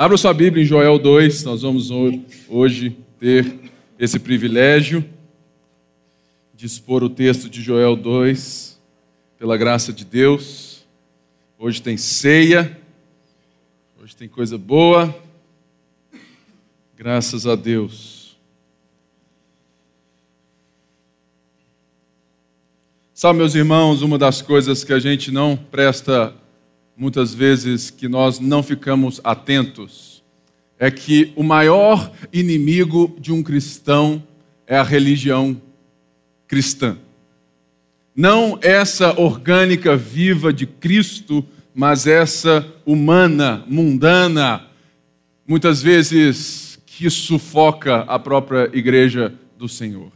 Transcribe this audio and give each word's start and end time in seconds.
Abra 0.00 0.16
sua 0.16 0.32
Bíblia 0.32 0.64
em 0.64 0.66
Joel 0.66 0.98
2, 0.98 1.44
nós 1.44 1.60
vamos 1.60 1.90
hoje 2.48 2.96
ter 3.18 3.70
esse 3.98 4.18
privilégio 4.18 5.04
de 6.54 6.64
expor 6.64 7.04
o 7.04 7.10
texto 7.10 7.50
de 7.50 7.60
Joel 7.60 7.94
2, 7.94 8.80
pela 9.38 9.58
graça 9.58 9.92
de 9.92 10.06
Deus. 10.06 10.86
Hoje 11.58 11.82
tem 11.82 11.98
ceia, 11.98 12.80
hoje 14.02 14.16
tem 14.16 14.26
coisa 14.26 14.56
boa, 14.56 15.14
graças 16.96 17.46
a 17.46 17.54
Deus. 17.54 18.38
Sabe, 23.12 23.38
meus 23.38 23.54
irmãos, 23.54 24.00
uma 24.00 24.16
das 24.16 24.40
coisas 24.40 24.82
que 24.82 24.94
a 24.94 24.98
gente 24.98 25.30
não 25.30 25.58
presta 25.58 26.34
muitas 27.00 27.32
vezes 27.32 27.88
que 27.88 28.06
nós 28.06 28.38
não 28.38 28.62
ficamos 28.62 29.22
atentos, 29.24 30.22
é 30.78 30.90
que 30.90 31.32
o 31.34 31.42
maior 31.42 32.12
inimigo 32.30 33.16
de 33.18 33.32
um 33.32 33.42
cristão 33.42 34.22
é 34.66 34.76
a 34.76 34.82
religião 34.82 35.58
cristã. 36.46 36.98
Não 38.14 38.58
essa 38.60 39.18
orgânica 39.18 39.96
viva 39.96 40.52
de 40.52 40.66
Cristo, 40.66 41.42
mas 41.74 42.06
essa 42.06 42.70
humana, 42.84 43.64
mundana, 43.66 44.66
muitas 45.48 45.80
vezes 45.80 46.78
que 46.84 47.08
sufoca 47.08 48.00
a 48.00 48.18
própria 48.18 48.68
igreja 48.74 49.32
do 49.56 49.66
Senhor. 49.66 50.12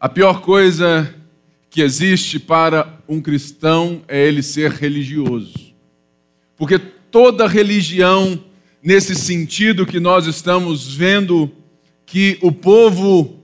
A 0.00 0.08
pior 0.08 0.40
coisa 0.40 1.14
que 1.76 1.82
existe 1.82 2.38
para 2.38 3.00
um 3.06 3.20
cristão 3.20 4.00
é 4.08 4.26
ele 4.26 4.42
ser 4.42 4.70
religioso. 4.70 5.74
Porque 6.56 6.78
toda 6.78 7.46
religião, 7.46 8.42
nesse 8.82 9.14
sentido 9.14 9.84
que 9.84 10.00
nós 10.00 10.26
estamos 10.26 10.94
vendo 10.94 11.52
que 12.06 12.38
o 12.40 12.50
povo 12.50 13.42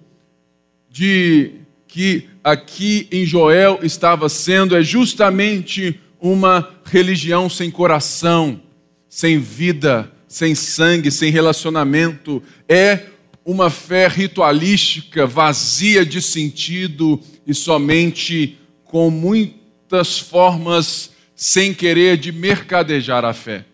de 0.88 1.56
que 1.86 2.26
aqui 2.42 3.06
em 3.12 3.26
Joel 3.26 3.80
estava 3.82 4.30
sendo 4.30 4.74
é 4.74 4.82
justamente 4.82 6.00
uma 6.18 6.70
religião 6.86 7.50
sem 7.50 7.70
coração, 7.70 8.62
sem 9.10 9.38
vida, 9.38 10.10
sem 10.26 10.54
sangue, 10.54 11.10
sem 11.10 11.30
relacionamento, 11.30 12.42
é 12.66 13.08
uma 13.44 13.68
fé 13.68 14.08
ritualística, 14.08 15.26
vazia 15.26 16.06
de 16.06 16.22
sentido 16.22 17.20
e 17.46 17.54
somente 17.54 18.58
com 18.84 19.10
muitas 19.10 20.18
formas 20.18 21.10
sem 21.34 21.74
querer 21.74 22.16
de 22.16 22.30
mercadejar 22.30 23.24
a 23.24 23.32
fé. 23.32 23.64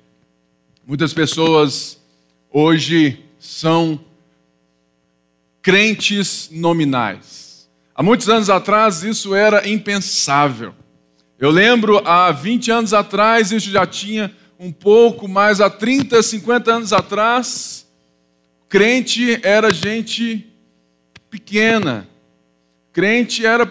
Muitas 0.87 1.13
pessoas 1.13 2.01
hoje 2.51 3.19
são 3.39 4.01
crentes 5.61 6.49
nominais. 6.51 7.69
Há 7.95 8.03
muitos 8.03 8.29
anos 8.29 8.49
atrás 8.49 9.03
isso 9.03 9.35
era 9.35 9.69
impensável. 9.69 10.75
Eu 11.39 11.51
lembro 11.51 11.99
há 12.05 12.33
20 12.33 12.71
anos 12.71 12.95
atrás, 12.95 13.53
isso 13.53 13.71
já 13.71 13.87
tinha 13.87 14.35
um 14.59 14.73
pouco, 14.73 15.29
mais 15.29 15.61
há 15.61 15.71
30, 15.71 16.21
50 16.23 16.73
anos 16.73 16.93
atrás, 16.93 17.87
crente 18.69 19.39
era 19.43 19.73
gente 19.73 20.47
pequena, 21.31 22.09
crente 22.93 23.45
era, 23.45 23.71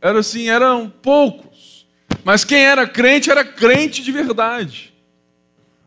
era 0.00 0.20
assim, 0.20 0.48
eram 0.48 0.90
poucos. 1.02 1.86
Mas 2.24 2.44
quem 2.44 2.64
era 2.64 2.86
crente 2.86 3.30
era 3.30 3.44
crente 3.44 4.02
de 4.02 4.10
verdade. 4.10 4.92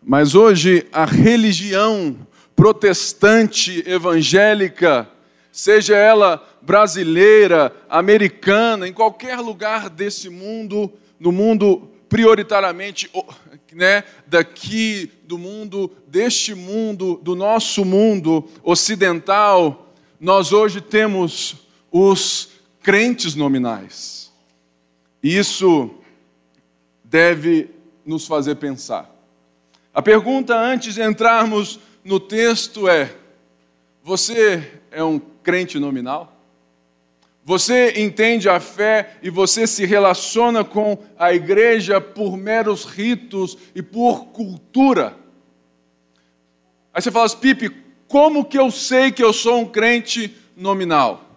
Mas 0.01 0.35
hoje 0.35 0.87
a 0.91 1.05
religião 1.05 2.15
protestante 2.55 3.83
evangélica, 3.87 5.07
seja 5.51 5.95
ela 5.95 6.45
brasileira, 6.61 7.73
americana, 7.89 8.87
em 8.87 8.93
qualquer 8.93 9.39
lugar 9.39 9.89
desse 9.89 10.29
mundo, 10.29 10.91
no 11.19 11.31
mundo 11.31 11.89
prioritariamente 12.07 13.09
né, 13.73 14.03
daqui 14.25 15.11
do 15.23 15.37
mundo, 15.37 15.91
deste 16.07 16.55
mundo, 16.55 17.19
do 17.21 17.35
nosso 17.35 17.85
mundo 17.85 18.49
ocidental, 18.63 19.93
nós 20.19 20.51
hoje 20.51 20.81
temos 20.81 21.55
os 21.91 22.49
crentes 22.81 23.35
nominais. 23.35 24.31
Isso 25.21 25.91
deve 27.03 27.69
nos 28.05 28.25
fazer 28.25 28.55
pensar. 28.55 29.13
A 29.93 30.01
pergunta 30.01 30.57
antes 30.57 30.95
de 30.95 31.01
entrarmos 31.01 31.79
no 32.03 32.19
texto 32.19 32.87
é: 32.87 33.13
você 34.03 34.81
é 34.91 35.03
um 35.03 35.19
crente 35.19 35.79
nominal? 35.79 36.35
Você 37.43 37.99
entende 37.99 38.47
a 38.47 38.59
fé 38.59 39.17
e 39.23 39.29
você 39.29 39.65
se 39.65 39.85
relaciona 39.85 40.63
com 40.63 40.97
a 41.17 41.33
igreja 41.33 41.99
por 41.99 42.37
meros 42.37 42.85
ritos 42.85 43.57
e 43.73 43.81
por 43.81 44.27
cultura? 44.27 45.17
Aí 46.93 47.01
você 47.01 47.09
fala 47.09 47.25
assim, 47.25 47.37
Pipe, 47.37 47.75
como 48.07 48.45
que 48.45 48.57
eu 48.57 48.69
sei 48.69 49.11
que 49.11 49.23
eu 49.23 49.33
sou 49.33 49.59
um 49.59 49.65
crente 49.65 50.35
nominal? 50.55 51.28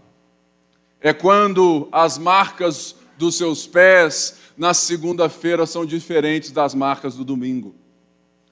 É 1.02 1.12
quando 1.12 1.88
as 1.90 2.16
marcas 2.16 2.94
dos 3.18 3.36
seus 3.36 3.66
pés 3.66 4.38
na 4.56 4.72
segunda-feira 4.72 5.66
são 5.66 5.84
diferentes 5.84 6.52
das 6.52 6.74
marcas 6.74 7.16
do 7.16 7.24
domingo. 7.24 7.74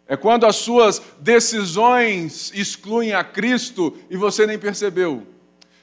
É 0.06 0.16
quando 0.16 0.44
as 0.44 0.56
suas 0.56 1.00
decisões 1.20 2.50
excluem 2.52 3.12
a 3.12 3.22
Cristo 3.22 3.96
e 4.10 4.16
você 4.16 4.46
nem 4.46 4.58
percebeu. 4.58 5.24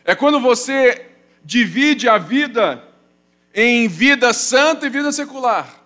É 0.04 0.14
quando 0.14 0.40
você 0.40 1.12
divide 1.44 2.10
a 2.10 2.18
vida 2.18 2.84
em 3.54 3.88
vida 3.88 4.34
santa 4.34 4.88
e 4.88 4.90
vida 4.90 5.12
secular. 5.14 5.82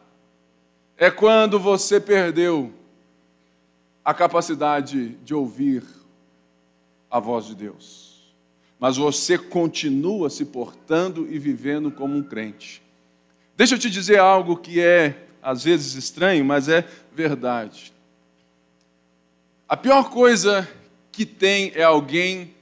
É 0.97 1.11
quando 1.11 1.59
você 1.59 1.99
perdeu 1.99 2.73
a 4.03 4.13
capacidade 4.13 5.09
de 5.23 5.35
ouvir 5.35 5.83
a 7.09 7.19
voz 7.19 7.45
de 7.45 7.53
Deus 7.53 8.00
mas 8.81 8.97
você 8.97 9.37
continua 9.37 10.27
se 10.27 10.43
portando 10.43 11.31
e 11.31 11.37
vivendo 11.37 11.91
como 11.91 12.17
um 12.17 12.23
crente. 12.23 12.81
Deixa 13.55 13.75
eu 13.75 13.79
te 13.79 13.91
dizer 13.91 14.17
algo 14.17 14.57
que 14.57 14.81
é 14.81 15.27
às 15.39 15.63
vezes 15.63 15.93
estranho, 15.93 16.43
mas 16.43 16.67
é 16.67 16.83
verdade. 17.13 17.93
A 19.69 19.77
pior 19.77 20.09
coisa 20.09 20.67
que 21.11 21.27
tem 21.27 21.71
é 21.75 21.83
alguém 21.83 22.55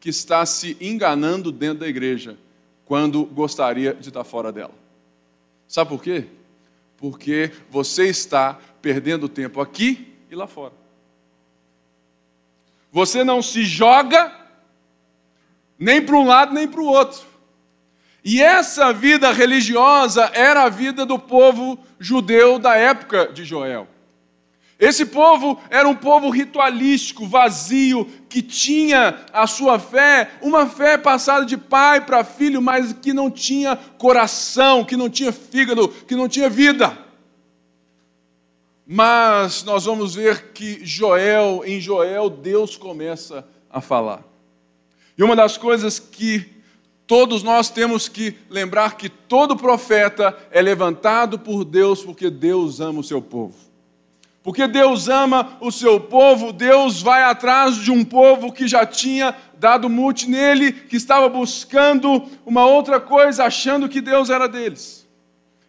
que 0.00 0.08
está 0.08 0.44
se 0.44 0.76
enganando 0.80 1.52
dentro 1.52 1.80
da 1.80 1.88
igreja 1.88 2.36
quando 2.84 3.24
gostaria 3.24 3.94
de 3.94 4.08
estar 4.08 4.24
fora 4.24 4.50
dela. 4.50 4.74
Sabe 5.68 5.90
por 5.90 6.02
quê? 6.02 6.26
Porque 6.96 7.52
você 7.70 8.08
está 8.08 8.58
perdendo 8.82 9.28
tempo 9.28 9.60
aqui 9.60 10.16
e 10.28 10.34
lá 10.34 10.48
fora. 10.48 10.74
Você 12.90 13.22
não 13.22 13.40
se 13.40 13.62
joga 13.62 14.39
nem 15.80 16.02
para 16.02 16.16
um 16.16 16.26
lado 16.26 16.52
nem 16.52 16.68
para 16.68 16.82
o 16.82 16.86
outro. 16.86 17.22
E 18.22 18.42
essa 18.42 18.92
vida 18.92 19.32
religiosa 19.32 20.30
era 20.34 20.64
a 20.64 20.68
vida 20.68 21.06
do 21.06 21.18
povo 21.18 21.78
judeu 21.98 22.58
da 22.58 22.76
época 22.76 23.30
de 23.32 23.46
Joel. 23.46 23.88
Esse 24.78 25.06
povo 25.06 25.58
era 25.68 25.88
um 25.88 25.94
povo 25.94 26.30
ritualístico, 26.30 27.26
vazio, 27.26 28.06
que 28.28 28.40
tinha 28.40 29.20
a 29.32 29.46
sua 29.46 29.78
fé, 29.78 30.32
uma 30.40 30.66
fé 30.66 30.96
passada 30.96 31.44
de 31.44 31.56
pai 31.56 32.02
para 32.02 32.24
filho, 32.24 32.62
mas 32.62 32.92
que 32.92 33.12
não 33.12 33.30
tinha 33.30 33.76
coração, 33.76 34.84
que 34.84 34.96
não 34.96 35.10
tinha 35.10 35.32
fígado, 35.32 35.88
que 35.88 36.14
não 36.14 36.28
tinha 36.28 36.48
vida. 36.48 36.96
Mas 38.86 39.64
nós 39.64 39.84
vamos 39.84 40.14
ver 40.14 40.52
que 40.52 40.84
Joel, 40.84 41.62
em 41.64 41.78
Joel, 41.80 42.30
Deus 42.30 42.76
começa 42.76 43.46
a 43.70 43.80
falar. 43.82 44.29
E 45.20 45.22
uma 45.22 45.36
das 45.36 45.58
coisas 45.58 45.98
que 45.98 46.46
todos 47.06 47.42
nós 47.42 47.68
temos 47.68 48.08
que 48.08 48.36
lembrar 48.48 48.96
que 48.96 49.10
todo 49.10 49.54
profeta 49.54 50.34
é 50.50 50.62
levantado 50.62 51.38
por 51.38 51.62
Deus 51.62 52.02
porque 52.02 52.30
Deus 52.30 52.80
ama 52.80 53.00
o 53.00 53.04
seu 53.04 53.20
povo. 53.20 53.54
Porque 54.42 54.66
Deus 54.66 55.10
ama 55.10 55.58
o 55.60 55.70
seu 55.70 56.00
povo, 56.00 56.54
Deus 56.54 57.02
vai 57.02 57.22
atrás 57.22 57.76
de 57.76 57.90
um 57.90 58.02
povo 58.02 58.50
que 58.50 58.66
já 58.66 58.86
tinha 58.86 59.36
dado 59.58 59.90
mute 59.90 60.26
nele, 60.26 60.72
que 60.72 60.96
estava 60.96 61.28
buscando 61.28 62.26
uma 62.46 62.64
outra 62.64 62.98
coisa, 62.98 63.44
achando 63.44 63.90
que 63.90 64.00
Deus 64.00 64.30
era 64.30 64.48
deles. 64.48 65.06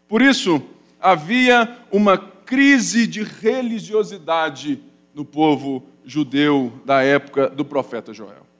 Por 0.07 0.21
isso, 0.21 0.61
havia 0.97 1.77
uma 1.91 2.17
crise 2.17 3.05
de 3.05 3.21
religiosidade 3.21 4.81
no 5.13 5.25
povo 5.25 5.83
judeu 6.05 6.71
da 6.85 7.03
época 7.03 7.49
do 7.49 7.65
profeta 7.65 8.13
Joel. 8.13 8.50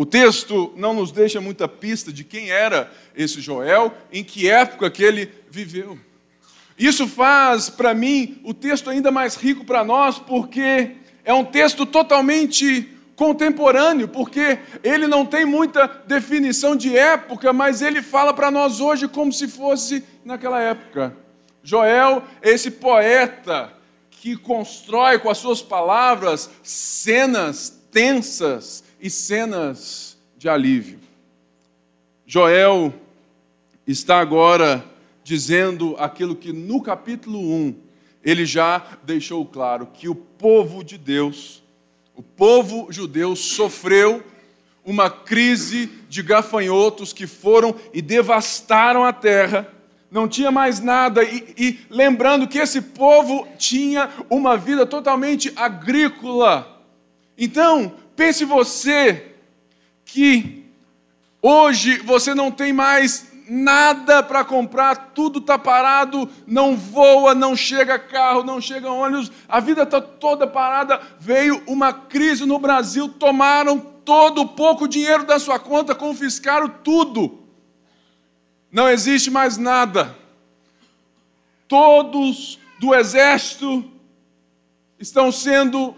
O 0.00 0.06
texto 0.06 0.72
não 0.76 0.94
nos 0.94 1.12
deixa 1.12 1.42
muita 1.42 1.68
pista 1.68 2.10
de 2.10 2.24
quem 2.24 2.50
era 2.50 2.90
esse 3.14 3.38
Joel, 3.38 3.92
em 4.10 4.24
que 4.24 4.48
época 4.48 4.90
que 4.90 5.02
ele 5.02 5.30
viveu. 5.50 5.98
Isso 6.78 7.06
faz 7.06 7.68
para 7.68 7.92
mim 7.92 8.40
o 8.42 8.54
texto 8.54 8.88
ainda 8.88 9.10
mais 9.10 9.36
rico 9.36 9.62
para 9.62 9.84
nós, 9.84 10.18
porque 10.18 10.92
é 11.22 11.34
um 11.34 11.44
texto 11.44 11.84
totalmente 11.84 12.88
contemporâneo, 13.14 14.08
porque 14.08 14.60
ele 14.82 15.06
não 15.06 15.26
tem 15.26 15.44
muita 15.44 15.86
definição 16.06 16.74
de 16.74 16.96
época, 16.96 17.52
mas 17.52 17.82
ele 17.82 18.00
fala 18.00 18.32
para 18.32 18.50
nós 18.50 18.80
hoje 18.80 19.06
como 19.06 19.30
se 19.30 19.48
fosse 19.48 20.02
naquela 20.24 20.62
época. 20.62 21.14
Joel, 21.62 22.24
esse 22.40 22.70
poeta 22.70 23.70
que 24.10 24.34
constrói 24.34 25.18
com 25.18 25.28
as 25.28 25.36
suas 25.36 25.60
palavras 25.60 26.48
cenas 26.62 27.78
tensas 27.92 28.88
e 29.00 29.08
cenas 29.08 30.18
de 30.36 30.48
alívio. 30.48 30.98
Joel 32.26 32.94
está 33.86 34.20
agora 34.20 34.84
dizendo 35.24 35.96
aquilo 35.98 36.36
que 36.36 36.52
no 36.52 36.80
capítulo 36.80 37.38
1 37.38 37.74
ele 38.22 38.44
já 38.44 38.82
deixou 39.02 39.44
claro: 39.44 39.86
que 39.86 40.08
o 40.08 40.14
povo 40.14 40.84
de 40.84 40.96
Deus, 40.98 41.62
o 42.14 42.22
povo 42.22 42.88
judeu, 42.90 43.34
sofreu 43.34 44.22
uma 44.84 45.10
crise 45.10 45.86
de 46.08 46.22
gafanhotos 46.22 47.12
que 47.12 47.26
foram 47.26 47.74
e 47.92 48.00
devastaram 48.00 49.04
a 49.04 49.12
terra. 49.12 49.68
Não 50.10 50.26
tinha 50.26 50.50
mais 50.50 50.80
nada, 50.80 51.22
e, 51.22 51.54
e 51.56 51.78
lembrando 51.88 52.48
que 52.48 52.58
esse 52.58 52.80
povo 52.80 53.46
tinha 53.56 54.10
uma 54.28 54.56
vida 54.56 54.84
totalmente 54.84 55.52
agrícola. 55.54 56.82
Então, 57.38 57.92
pense 58.20 58.44
você 58.44 59.32
que 60.04 60.66
hoje 61.40 61.96
você 62.00 62.34
não 62.34 62.50
tem 62.50 62.70
mais 62.70 63.32
nada 63.48 64.22
para 64.22 64.44
comprar, 64.44 65.12
tudo 65.14 65.38
está 65.38 65.58
parado, 65.58 66.28
não 66.46 66.76
voa, 66.76 67.34
não 67.34 67.56
chega 67.56 67.98
carro, 67.98 68.44
não 68.44 68.60
chega 68.60 68.90
ônibus, 68.90 69.32
a 69.48 69.58
vida 69.58 69.84
está 69.84 70.02
toda 70.02 70.46
parada. 70.46 71.00
Veio 71.18 71.62
uma 71.66 71.94
crise 71.94 72.44
no 72.44 72.58
Brasil, 72.58 73.08
tomaram 73.08 73.80
todo 74.04 74.42
o 74.42 74.48
pouco 74.48 74.86
dinheiro 74.86 75.24
da 75.24 75.38
sua 75.38 75.58
conta, 75.58 75.94
confiscaram 75.94 76.68
tudo. 76.68 77.38
Não 78.70 78.86
existe 78.86 79.30
mais 79.30 79.56
nada. 79.56 80.14
Todos 81.66 82.58
do 82.78 82.94
exército 82.94 83.82
estão 84.98 85.32
sendo, 85.32 85.96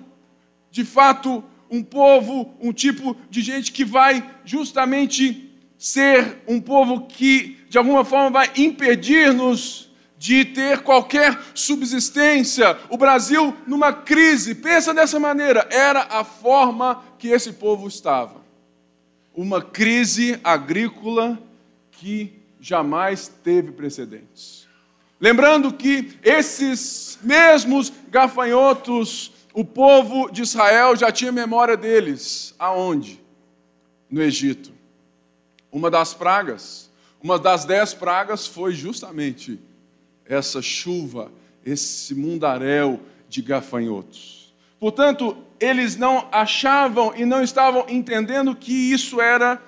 de 0.71 0.85
fato, 0.85 1.43
um 1.73 1.83
povo, 1.83 2.55
um 2.61 2.71
tipo 2.71 3.17
de 3.31 3.41
gente 3.41 3.73
que 3.73 3.83
vai 3.83 4.31
justamente 4.45 5.51
ser 5.79 6.43
um 6.47 6.61
povo 6.61 7.07
que, 7.07 7.59
de 7.71 7.79
alguma 7.79 8.05
forma, 8.05 8.29
vai 8.29 8.53
impedir-nos 8.57 9.91
de 10.19 10.45
ter 10.45 10.83
qualquer 10.83 11.37
subsistência. 11.55 12.79
O 12.91 12.99
Brasil 12.99 13.57
numa 13.67 13.91
crise, 13.91 14.55
pensa 14.55 14.93
dessa 14.93 15.19
maneira, 15.19 15.67
era 15.71 16.03
a 16.11 16.23
forma 16.23 17.03
que 17.19 17.29
esse 17.29 17.55
povo 17.55 17.89
estava. 17.89 18.43
Uma 19.35 19.63
crise 19.63 20.39
agrícola 20.45 21.43
que 21.91 22.35
jamais 22.61 23.33
teve 23.43 23.73
precedentes. 23.73 24.69
Lembrando 25.19 25.73
que 25.73 26.19
esses 26.23 27.19
mesmos 27.23 27.93
gafanhotos, 28.11 29.33
o 29.55 29.65
povo 29.65 30.31
de 30.31 30.43
Israel 30.43 30.97
já 30.97 31.13
tinha 31.13 31.31
memória 31.31 31.77
deles. 31.77 32.55
Aonde? 32.59 33.21
No 34.11 34.23
Egito. 34.23 34.73
Uma 35.71 35.91
das 35.91 36.13
pragas, 36.13 36.91
uma 37.23 37.39
das 37.39 37.65
dez 37.65 37.95
pragas 37.95 38.47
foi 38.47 38.75
justamente 38.75 39.59
essa 40.27 40.61
chuva, 40.61 41.33
esse 41.65 42.15
mundaréu 42.15 43.01
de 43.29 43.41
gafanhotos. 43.41 44.53
Portanto, 44.79 45.37
eles 45.61 45.97
não 45.97 46.29
achavam 46.33 47.15
e 47.17 47.25
não 47.25 47.43
estavam 47.43 47.87
entendendo 47.89 48.55
que 48.55 48.73
isso 48.73 49.21
era 49.21 49.63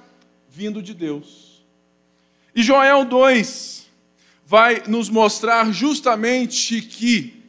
vindo 0.49 0.83
de 0.83 0.93
Deus. 0.93 1.65
E 2.55 2.63
Joel 2.63 3.05
2 3.05 3.87
vai 4.45 4.83
nos 4.87 5.09
mostrar 5.09 5.73
justamente 5.73 6.83
que 6.83 7.44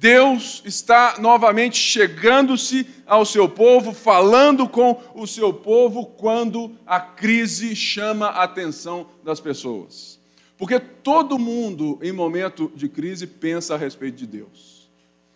Deus 0.00 0.62
está 0.64 1.16
novamente 1.18 1.76
chegando-se 1.76 2.86
ao 3.04 3.26
seu 3.26 3.46
povo, 3.46 3.92
falando 3.92 4.66
com 4.66 4.98
o 5.14 5.26
seu 5.26 5.52
povo 5.52 6.06
quando 6.06 6.74
a 6.86 6.98
crise 6.98 7.76
chama 7.76 8.28
a 8.28 8.44
atenção 8.44 9.08
das 9.22 9.40
pessoas. 9.40 10.18
Porque 10.56 10.80
todo 10.80 11.38
mundo, 11.38 11.98
em 12.00 12.12
momento 12.12 12.72
de 12.74 12.88
crise, 12.88 13.26
pensa 13.26 13.74
a 13.74 13.76
respeito 13.76 14.16
de 14.16 14.26
Deus. 14.26 14.90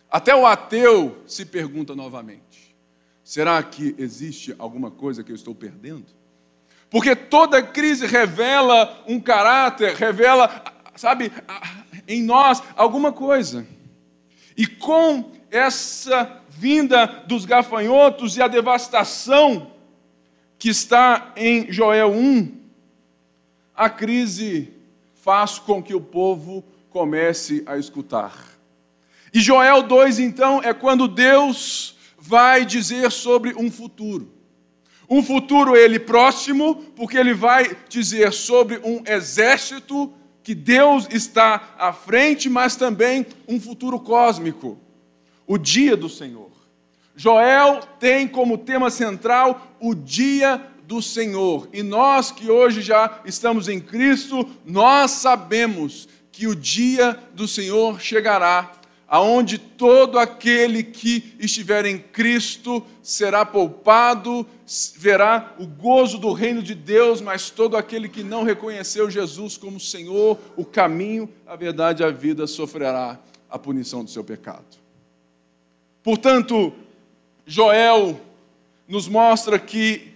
Até 0.09 0.35
o 0.35 0.47
ateu 0.47 1.15
se 1.27 1.45
pergunta 1.45 1.93
novamente: 1.93 2.75
será 3.23 3.61
que 3.61 3.93
existe 3.99 4.55
alguma 4.57 4.89
coisa 4.89 5.23
que 5.23 5.31
eu 5.31 5.35
estou 5.35 5.53
perdendo? 5.53 6.07
Porque 6.89 7.15
toda 7.15 7.61
crise 7.61 8.07
revela 8.07 9.03
um 9.07 9.19
caráter, 9.19 9.93
revela, 9.93 10.63
sabe, 10.95 11.31
em 12.07 12.23
nós 12.23 12.63
alguma 12.75 13.11
coisa. 13.11 13.74
E 14.57 14.65
com 14.65 15.31
essa 15.51 16.41
vinda 16.49 17.05
dos 17.27 17.45
gafanhotos 17.45 18.37
e 18.37 18.41
a 18.41 18.47
devastação 18.47 19.71
que 20.57 20.69
está 20.69 21.33
em 21.35 21.71
Joel 21.71 22.11
1, 22.11 22.51
a 23.75 23.89
crise 23.89 24.73
faz 25.15 25.59
com 25.59 25.83
que 25.83 25.93
o 25.93 25.99
povo 25.99 26.63
comece 26.89 27.63
a 27.65 27.77
escutar. 27.77 28.33
E 29.33 29.41
Joel 29.41 29.83
2, 29.83 30.19
então, 30.19 30.61
é 30.63 30.73
quando 30.73 31.09
Deus 31.09 31.97
vai 32.17 32.65
dizer 32.65 33.11
sobre 33.11 33.53
um 33.57 33.69
futuro. 33.69 34.31
Um 35.09 35.21
futuro 35.21 35.75
ele 35.75 35.99
próximo, 35.99 36.75
porque 36.95 37.17
ele 37.17 37.33
vai 37.33 37.75
dizer 37.89 38.31
sobre 38.31 38.79
um 38.83 39.03
exército 39.05 40.13
que 40.45 40.53
Deus 40.53 41.07
está 41.09 41.73
à 41.75 41.91
frente, 41.91 42.47
mas 42.47 42.75
também 42.75 43.25
um 43.47 43.59
futuro 43.59 43.99
cósmico, 43.99 44.77
o 45.47 45.57
dia 45.57 45.97
do 45.97 46.07
Senhor. 46.07 46.51
Joel 47.15 47.79
tem 47.99 48.27
como 48.27 48.59
tema 48.59 48.91
central 48.91 49.75
o 49.79 49.95
dia 49.95 50.61
do 50.83 51.01
Senhor. 51.01 51.67
E 51.73 51.81
nós 51.81 52.31
que 52.31 52.51
hoje 52.51 52.83
já 52.83 53.21
estamos 53.25 53.67
em 53.67 53.79
Cristo, 53.79 54.47
nós 54.63 55.09
sabemos 55.11 56.07
que 56.31 56.45
o 56.45 56.55
dia 56.55 57.17
do 57.33 57.47
Senhor 57.47 57.99
chegará 57.99 58.71
aonde 59.07 59.57
todo 59.57 60.17
aquele 60.17 60.83
que 60.83 61.35
estiver 61.39 61.85
em 61.85 61.97
Cristo 61.97 62.83
será 63.03 63.45
poupado, 63.45 64.45
verá 64.95 65.53
o 65.59 65.67
gozo 65.67 66.17
do 66.17 66.33
reino 66.33 66.61
de 66.61 66.73
Deus, 66.73 67.21
mas 67.21 67.49
todo 67.49 67.77
aquele 67.77 68.09
que 68.09 68.23
não 68.23 68.43
reconheceu 68.43 69.09
Jesus 69.09 69.57
como 69.57 69.79
Senhor, 69.79 70.39
o 70.55 70.65
caminho, 70.65 71.29
a 71.45 71.55
verdade 71.55 72.01
e 72.01 72.05
a 72.05 72.09
vida 72.09 72.47
sofrerá 72.47 73.19
a 73.49 73.59
punição 73.59 74.03
do 74.03 74.09
seu 74.09 74.23
pecado. 74.23 74.65
Portanto, 76.01 76.73
Joel 77.45 78.19
nos 78.87 79.07
mostra 79.07 79.59
que 79.59 80.15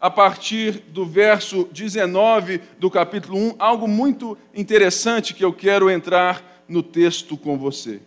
a 0.00 0.10
partir 0.10 0.82
do 0.88 1.06
verso 1.06 1.68
19 1.72 2.60
do 2.78 2.90
capítulo 2.90 3.38
1, 3.38 3.54
algo 3.58 3.88
muito 3.88 4.36
interessante 4.54 5.32
que 5.32 5.44
eu 5.44 5.52
quero 5.52 5.90
entrar 5.90 6.53
no 6.68 6.82
texto 6.82 7.36
com 7.36 7.58
você. 7.58 8.00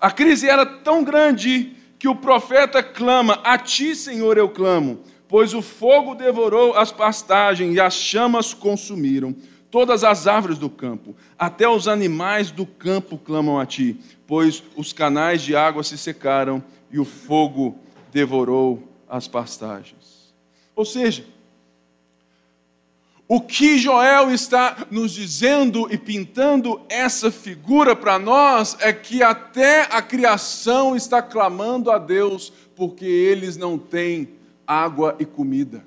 A 0.00 0.10
crise 0.10 0.48
era 0.48 0.64
tão 0.64 1.04
grande 1.04 1.76
que 1.98 2.08
o 2.08 2.16
profeta 2.16 2.82
clama: 2.82 3.40
A 3.44 3.58
ti, 3.58 3.94
Senhor, 3.94 4.38
eu 4.38 4.48
clamo, 4.48 5.00
pois 5.28 5.54
o 5.54 5.62
fogo 5.62 6.14
devorou 6.14 6.76
as 6.76 6.90
pastagens 6.90 7.74
e 7.74 7.80
as 7.80 7.94
chamas 7.94 8.54
consumiram 8.54 9.34
todas 9.70 10.02
as 10.02 10.26
árvores 10.26 10.58
do 10.58 10.68
campo, 10.68 11.14
até 11.38 11.68
os 11.68 11.86
animais 11.86 12.50
do 12.50 12.66
campo 12.66 13.16
clamam 13.16 13.58
a 13.58 13.64
ti, 13.64 13.96
pois 14.26 14.62
os 14.76 14.92
canais 14.92 15.42
de 15.42 15.54
água 15.54 15.82
se 15.82 15.96
secaram 15.96 16.62
e 16.90 16.98
o 16.98 17.04
fogo 17.04 17.78
devorou 18.12 18.82
as 19.08 19.28
pastagens. 19.28 20.34
Ou 20.74 20.84
seja, 20.84 21.24
o 23.32 23.40
que 23.40 23.78
Joel 23.78 24.32
está 24.32 24.88
nos 24.90 25.12
dizendo 25.12 25.86
e 25.88 25.96
pintando 25.96 26.80
essa 26.88 27.30
figura 27.30 27.94
para 27.94 28.18
nós 28.18 28.76
é 28.80 28.92
que 28.92 29.22
até 29.22 29.82
a 29.82 30.02
criação 30.02 30.96
está 30.96 31.22
clamando 31.22 31.92
a 31.92 31.98
Deus 31.98 32.52
porque 32.74 33.04
eles 33.04 33.56
não 33.56 33.78
têm 33.78 34.30
água 34.66 35.14
e 35.20 35.24
comida. 35.24 35.84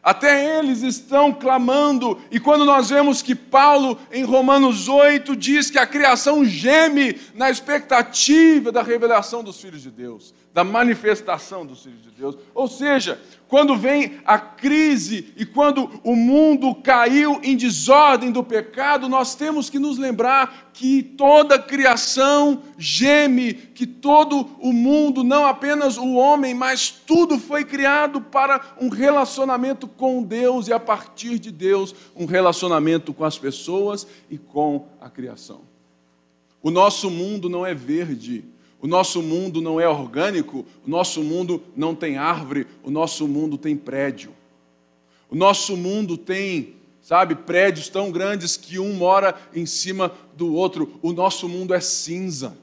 Até 0.00 0.60
eles 0.60 0.82
estão 0.82 1.32
clamando, 1.32 2.20
e 2.30 2.38
quando 2.38 2.64
nós 2.64 2.90
vemos 2.90 3.22
que 3.22 3.34
Paulo, 3.34 3.98
em 4.12 4.22
Romanos 4.22 4.86
8, 4.86 5.34
diz 5.34 5.68
que 5.68 5.80
a 5.80 5.86
criação 5.86 6.44
geme 6.44 7.18
na 7.34 7.50
expectativa 7.50 8.70
da 8.70 8.84
revelação 8.84 9.42
dos 9.42 9.60
filhos 9.60 9.82
de 9.82 9.90
Deus, 9.90 10.32
da 10.52 10.62
manifestação 10.62 11.64
dos 11.64 11.82
filhos 11.82 12.02
de 12.02 12.10
Deus. 12.10 12.36
Ou 12.54 12.68
seja, 12.68 13.18
quando 13.48 13.76
vem 13.76 14.20
a 14.24 14.38
crise 14.38 15.32
e 15.36 15.46
quando 15.46 15.90
o 16.04 16.14
mundo 16.14 16.74
caiu 16.74 17.40
em 17.42 17.56
desordem 17.56 18.30
do 18.30 18.44
pecado, 18.44 19.08
nós 19.08 19.34
temos 19.34 19.70
que 19.70 19.78
nos 19.78 19.96
lembrar 19.96 20.70
que 20.74 21.02
toda 21.02 21.58
criação 21.58 22.62
geme, 22.76 23.54
que 23.54 23.86
todo 23.86 24.50
o 24.60 24.72
mundo, 24.72 25.24
não 25.24 25.46
apenas 25.46 25.96
o 25.96 26.14
homem, 26.14 26.54
mas 26.54 26.90
tudo 26.90 27.38
foi 27.38 27.64
criado 27.64 28.20
para 28.20 28.60
um 28.78 28.90
relacionamento 28.90 29.88
com 29.88 30.22
Deus 30.22 30.68
e 30.68 30.72
a 30.72 30.80
partir 30.80 31.38
de 31.38 31.50
Deus, 31.50 31.94
um 32.14 32.26
relacionamento 32.26 33.14
com 33.14 33.24
as 33.24 33.38
pessoas 33.38 34.06
e 34.30 34.36
com 34.36 34.86
a 35.00 35.08
criação. 35.08 35.62
O 36.62 36.70
nosso 36.70 37.10
mundo 37.10 37.48
não 37.48 37.66
é 37.66 37.74
verde, 37.74 38.44
o 38.82 38.88
nosso 38.88 39.22
mundo 39.22 39.60
não 39.62 39.80
é 39.80 39.88
orgânico, 39.88 40.66
o 40.84 40.90
nosso 40.90 41.22
mundo 41.22 41.62
não 41.76 41.94
tem 41.94 42.18
árvore, 42.18 42.66
o 42.82 42.90
nosso 42.90 43.28
mundo 43.28 43.56
tem 43.56 43.76
prédio. 43.76 44.32
O 45.30 45.36
nosso 45.36 45.76
mundo 45.76 46.18
tem, 46.18 46.74
sabe, 47.00 47.36
prédios 47.36 47.88
tão 47.88 48.10
grandes 48.10 48.56
que 48.56 48.80
um 48.80 48.92
mora 48.94 49.36
em 49.54 49.64
cima 49.66 50.12
do 50.36 50.52
outro. 50.52 50.98
O 51.00 51.12
nosso 51.12 51.48
mundo 51.48 51.72
é 51.72 51.80
cinza. 51.80 52.58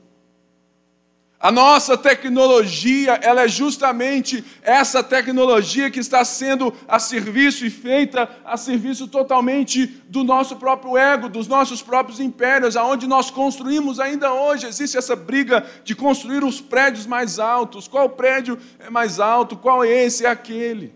A 1.41 1.53
nossa 1.53 1.97
tecnologia, 1.97 3.13
ela 3.13 3.43
é 3.43 3.47
justamente 3.47 4.43
essa 4.61 5.01
tecnologia 5.01 5.89
que 5.89 5.99
está 5.99 6.25
sendo 6.25 6.73
a 6.85 6.99
serviço 6.99 7.65
e 7.65 7.69
feita 7.69 8.29
a 8.43 8.57
serviço 8.57 9.07
totalmente 9.07 9.87
do 10.09 10.21
nosso 10.21 10.57
próprio 10.57 10.97
ego, 10.97 11.29
dos 11.29 11.47
nossos 11.47 11.81
próprios 11.81 12.19
impérios, 12.19 12.75
aonde 12.75 13.07
nós 13.07 13.31
construímos 13.31 14.01
ainda 14.01 14.33
hoje. 14.33 14.67
Existe 14.67 14.97
essa 14.97 15.15
briga 15.15 15.65
de 15.85 15.95
construir 15.95 16.43
os 16.43 16.59
prédios 16.59 17.05
mais 17.05 17.39
altos. 17.39 17.87
Qual 17.87 18.09
prédio 18.09 18.59
é 18.77 18.89
mais 18.89 19.17
alto? 19.17 19.55
Qual 19.55 19.81
é 19.81 19.89
esse? 19.89 20.25
É 20.25 20.29
aquele. 20.29 20.93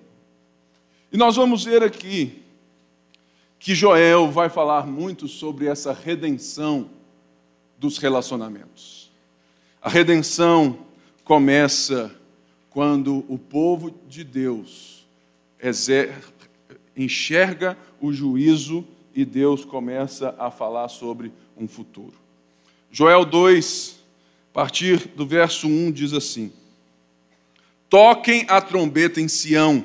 E 1.09 1.15
nós 1.15 1.37
vamos 1.37 1.63
ver 1.63 1.81
aqui 1.83 2.43
que 3.57 3.73
Joel 3.73 4.29
vai 4.29 4.49
falar 4.49 4.85
muito 4.85 5.25
sobre 5.29 5.67
essa 5.67 5.93
redenção 5.93 6.89
dos 7.79 7.97
relacionamentos. 7.97 9.02
A 9.83 9.89
redenção 9.89 10.77
começa 11.25 12.09
quando 12.69 13.25
o 13.27 13.37
povo 13.37 13.93
de 14.07 14.23
Deus 14.23 15.05
enxerga 16.95 17.77
o 17.99 18.13
juízo 18.13 18.87
e 19.13 19.25
Deus 19.25 19.65
começa 19.65 20.33
a 20.39 20.49
falar 20.49 20.87
sobre 20.87 21.33
um 21.57 21.67
futuro. 21.67 22.13
Joel 22.89 23.25
2, 23.25 23.99
a 24.51 24.53
partir 24.53 25.09
do 25.17 25.25
verso 25.27 25.67
1, 25.67 25.91
diz 25.91 26.13
assim: 26.13 26.53
Toquem 27.89 28.45
a 28.47 28.61
trombeta 28.61 29.19
em 29.19 29.27
Sião, 29.27 29.83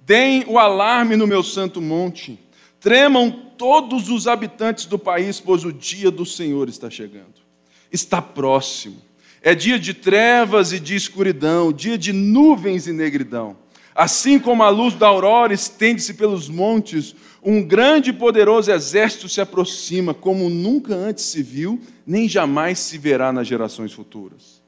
deem 0.00 0.42
o 0.46 0.58
alarme 0.58 1.16
no 1.16 1.26
meu 1.26 1.42
santo 1.42 1.82
monte, 1.82 2.38
tremam 2.80 3.30
todos 3.58 4.08
os 4.08 4.26
habitantes 4.26 4.86
do 4.86 4.98
país, 4.98 5.38
pois 5.38 5.66
o 5.66 5.72
dia 5.72 6.10
do 6.10 6.24
Senhor 6.24 6.66
está 6.66 6.88
chegando. 6.88 7.46
Está 7.92 8.22
próximo 8.22 9.06
é 9.42 9.54
dia 9.54 9.78
de 9.78 9.94
trevas 9.94 10.72
e 10.72 10.80
de 10.80 10.94
escuridão, 10.94 11.72
dia 11.72 11.96
de 11.96 12.12
nuvens 12.12 12.86
e 12.86 12.92
negridão. 12.92 13.56
Assim 13.94 14.38
como 14.38 14.62
a 14.62 14.68
luz 14.68 14.94
da 14.94 15.08
aurora 15.08 15.52
estende-se 15.52 16.14
pelos 16.14 16.48
montes, 16.48 17.14
um 17.42 17.62
grande 17.62 18.10
e 18.10 18.12
poderoso 18.12 18.70
exército 18.70 19.28
se 19.28 19.40
aproxima, 19.40 20.12
como 20.12 20.48
nunca 20.48 20.94
antes 20.94 21.24
se 21.24 21.42
viu, 21.42 21.80
nem 22.06 22.28
jamais 22.28 22.78
se 22.78 22.98
verá 22.98 23.32
nas 23.32 23.46
gerações 23.46 23.92
futuras. 23.92 24.62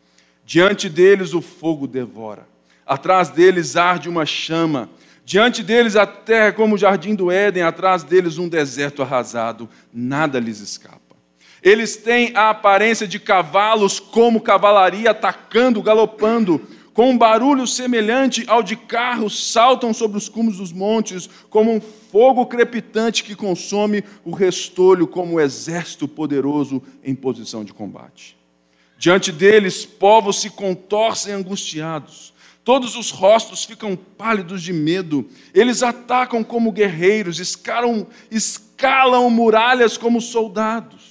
Diante 0.44 0.88
deles 0.88 1.32
o 1.32 1.40
fogo 1.40 1.86
devora, 1.86 2.48
atrás 2.84 3.28
deles 3.28 3.76
arde 3.76 4.08
uma 4.08 4.26
chama, 4.26 4.90
diante 5.24 5.62
deles 5.62 5.94
a 5.94 6.06
terra 6.06 6.52
como 6.52 6.74
o 6.74 6.78
jardim 6.78 7.14
do 7.14 7.30
Éden, 7.30 7.62
atrás 7.62 8.02
deles 8.02 8.36
um 8.36 8.48
deserto 8.48 9.02
arrasado, 9.02 9.68
nada 9.92 10.40
lhes 10.40 10.60
escapa. 10.60 10.99
Eles 11.62 11.96
têm 11.96 12.32
a 12.34 12.50
aparência 12.50 13.06
de 13.06 13.18
cavalos, 13.18 14.00
como 14.00 14.40
cavalaria 14.40 15.10
atacando, 15.10 15.82
galopando, 15.82 16.60
com 16.92 17.10
um 17.10 17.18
barulho 17.18 17.66
semelhante 17.66 18.44
ao 18.46 18.62
de 18.62 18.76
carros, 18.76 19.52
saltam 19.52 19.94
sobre 19.94 20.18
os 20.18 20.28
cumes 20.28 20.56
dos 20.56 20.72
montes, 20.72 21.28
como 21.48 21.72
um 21.72 21.80
fogo 21.80 22.46
crepitante 22.46 23.22
que 23.22 23.34
consome 23.34 24.02
o 24.24 24.32
restolho, 24.32 25.06
como 25.06 25.34
um 25.34 25.40
exército 25.40 26.08
poderoso 26.08 26.82
em 27.02 27.14
posição 27.14 27.64
de 27.64 27.72
combate. 27.72 28.36
Diante 28.98 29.32
deles, 29.32 29.86
povos 29.86 30.40
se 30.40 30.50
contorcem 30.50 31.32
angustiados, 31.32 32.34
todos 32.62 32.96
os 32.96 33.10
rostos 33.10 33.64
ficam 33.64 33.96
pálidos 33.96 34.62
de 34.62 34.72
medo, 34.72 35.26
eles 35.54 35.82
atacam 35.82 36.44
como 36.44 36.72
guerreiros, 36.72 37.40
escalam, 37.40 38.06
escalam 38.30 39.30
muralhas 39.30 39.96
como 39.96 40.20
soldados. 40.20 41.09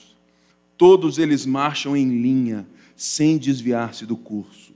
Todos 0.80 1.20
eles 1.20 1.46
marcham 1.46 1.94
em 1.94 2.08
linha, 2.08 2.66
sem 2.96 3.38
desviar-se 3.38 4.06
do 4.06 4.16
curso. 4.16 4.72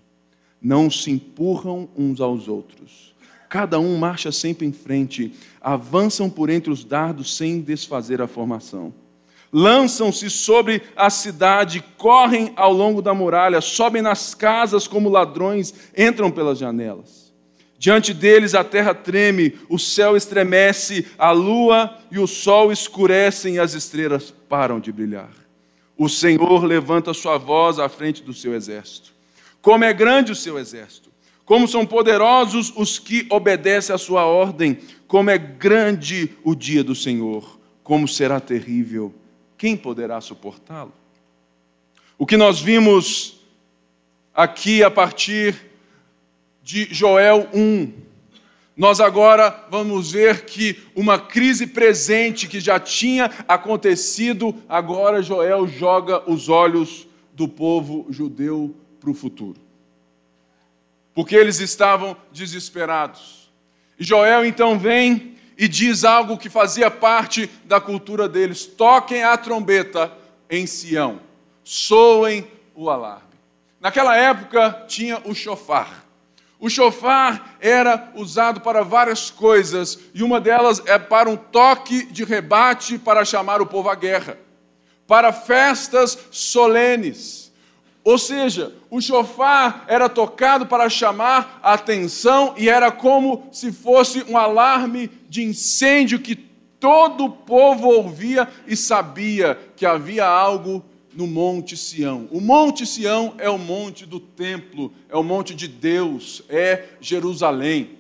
Não 0.62 0.92
se 0.92 1.10
empurram 1.10 1.88
uns 1.96 2.20
aos 2.20 2.50
outros. 2.50 3.16
Cada 3.48 3.80
um 3.80 3.98
marcha 3.98 4.30
sempre 4.30 4.68
em 4.68 4.74
frente, 4.74 5.32
avançam 5.62 6.30
por 6.30 6.50
entre 6.50 6.70
os 6.70 6.84
dardos 6.84 7.38
sem 7.38 7.62
desfazer 7.62 8.22
a 8.22 8.28
formação. 8.28 8.94
Lançam-se 9.50 10.30
sobre 10.30 10.82
a 10.94 11.10
cidade, 11.10 11.82
correm 11.98 12.52
ao 12.58 12.74
longo 12.74 13.02
da 13.02 13.14
muralha, 13.14 13.62
sobem 13.62 14.02
nas 14.02 14.36
casas 14.36 14.86
como 14.86 15.08
ladrões, 15.08 15.74
entram 15.98 16.30
pelas 16.30 16.58
janelas. 16.58 17.32
Diante 17.80 18.14
deles 18.14 18.54
a 18.54 18.64
terra 18.66 18.94
treme, 18.94 19.58
o 19.70 19.80
céu 19.80 20.18
estremece, 20.18 21.08
a 21.18 21.32
lua 21.32 21.98
e 22.12 22.20
o 22.20 22.28
sol 22.28 22.74
escurecem 22.74 23.56
e 23.56 23.60
as 23.60 23.74
estrelas 23.74 24.32
param 24.50 24.82
de 24.82 24.92
brilhar. 24.92 25.43
O 26.04 26.10
Senhor 26.10 26.66
levanta 26.66 27.14
sua 27.14 27.38
voz 27.38 27.80
à 27.80 27.88
frente 27.88 28.22
do 28.24 28.34
seu 28.34 28.54
exército. 28.54 29.14
Como 29.62 29.86
é 29.86 29.94
grande 29.94 30.34
o 30.34 30.36
seu 30.36 30.60
exército, 30.60 31.10
como 31.46 31.66
são 31.66 31.86
poderosos 31.86 32.74
os 32.76 33.00
que 33.00 33.26
obedecem 33.30 33.96
à 33.96 33.98
sua 33.98 34.26
ordem, 34.26 34.80
como 35.08 35.30
é 35.30 35.38
grande 35.38 36.36
o 36.44 36.54
dia 36.54 36.84
do 36.84 36.94
Senhor, 36.94 37.58
como 37.82 38.06
será 38.06 38.42
terrível, 38.42 39.16
quem 39.58 39.78
poderá 39.78 40.20
suportá-lo? 40.20 40.92
O 42.18 42.26
que 42.26 42.36
nós 42.36 42.60
vimos 42.60 43.40
aqui 44.36 44.84
a 44.84 44.92
partir 44.92 45.56
de 46.62 46.94
Joel 46.94 47.48
1, 47.54 47.94
nós 48.76 49.00
agora 49.00 49.66
vamos 49.70 50.12
ver 50.12 50.46
que 50.46 50.82
uma 50.96 51.20
crise 51.20 51.68
presente 51.68 52.48
que 52.48 52.60
já 52.60 52.80
tinha 52.80 53.30
acontecido, 53.48 54.56
agora 54.68 55.22
Joel 55.22 55.68
joga 55.68 56.30
os 56.30 56.50
olhos 56.50 57.08
do 57.34 57.48
povo 57.48 58.08
judeu 58.10 58.76
para 59.00 59.12
o 59.12 59.14
futuro. 59.14 59.62
Porque 61.14 61.36
eles 61.36 61.60
estavam 61.60 62.18
desesperados. 62.32 63.52
E 64.00 64.04
Joel 64.04 64.44
então 64.44 64.80
vem 64.80 65.36
e 65.56 65.68
diz 65.68 66.04
algo 66.04 66.38
que 66.38 66.50
fazia 66.50 66.90
parte 66.90 67.48
da 67.66 67.80
cultura 67.80 68.28
deles: 68.28 68.66
toquem 68.66 69.24
a 69.24 69.38
trombeta 69.38 70.12
em 70.50 70.66
Sião, 70.66 71.20
soem 71.64 72.48
o 72.74 72.90
alarme. 72.90 73.34
Naquela 73.80 74.16
época 74.16 74.86
tinha 74.88 75.22
o 75.26 75.36
chofar. 75.36 76.03
O 76.64 76.70
chofar 76.70 77.58
era 77.60 78.10
usado 78.16 78.62
para 78.62 78.86
várias 78.86 79.30
coisas, 79.30 80.00
e 80.14 80.24
uma 80.24 80.40
delas 80.40 80.82
é 80.86 80.98
para 80.98 81.30
um 81.30 81.36
toque 81.36 82.06
de 82.06 82.24
rebate 82.24 82.98
para 82.98 83.26
chamar 83.26 83.62
o 83.62 83.66
povo 83.66 83.90
à 83.90 83.96
guerra, 83.96 84.38
para 85.06 85.34
festas 85.34 86.18
solenes. 86.32 87.52
Ou 88.02 88.18
seja, 88.18 88.74
o 88.90 89.02
chofar 89.02 89.84
era 89.90 90.08
tocado 90.08 90.66
para 90.66 90.90
chamar 90.90 91.60
a 91.62 91.74
atenção 91.74 92.54
e 92.56 92.70
era 92.70 92.90
como 92.94 93.50
se 93.52 93.70
fosse 93.74 94.24
um 94.30 94.38
alarme 94.38 95.12
de 95.28 95.44
incêndio 95.44 96.18
que 96.18 96.34
todo 96.80 97.26
o 97.26 97.30
povo 97.30 97.90
ouvia 97.90 98.48
e 98.66 98.78
sabia 98.78 99.60
que 99.76 99.86
havia 99.86 100.26
algo 100.26 100.82
no 101.16 101.28
Monte 101.28 101.78
Sião. 101.78 102.28
O 102.32 102.42
Monte 102.42 102.86
Sião 102.86 103.34
é 103.38 103.50
o 103.50 103.58
monte 103.58 104.06
do 104.06 104.20
templo, 104.20 104.92
é 105.10 105.16
o 105.16 105.24
monte 105.24 105.54
de 105.54 105.68
Deus, 105.68 106.44
é 106.50 106.86
Jerusalém. 107.00 107.98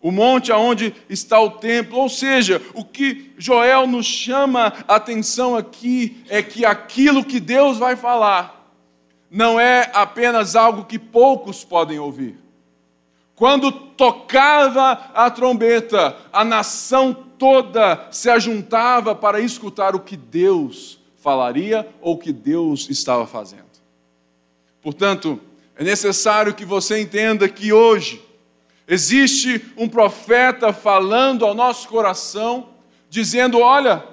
O 0.00 0.12
monte 0.12 0.52
aonde 0.52 0.94
está 1.08 1.40
o 1.40 1.50
templo, 1.50 1.98
ou 1.98 2.08
seja, 2.08 2.62
o 2.74 2.84
que 2.84 3.32
Joel 3.36 3.86
nos 3.86 4.06
chama 4.06 4.72
a 4.86 4.96
atenção 4.96 5.56
aqui 5.56 6.22
é 6.28 6.42
que 6.42 6.64
aquilo 6.64 7.24
que 7.24 7.40
Deus 7.40 7.78
vai 7.78 7.96
falar 7.96 8.56
não 9.30 9.58
é 9.58 9.90
apenas 9.92 10.54
algo 10.54 10.84
que 10.84 10.98
poucos 10.98 11.64
podem 11.64 11.98
ouvir. 11.98 12.38
quando 13.34 13.70
tocava 13.70 15.10
a 15.12 15.30
trombeta, 15.30 16.16
a 16.32 16.42
nação 16.42 17.12
toda 17.12 18.08
se 18.10 18.30
ajuntava 18.30 19.14
para 19.14 19.40
escutar 19.40 19.94
o 19.94 20.00
que 20.00 20.16
Deus 20.16 20.98
falaria 21.26 21.88
ou 22.00 22.16
que 22.16 22.32
Deus 22.32 22.88
estava 22.88 23.26
fazendo. 23.26 23.64
Portanto, 24.80 25.40
é 25.74 25.82
necessário 25.82 26.54
que 26.54 26.64
você 26.64 27.00
entenda 27.00 27.48
que 27.48 27.72
hoje 27.72 28.22
existe 28.86 29.60
um 29.76 29.88
profeta 29.88 30.72
falando 30.72 31.44
ao 31.44 31.52
nosso 31.52 31.88
coração, 31.88 32.68
dizendo: 33.10 33.58
Olha, 33.58 34.06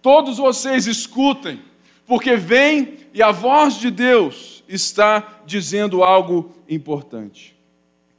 todos 0.00 0.38
vocês 0.38 0.86
escutem, 0.86 1.60
porque 2.06 2.36
vem 2.36 2.98
e 3.12 3.20
a 3.20 3.32
voz 3.32 3.74
de 3.74 3.90
Deus 3.90 4.62
está 4.68 5.40
dizendo 5.44 6.04
algo 6.04 6.54
importante. 6.68 7.56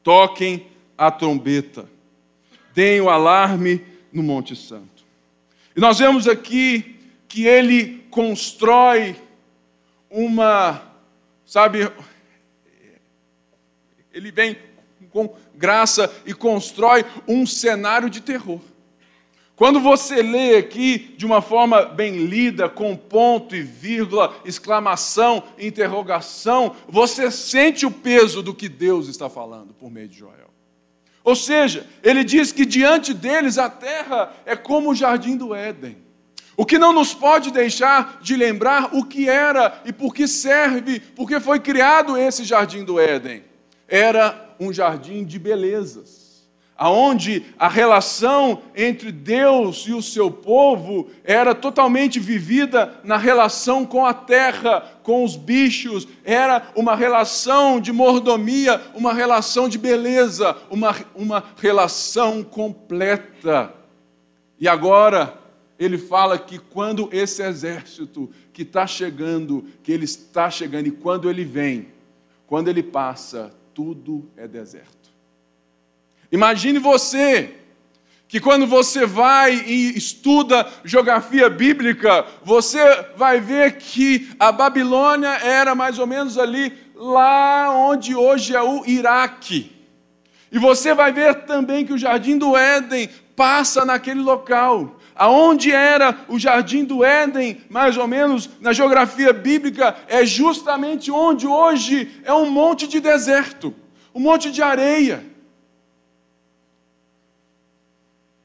Toquem 0.03 0.67
a 0.97 1.09
trombeta, 1.09 1.89
deem 2.73 2.99
o 2.99 3.09
alarme 3.09 3.81
no 4.11 4.21
Monte 4.21 4.57
Santo. 4.57 5.05
E 5.73 5.79
nós 5.79 5.99
vemos 5.99 6.27
aqui 6.27 6.97
que 7.29 7.47
ele 7.47 8.00
constrói 8.11 9.15
uma, 10.09 10.83
sabe, 11.45 11.89
ele 14.13 14.31
vem 14.31 14.57
com 15.09 15.33
graça 15.55 16.13
e 16.25 16.33
constrói 16.33 17.05
um 17.27 17.47
cenário 17.47 18.09
de 18.09 18.21
terror. 18.21 18.59
Quando 19.55 19.79
você 19.79 20.23
lê 20.23 20.57
aqui 20.57 21.13
de 21.15 21.25
uma 21.25 21.41
forma 21.41 21.85
bem 21.85 22.25
lida, 22.25 22.67
com 22.67 22.95
ponto 22.95 23.55
e 23.55 23.61
vírgula, 23.61 24.35
exclamação, 24.43 25.43
interrogação, 25.57 26.75
você 26.87 27.29
sente 27.29 27.85
o 27.85 27.91
peso 27.91 28.41
do 28.41 28.55
que 28.55 28.67
Deus 28.67 29.07
está 29.07 29.29
falando 29.29 29.73
por 29.73 29.91
meio 29.91 30.07
de 30.07 30.17
Joel. 30.17 30.49
Ou 31.23 31.35
seja, 31.35 31.87
ele 32.01 32.23
diz 32.23 32.51
que 32.51 32.65
diante 32.65 33.13
deles 33.13 33.59
a 33.59 33.69
terra 33.69 34.33
é 34.45 34.55
como 34.55 34.89
o 34.89 34.95
jardim 34.95 35.37
do 35.37 35.53
Éden. 35.53 35.95
O 36.61 36.65
que 36.65 36.77
não 36.77 36.93
nos 36.93 37.11
pode 37.11 37.49
deixar 37.49 38.19
de 38.21 38.35
lembrar 38.35 38.95
o 38.95 39.03
que 39.03 39.27
era 39.27 39.81
e 39.83 39.91
por 39.91 40.13
que 40.13 40.27
serve, 40.27 40.99
porque 40.99 41.39
foi 41.39 41.59
criado 41.59 42.15
esse 42.15 42.43
jardim 42.43 42.83
do 42.83 42.99
Éden. 42.99 43.43
Era 43.87 44.53
um 44.59 44.71
jardim 44.71 45.25
de 45.25 45.39
belezas 45.39 46.21
aonde 46.77 47.45
a 47.57 47.67
relação 47.67 48.61
entre 48.75 49.11
Deus 49.11 49.87
e 49.87 49.93
o 49.93 50.03
seu 50.03 50.29
povo 50.29 51.09
era 51.23 51.55
totalmente 51.55 52.19
vivida 52.19 52.93
na 53.03 53.17
relação 53.17 53.83
com 53.83 54.05
a 54.05 54.13
terra, 54.13 54.81
com 55.01 55.23
os 55.23 55.35
bichos, 55.35 56.07
era 56.23 56.71
uma 56.75 56.95
relação 56.95 57.79
de 57.79 57.91
mordomia, 57.91 58.79
uma 58.93 59.13
relação 59.13 59.67
de 59.67 59.79
beleza, 59.79 60.55
uma, 60.69 60.95
uma 61.15 61.43
relação 61.57 62.43
completa. 62.43 63.73
E 64.59 64.67
agora, 64.67 65.40
ele 65.83 65.97
fala 65.97 66.37
que 66.37 66.59
quando 66.59 67.09
esse 67.11 67.41
exército 67.41 68.29
que 68.53 68.61
está 68.61 68.85
chegando, 68.85 69.65
que 69.81 69.91
ele 69.91 70.05
está 70.05 70.47
chegando, 70.47 70.85
e 70.85 70.91
quando 70.91 71.27
ele 71.27 71.43
vem, 71.43 71.87
quando 72.45 72.67
ele 72.67 72.83
passa, 72.83 73.51
tudo 73.73 74.29
é 74.37 74.47
deserto. 74.47 75.09
Imagine 76.31 76.77
você 76.77 77.55
que 78.27 78.39
quando 78.39 78.67
você 78.67 79.07
vai 79.07 79.55
e 79.55 79.97
estuda 79.97 80.71
geografia 80.85 81.49
bíblica, 81.49 82.27
você 82.43 82.79
vai 83.17 83.39
ver 83.39 83.77
que 83.77 84.29
a 84.39 84.51
Babilônia 84.51 85.29
era 85.29 85.73
mais 85.73 85.97
ou 85.97 86.05
menos 86.05 86.37
ali 86.37 86.71
lá 86.95 87.71
onde 87.75 88.15
hoje 88.15 88.55
é 88.55 88.61
o 88.61 88.85
Iraque. 88.85 89.75
E 90.51 90.59
você 90.59 90.93
vai 90.93 91.11
ver 91.11 91.45
também 91.45 91.83
que 91.83 91.93
o 91.93 91.97
jardim 91.97 92.37
do 92.37 92.55
Éden 92.55 93.09
passa 93.35 93.83
naquele 93.83 94.21
local. 94.21 95.00
Aonde 95.21 95.71
era 95.71 96.25
o 96.27 96.39
jardim 96.39 96.83
do 96.83 97.05
Éden, 97.05 97.61
mais 97.69 97.95
ou 97.95 98.07
menos 98.07 98.49
na 98.59 98.73
geografia 98.73 99.31
bíblica, 99.31 99.95
é 100.07 100.25
justamente 100.25 101.11
onde 101.11 101.45
hoje 101.45 102.11
é 102.23 102.33
um 102.33 102.49
monte 102.49 102.87
de 102.87 102.99
deserto, 102.99 103.71
um 104.15 104.19
monte 104.19 104.49
de 104.49 104.63
areia. 104.63 105.23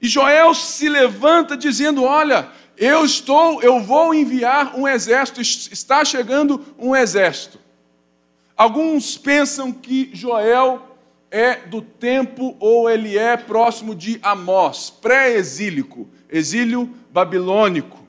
E 0.02 0.06
Joel 0.06 0.52
se 0.52 0.86
levanta 0.86 1.56
dizendo: 1.56 2.04
Olha, 2.04 2.50
eu 2.76 3.06
estou, 3.06 3.62
eu 3.62 3.80
vou 3.80 4.12
enviar 4.12 4.76
um 4.76 4.86
exército, 4.86 5.40
está 5.40 6.04
chegando 6.04 6.62
um 6.78 6.94
exército. 6.94 7.58
Alguns 8.54 9.16
pensam 9.16 9.72
que 9.72 10.10
Joel 10.12 10.85
é 11.36 11.56
do 11.66 11.82
tempo 11.82 12.56
ou 12.58 12.88
ele 12.88 13.18
é 13.18 13.36
próximo 13.36 13.94
de 13.94 14.18
Amós, 14.22 14.88
pré-exílico, 14.88 16.08
exílio 16.30 16.88
babilônico. 17.12 18.06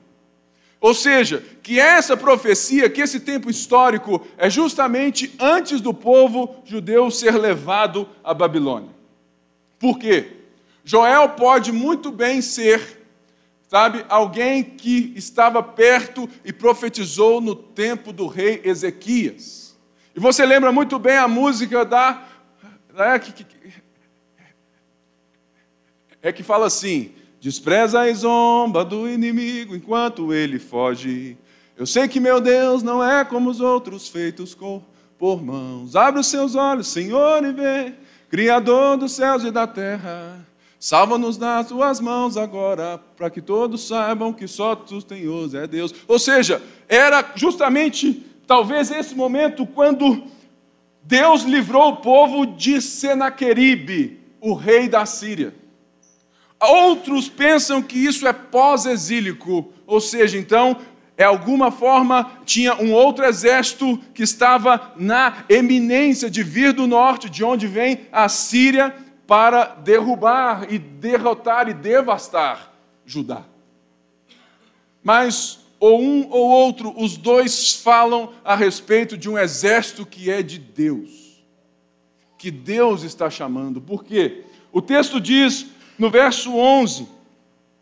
Ou 0.80 0.94
seja, 0.94 1.44
que 1.62 1.78
essa 1.78 2.16
profecia, 2.16 2.88
que 2.88 3.02
esse 3.02 3.20
tempo 3.20 3.50
histórico 3.50 4.26
é 4.38 4.48
justamente 4.48 5.34
antes 5.38 5.80
do 5.80 5.92
povo 5.92 6.62
judeu 6.64 7.10
ser 7.10 7.36
levado 7.36 8.08
à 8.24 8.32
Babilônia. 8.32 8.90
Por 9.78 9.98
quê? 9.98 10.28
Joel 10.82 11.30
pode 11.30 11.70
muito 11.70 12.10
bem 12.10 12.40
ser, 12.40 13.04
sabe, 13.68 14.06
alguém 14.08 14.62
que 14.62 15.12
estava 15.14 15.62
perto 15.62 16.26
e 16.44 16.52
profetizou 16.52 17.42
no 17.42 17.54
tempo 17.54 18.10
do 18.10 18.26
rei 18.26 18.62
Ezequias. 18.64 19.76
E 20.18 20.20
você 20.20 20.46
lembra 20.46 20.72
muito 20.72 20.98
bem 20.98 21.16
a 21.16 21.28
música 21.28 21.84
da. 21.84 22.27
É 22.98 23.16
que, 23.16 23.46
é 26.20 26.32
que 26.32 26.42
fala 26.42 26.66
assim: 26.66 27.12
despreza 27.40 28.00
a 28.00 28.12
zomba 28.12 28.84
do 28.84 29.08
inimigo 29.08 29.76
enquanto 29.76 30.34
ele 30.34 30.58
foge. 30.58 31.38
Eu 31.76 31.86
sei 31.86 32.08
que 32.08 32.18
meu 32.18 32.40
Deus 32.40 32.82
não 32.82 33.02
é 33.02 33.24
como 33.24 33.50
os 33.50 33.60
outros 33.60 34.08
feitos 34.08 34.56
por 35.16 35.40
mãos. 35.40 35.94
Abre 35.94 36.20
os 36.20 36.26
seus 36.26 36.56
olhos, 36.56 36.88
Senhor, 36.88 37.44
e 37.44 37.52
vê, 37.52 37.94
Criador 38.28 38.96
dos 38.96 39.12
céus 39.12 39.44
e 39.44 39.52
da 39.52 39.64
terra. 39.64 40.44
Salva-nos 40.80 41.38
nas 41.38 41.68
tuas 41.68 42.00
mãos 42.00 42.36
agora, 42.36 42.98
para 43.16 43.30
que 43.30 43.40
todos 43.40 43.86
saibam 43.86 44.32
que 44.32 44.48
só 44.48 44.74
tu, 44.74 45.00
Senhor, 45.00 45.54
é 45.54 45.68
Deus. 45.68 45.94
Ou 46.08 46.18
seja, 46.18 46.60
era 46.88 47.32
justamente, 47.36 48.26
talvez, 48.44 48.90
esse 48.90 49.14
momento 49.14 49.64
quando 49.64 50.24
Deus 51.08 51.40
livrou 51.44 51.88
o 51.88 51.96
povo 51.96 52.44
de 52.44 52.82
Senaqueribe, 52.82 54.20
o 54.42 54.52
rei 54.52 54.86
da 54.90 55.06
Síria. 55.06 55.54
Outros 56.60 57.30
pensam 57.30 57.80
que 57.80 57.96
isso 57.96 58.28
é 58.28 58.32
pós-exílico, 58.34 59.72
ou 59.86 60.02
seja, 60.02 60.36
então, 60.36 60.76
é 61.16 61.24
alguma 61.24 61.70
forma 61.70 62.30
tinha 62.44 62.74
um 62.74 62.92
outro 62.92 63.24
exército 63.24 63.96
que 64.12 64.22
estava 64.22 64.92
na 64.96 65.46
eminência 65.48 66.28
de 66.28 66.42
vir 66.42 66.74
do 66.74 66.86
norte, 66.86 67.30
de 67.30 67.42
onde 67.42 67.66
vem 67.66 68.00
a 68.12 68.28
Síria, 68.28 68.94
para 69.26 69.64
derrubar 69.64 70.66
e 70.70 70.78
derrotar 70.78 71.70
e 71.70 71.72
devastar 71.72 72.70
Judá. 73.06 73.44
Mas 75.02 75.58
ou 75.80 76.00
um 76.00 76.28
ou 76.30 76.48
outro, 76.48 76.92
os 76.96 77.16
dois 77.16 77.74
falam 77.74 78.32
a 78.44 78.54
respeito 78.56 79.16
de 79.16 79.28
um 79.28 79.38
exército 79.38 80.04
que 80.04 80.30
é 80.30 80.42
de 80.42 80.58
Deus. 80.58 81.42
Que 82.36 82.50
Deus 82.50 83.02
está 83.02 83.30
chamando. 83.30 83.80
Por 83.80 84.04
quê? 84.04 84.44
O 84.72 84.82
texto 84.82 85.20
diz 85.20 85.66
no 85.98 86.10
verso 86.10 86.54
11: 86.54 87.06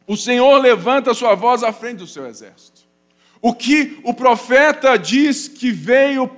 O 0.07 0.17
Senhor 0.17 0.59
levanta 0.59 1.15
sua 1.15 1.35
voz 1.35 1.63
à 1.63 1.73
frente 1.73 1.99
do 1.99 2.07
seu 2.07 2.27
exército. 2.27 2.83
O 3.41 3.55
que 3.55 4.01
o 4.03 4.13
profeta 4.15 4.97
diz 4.97 5.49
que 5.49 5.71
veio 5.71 6.31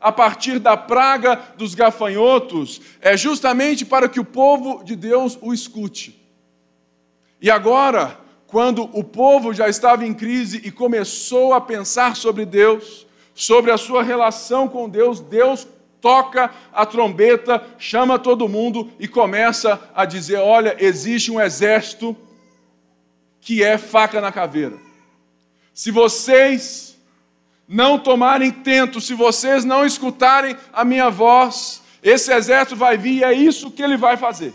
a 0.00 0.10
partir 0.10 0.58
da 0.58 0.76
praga 0.76 1.36
dos 1.56 1.74
gafanhotos 1.74 2.80
é 3.00 3.16
justamente 3.16 3.84
para 3.84 4.08
que 4.08 4.18
o 4.20 4.24
povo 4.24 4.82
de 4.82 4.96
Deus 4.96 5.38
o 5.40 5.54
escute. 5.54 6.20
E 7.40 7.50
agora, 7.50 8.20
quando 8.52 8.82
o 8.92 9.02
povo 9.02 9.54
já 9.54 9.66
estava 9.66 10.04
em 10.04 10.12
crise 10.12 10.60
e 10.62 10.70
começou 10.70 11.54
a 11.54 11.60
pensar 11.60 12.14
sobre 12.14 12.44
Deus, 12.44 13.06
sobre 13.34 13.70
a 13.70 13.78
sua 13.78 14.02
relação 14.02 14.68
com 14.68 14.90
Deus, 14.90 15.20
Deus 15.20 15.66
toca 16.02 16.50
a 16.70 16.84
trombeta, 16.84 17.64
chama 17.78 18.18
todo 18.18 18.50
mundo 18.50 18.92
e 19.00 19.08
começa 19.08 19.80
a 19.94 20.04
dizer: 20.04 20.36
Olha, 20.36 20.76
existe 20.78 21.32
um 21.32 21.40
exército 21.40 22.14
que 23.40 23.64
é 23.64 23.78
faca 23.78 24.20
na 24.20 24.30
caveira. 24.30 24.76
Se 25.72 25.90
vocês 25.90 26.98
não 27.66 27.98
tomarem 27.98 28.50
tento, 28.50 29.00
se 29.00 29.14
vocês 29.14 29.64
não 29.64 29.86
escutarem 29.86 30.54
a 30.74 30.84
minha 30.84 31.08
voz, 31.08 31.80
esse 32.02 32.30
exército 32.30 32.76
vai 32.76 32.98
vir 32.98 33.20
e 33.20 33.24
é 33.24 33.32
isso 33.32 33.70
que 33.70 33.82
ele 33.82 33.96
vai 33.96 34.18
fazer. 34.18 34.52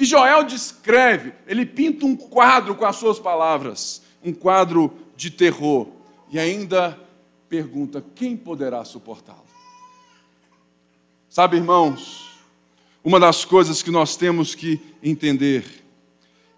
E 0.00 0.04
Joel 0.06 0.44
descreve, 0.44 1.34
ele 1.46 1.66
pinta 1.66 2.06
um 2.06 2.16
quadro 2.16 2.74
com 2.74 2.86
as 2.86 2.96
suas 2.96 3.18
palavras, 3.18 4.00
um 4.24 4.32
quadro 4.32 4.96
de 5.14 5.30
terror, 5.30 5.88
e 6.30 6.38
ainda 6.38 6.98
pergunta: 7.50 8.02
quem 8.14 8.34
poderá 8.34 8.82
suportá-lo? 8.82 9.44
Sabe, 11.28 11.58
irmãos, 11.58 12.30
Uma 13.02 13.18
das 13.18 13.46
coisas 13.46 13.82
que 13.82 13.90
nós 13.90 14.14
temos 14.14 14.54
que 14.54 14.78
entender 15.02 15.64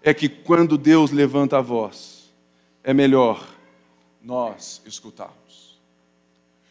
é 0.01 0.13
que 0.13 0.27
quando 0.27 0.77
Deus 0.77 1.09
levanta 1.11 1.57
a 1.57 1.61
voz, 1.61 2.33
é 2.83 2.93
melhor 2.93 3.47
nós 4.21 4.81
escutarmos. 4.85 5.79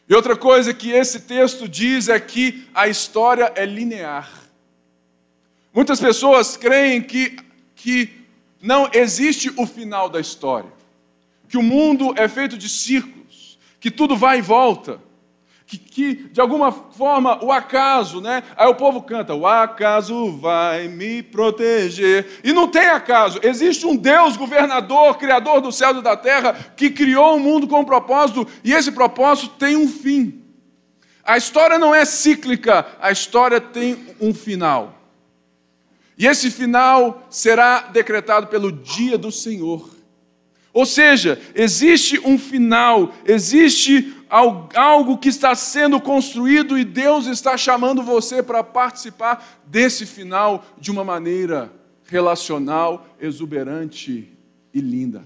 E 0.07 0.15
outra 0.15 0.37
coisa 0.37 0.75
que 0.75 0.91
esse 0.91 1.21
texto 1.21 1.67
diz 1.67 2.09
é 2.09 2.21
que 2.21 2.69
a 2.75 2.87
história 2.87 3.51
é 3.57 3.65
linear. 3.65 4.42
Muitas 5.73 6.01
pessoas 6.01 6.57
creem 6.57 7.03
que, 7.03 7.37
que 7.75 8.11
não 8.61 8.89
existe 8.93 9.53
o 9.57 9.67
final 9.67 10.09
da 10.09 10.21
história, 10.21 10.73
que 11.49 11.57
o 11.57 11.63
mundo 11.63 12.15
é 12.17 12.29
feito 12.29 12.59
de 12.59 12.69
círculos, 12.69 13.59
que 13.81 13.91
tudo 13.91 14.17
vai 14.17 14.39
e 14.39 14.43
volta 14.43 15.01
que, 15.73 15.79
que, 15.79 16.15
de 16.31 16.41
alguma 16.41 16.71
forma 16.71 17.43
o 17.43 17.51
acaso, 17.51 18.21
né? 18.21 18.43
Aí 18.57 18.69
o 18.69 18.75
povo 18.75 19.03
canta: 19.03 19.35
o 19.35 19.47
acaso 19.47 20.33
vai 20.33 20.89
me 20.89 21.23
proteger. 21.23 22.41
E 22.45 22.53
não 22.53 22.69
tem 22.69 22.89
acaso, 22.89 23.41
existe 23.43 23.87
um 23.87 23.97
Deus, 23.97 24.37
governador, 24.37 25.17
criador 25.17 25.61
do 25.61 25.73
céu 25.73 25.97
e 25.97 26.03
da 26.03 26.17
terra, 26.17 26.55
que 26.77 26.91
criou 26.91 27.35
o 27.35 27.37
um 27.37 27.41
mundo 27.41 27.67
com 27.67 27.81
um 27.81 27.85
propósito, 27.85 28.47
e 28.63 28.73
esse 28.73 28.93
propósito 28.93 29.55
tem 29.59 29.77
um 29.77 29.89
fim. 29.89 30.43
A 31.25 31.37
história 31.37 31.79
não 31.79 31.95
é 31.95 32.05
cíclica, 32.05 32.87
a 33.01 33.11
história 33.11 33.61
tem 33.61 33.97
um 34.21 34.35
final. 34.35 35.02
E 36.23 36.27
esse 36.29 36.53
final 36.53 37.27
será 37.29 37.89
decretado 37.89 38.47
pelo 38.47 38.71
dia 38.71 39.19
do 39.19 39.33
Senhor. 39.33 39.91
Ou 40.73 40.87
seja, 40.87 41.43
existe 41.53 42.17
um 42.21 42.39
final, 42.39 43.13
existe 43.25 44.15
algo 44.29 45.19
que 45.19 45.29
está 45.29 45.53
sendo 45.57 46.01
construído 46.01 46.79
e 46.79 46.85
Deus 46.85 47.27
está 47.27 47.57
chamando 47.57 48.05
você 48.05 48.41
para 48.41 48.63
participar 48.63 49.61
desse 49.67 50.07
final 50.07 50.65
de 50.79 50.93
uma 50.93 51.03
maneira 51.03 51.73
relacional, 52.05 53.05
exuberante 53.21 54.33
e 54.73 54.81
linda. 54.81 55.25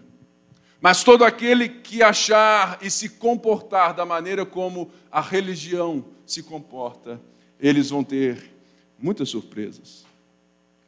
Mas 0.80 1.04
todo 1.04 1.26
aquele 1.26 1.68
que 1.68 2.02
achar 2.02 2.78
e 2.80 2.90
se 2.90 3.10
comportar 3.10 3.92
da 3.92 4.06
maneira 4.06 4.46
como 4.46 4.90
a 5.12 5.20
religião 5.20 6.06
se 6.24 6.42
comporta, 6.42 7.20
eles 7.60 7.90
vão 7.90 8.02
ter 8.02 8.50
muitas 8.98 9.28
surpresas. 9.28 10.05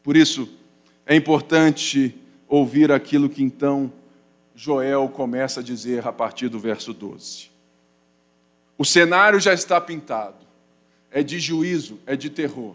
Por 0.09 0.17
isso, 0.17 0.49
é 1.05 1.15
importante 1.15 2.15
ouvir 2.49 2.91
aquilo 2.91 3.29
que 3.29 3.43
então 3.43 3.93
Joel 4.55 5.07
começa 5.11 5.61
a 5.61 5.63
dizer 5.63 6.07
a 6.07 6.11
partir 6.11 6.49
do 6.49 6.59
verso 6.59 6.95
12. 6.95 7.51
O 8.79 8.87
cenário 8.87 9.39
já 9.39 9.53
está 9.53 9.79
pintado. 9.79 10.47
É 11.11 11.23
de 11.23 11.39
juízo, 11.39 12.01
é 12.07 12.17
de 12.17 12.31
terror. 12.31 12.75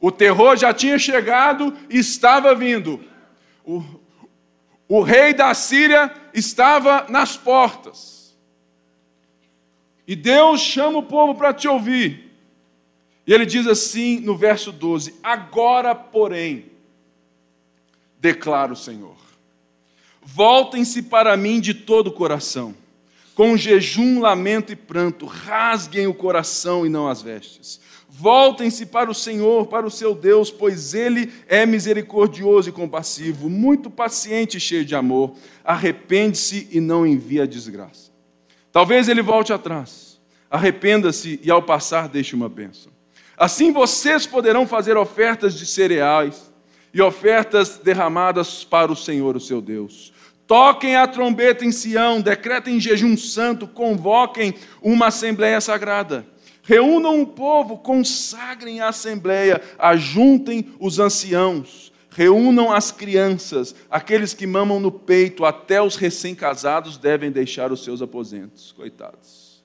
O 0.00 0.10
terror 0.10 0.56
já 0.56 0.74
tinha 0.74 0.98
chegado 0.98 1.72
e 1.88 1.98
estava 1.98 2.52
vindo. 2.52 3.00
O, 3.64 3.84
o 4.88 5.02
rei 5.02 5.32
da 5.32 5.54
Síria 5.54 6.12
estava 6.34 7.06
nas 7.08 7.36
portas. 7.36 8.36
E 10.04 10.16
Deus 10.16 10.60
chama 10.62 10.98
o 10.98 11.04
povo 11.04 11.36
para 11.36 11.54
te 11.54 11.68
ouvir. 11.68 12.25
E 13.26 13.32
ele 13.32 13.44
diz 13.44 13.66
assim 13.66 14.20
no 14.20 14.36
verso 14.36 14.70
12: 14.70 15.14
Agora, 15.22 15.94
porém, 15.94 16.66
declara 18.20 18.72
o 18.72 18.76
Senhor 18.76 19.26
Voltem-se 20.28 21.02
para 21.02 21.36
mim 21.36 21.60
de 21.60 21.72
todo 21.72 22.08
o 22.08 22.12
coração, 22.12 22.74
com 23.32 23.56
jejum, 23.56 24.18
lamento 24.18 24.72
e 24.72 24.76
pranto, 24.76 25.24
rasguem 25.24 26.08
o 26.08 26.14
coração 26.14 26.84
e 26.84 26.88
não 26.88 27.06
as 27.06 27.22
vestes. 27.22 27.80
Voltem-se 28.08 28.86
para 28.86 29.08
o 29.08 29.14
Senhor, 29.14 29.68
para 29.68 29.86
o 29.86 29.90
seu 29.90 30.16
Deus, 30.16 30.50
pois 30.50 30.94
Ele 30.94 31.32
é 31.46 31.64
misericordioso 31.64 32.70
e 32.70 32.72
compassivo, 32.72 33.48
muito 33.48 33.88
paciente 33.88 34.56
e 34.56 34.60
cheio 34.60 34.84
de 34.84 34.96
amor. 34.96 35.36
Arrepende-se 35.62 36.66
e 36.72 36.80
não 36.80 37.06
envia 37.06 37.44
a 37.44 37.46
desgraça. 37.46 38.10
Talvez 38.72 39.08
ele 39.08 39.22
volte 39.22 39.52
atrás. 39.52 40.20
Arrependa-se 40.50 41.38
e 41.42 41.50
ao 41.50 41.62
passar 41.62 42.08
deixe 42.08 42.34
uma 42.34 42.48
bênção. 42.48 42.95
Assim 43.36 43.72
vocês 43.72 44.26
poderão 44.26 44.66
fazer 44.66 44.96
ofertas 44.96 45.54
de 45.54 45.66
cereais 45.66 46.50
e 46.92 47.02
ofertas 47.02 47.78
derramadas 47.78 48.64
para 48.64 48.90
o 48.90 48.96
Senhor, 48.96 49.36
o 49.36 49.40
seu 49.40 49.60
Deus. 49.60 50.12
Toquem 50.46 50.96
a 50.96 51.06
trombeta 51.06 51.64
em 51.64 51.72
Sião, 51.72 52.20
decretem 52.20 52.80
jejum 52.80 53.16
santo, 53.16 53.66
convoquem 53.66 54.54
uma 54.80 55.08
assembleia 55.08 55.60
sagrada. 55.60 56.24
Reúnam 56.62 57.20
o 57.20 57.26
povo, 57.26 57.78
consagrem 57.78 58.80
a 58.80 58.88
assembleia, 58.88 59.60
ajuntem 59.78 60.72
os 60.80 60.98
anciãos, 60.98 61.92
reúnam 62.10 62.72
as 62.72 62.90
crianças, 62.90 63.74
aqueles 63.90 64.32
que 64.32 64.46
mamam 64.46 64.80
no 64.80 64.90
peito, 64.90 65.44
até 65.44 65.82
os 65.82 65.96
recém-casados 65.96 66.96
devem 66.96 67.30
deixar 67.30 67.70
os 67.70 67.84
seus 67.84 68.00
aposentos. 68.00 68.72
Coitados. 68.72 69.62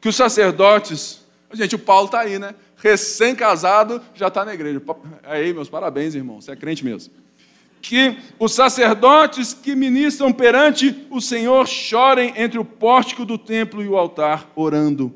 Que 0.00 0.08
os 0.08 0.16
sacerdotes. 0.16 1.20
Gente, 1.52 1.74
o 1.74 1.78
Paulo 1.78 2.06
está 2.06 2.20
aí, 2.20 2.38
né? 2.38 2.54
Recém-casado 2.82 4.02
já 4.12 4.26
está 4.26 4.44
na 4.44 4.52
igreja. 4.52 4.82
Aí, 5.22 5.54
meus 5.54 5.68
parabéns, 5.68 6.14
irmão. 6.14 6.40
Você 6.40 6.50
é 6.50 6.56
crente 6.56 6.84
mesmo 6.84 7.22
que 7.82 8.16
os 8.38 8.54
sacerdotes 8.54 9.52
que 9.52 9.74
ministram 9.74 10.32
perante 10.32 11.04
o 11.10 11.20
Senhor 11.20 11.66
chorem 11.66 12.32
entre 12.36 12.58
o 12.58 12.64
pórtico 12.64 13.24
do 13.24 13.36
templo 13.36 13.82
e 13.82 13.88
o 13.88 13.96
altar, 13.96 14.50
orando: 14.54 15.12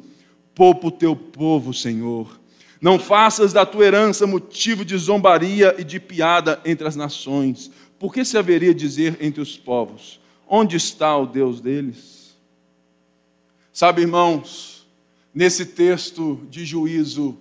Poupa 0.55 0.89
o 0.89 0.91
teu 0.91 1.15
povo, 1.15 1.73
Senhor. 1.73 2.41
Não 2.81 2.99
faças 2.99 3.53
da 3.53 3.65
tua 3.65 3.87
herança 3.87 4.27
motivo 4.27 4.85
de 4.85 4.99
zombaria 4.99 5.75
e 5.79 5.85
de 5.85 5.99
piada 5.99 6.61
entre 6.65 6.87
as 6.87 6.97
nações. 6.97 7.71
Por 7.99 8.13
que 8.13 8.25
se 8.25 8.37
haveria 8.37 8.75
dizer 8.75 9.17
entre 9.21 9.41
os 9.41 9.57
povos: 9.57 10.21
Onde 10.47 10.77
está 10.77 11.17
o 11.17 11.25
Deus 11.25 11.61
deles? 11.61 12.37
Sabe, 13.73 14.03
irmãos, 14.03 14.87
nesse 15.33 15.67
texto 15.67 16.41
de 16.51 16.65
juízo, 16.65 17.39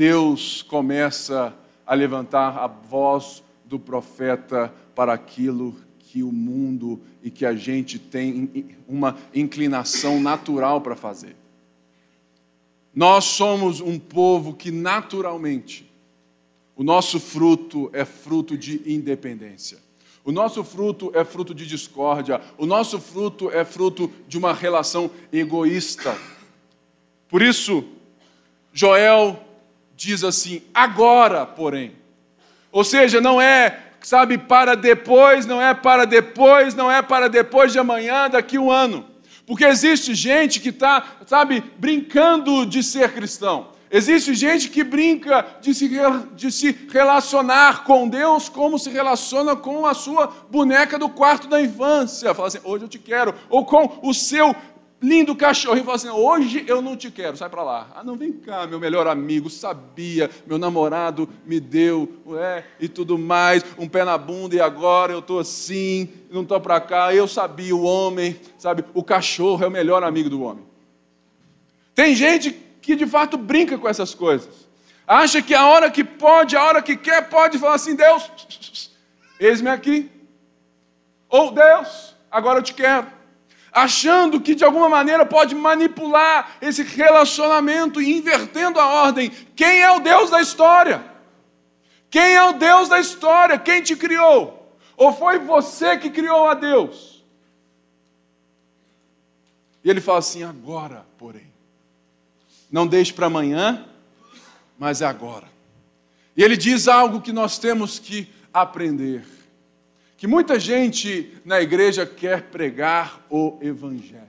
Deus 0.00 0.62
começa 0.62 1.54
a 1.86 1.92
levantar 1.92 2.56
a 2.56 2.66
voz 2.66 3.42
do 3.66 3.78
profeta 3.78 4.72
para 4.94 5.12
aquilo 5.12 5.76
que 5.98 6.22
o 6.22 6.32
mundo 6.32 6.98
e 7.22 7.30
que 7.30 7.44
a 7.44 7.54
gente 7.54 7.98
tem 7.98 8.66
uma 8.88 9.18
inclinação 9.34 10.18
natural 10.18 10.80
para 10.80 10.96
fazer. 10.96 11.36
Nós 12.94 13.24
somos 13.26 13.82
um 13.82 13.98
povo 13.98 14.54
que 14.54 14.70
naturalmente 14.70 15.86
o 16.74 16.82
nosso 16.82 17.20
fruto 17.20 17.90
é 17.92 18.06
fruto 18.06 18.56
de 18.56 18.80
independência. 18.90 19.80
O 20.24 20.32
nosso 20.32 20.64
fruto 20.64 21.12
é 21.14 21.26
fruto 21.26 21.54
de 21.54 21.66
discórdia. 21.66 22.40
O 22.56 22.64
nosso 22.64 22.98
fruto 22.98 23.50
é 23.50 23.66
fruto 23.66 24.10
de 24.26 24.38
uma 24.38 24.54
relação 24.54 25.10
egoísta. 25.30 26.16
Por 27.28 27.42
isso, 27.42 27.84
Joel 28.72 29.49
diz 30.00 30.24
assim: 30.24 30.62
agora, 30.72 31.44
porém, 31.44 31.92
ou 32.72 32.82
seja, 32.82 33.20
não 33.20 33.40
é, 33.40 33.78
sabe, 34.00 34.38
para 34.38 34.74
depois, 34.74 35.44
não 35.44 35.60
é 35.60 35.74
para 35.74 36.06
depois, 36.06 36.74
não 36.74 36.90
é 36.90 37.02
para 37.02 37.28
depois 37.28 37.72
de 37.72 37.78
amanhã, 37.78 38.28
daqui 38.30 38.58
um 38.58 38.70
ano. 38.70 39.04
Porque 39.46 39.64
existe 39.64 40.14
gente 40.14 40.60
que 40.60 40.70
está, 40.70 41.04
sabe, 41.26 41.62
brincando 41.76 42.64
de 42.64 42.82
ser 42.82 43.12
cristão. 43.12 43.68
Existe 43.92 44.34
gente 44.34 44.68
que 44.68 44.84
brinca 44.84 45.44
de 45.60 45.74
se, 45.74 45.90
de 46.36 46.52
se 46.52 46.70
relacionar 46.92 47.82
com 47.82 48.08
Deus 48.08 48.48
como 48.48 48.78
se 48.78 48.88
relaciona 48.88 49.56
com 49.56 49.84
a 49.84 49.94
sua 49.94 50.32
boneca 50.48 50.96
do 50.96 51.08
quarto 51.08 51.48
da 51.48 51.60
infância. 51.60 52.32
Fala 52.32 52.46
assim, 52.46 52.60
hoje 52.62 52.84
eu 52.84 52.88
te 52.88 53.00
quero. 53.00 53.34
Ou 53.48 53.64
com 53.64 53.98
o 54.00 54.14
seu 54.14 54.54
lindo 55.00 55.34
cachorrinho 55.34 55.84
fala 55.84 55.96
assim: 55.96 56.08
hoje 56.08 56.64
eu 56.66 56.82
não 56.82 56.96
te 56.96 57.10
quero, 57.10 57.36
sai 57.36 57.48
para 57.48 57.62
lá. 57.62 57.88
Ah, 57.94 58.04
não, 58.04 58.16
vem 58.16 58.32
cá, 58.32 58.66
meu 58.66 58.78
melhor 58.78 59.06
amigo, 59.06 59.48
sabia, 59.48 60.30
meu 60.46 60.58
namorado 60.58 61.28
me 61.46 61.58
deu, 61.58 62.08
é, 62.38 62.64
e 62.78 62.88
tudo 62.88 63.18
mais, 63.18 63.64
um 63.78 63.88
pé 63.88 64.04
na 64.04 64.18
bunda 64.18 64.54
e 64.54 64.60
agora 64.60 65.12
eu 65.12 65.20
estou 65.20 65.38
assim, 65.38 66.08
não 66.30 66.42
estou 66.42 66.60
para 66.60 66.80
cá. 66.80 67.14
Eu 67.14 67.26
sabia, 67.26 67.74
o 67.74 67.82
homem, 67.82 68.38
sabe, 68.58 68.84
o 68.92 69.02
cachorro 69.02 69.64
é 69.64 69.68
o 69.68 69.70
melhor 69.70 70.04
amigo 70.04 70.28
do 70.28 70.42
homem. 70.42 70.64
Tem 71.94 72.14
gente 72.14 72.52
que 72.82 72.94
de 72.94 73.06
fato 73.06 73.36
brinca 73.36 73.78
com 73.78 73.88
essas 73.88 74.14
coisas, 74.14 74.68
acha 75.06 75.40
que 75.40 75.54
a 75.54 75.66
hora 75.66 75.90
que 75.90 76.04
pode, 76.04 76.56
a 76.56 76.62
hora 76.62 76.82
que 76.82 76.96
quer, 76.96 77.28
pode 77.28 77.58
falar 77.58 77.74
assim: 77.74 77.94
Deus, 77.94 78.90
eis-me 79.38 79.70
aqui. 79.70 80.10
Ou 81.28 81.52
Deus, 81.52 82.16
agora 82.28 82.58
eu 82.58 82.62
te 82.62 82.74
quero 82.74 83.19
achando 83.72 84.40
que 84.40 84.54
de 84.54 84.64
alguma 84.64 84.88
maneira 84.88 85.24
pode 85.24 85.54
manipular 85.54 86.56
esse 86.60 86.82
relacionamento 86.82 88.00
e 88.00 88.18
invertendo 88.18 88.80
a 88.80 88.86
ordem. 88.86 89.30
Quem 89.54 89.80
é 89.80 89.90
o 89.92 90.00
Deus 90.00 90.30
da 90.30 90.40
história? 90.40 91.04
Quem 92.10 92.34
é 92.34 92.42
o 92.44 92.54
Deus 92.54 92.88
da 92.88 92.98
história? 92.98 93.58
Quem 93.58 93.82
te 93.82 93.94
criou? 93.94 94.76
Ou 94.96 95.12
foi 95.12 95.38
você 95.38 95.96
que 95.96 96.10
criou 96.10 96.48
a 96.48 96.54
Deus? 96.54 97.24
E 99.82 99.88
ele 99.88 100.00
fala 100.00 100.18
assim: 100.18 100.42
agora, 100.42 101.06
porém. 101.16 101.48
Não 102.70 102.86
deixe 102.86 103.12
para 103.12 103.26
amanhã, 103.26 103.84
mas 104.78 105.02
é 105.02 105.06
agora. 105.06 105.48
E 106.36 106.42
ele 106.42 106.56
diz 106.56 106.86
algo 106.86 107.20
que 107.20 107.32
nós 107.32 107.58
temos 107.58 107.98
que 107.98 108.32
aprender: 108.52 109.24
que 110.20 110.26
muita 110.26 110.60
gente 110.60 111.32
na 111.46 111.62
igreja 111.62 112.04
quer 112.04 112.50
pregar 112.50 113.24
o 113.30 113.56
Evangelho, 113.62 114.20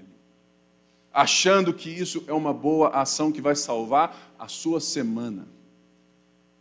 achando 1.12 1.74
que 1.74 1.90
isso 1.90 2.24
é 2.28 2.32
uma 2.32 2.54
boa 2.54 2.92
ação 2.92 3.30
que 3.30 3.42
vai 3.42 3.58
salvar 3.58 4.34
a 4.40 4.48
sua 4.48 4.80
semana. 4.80 5.50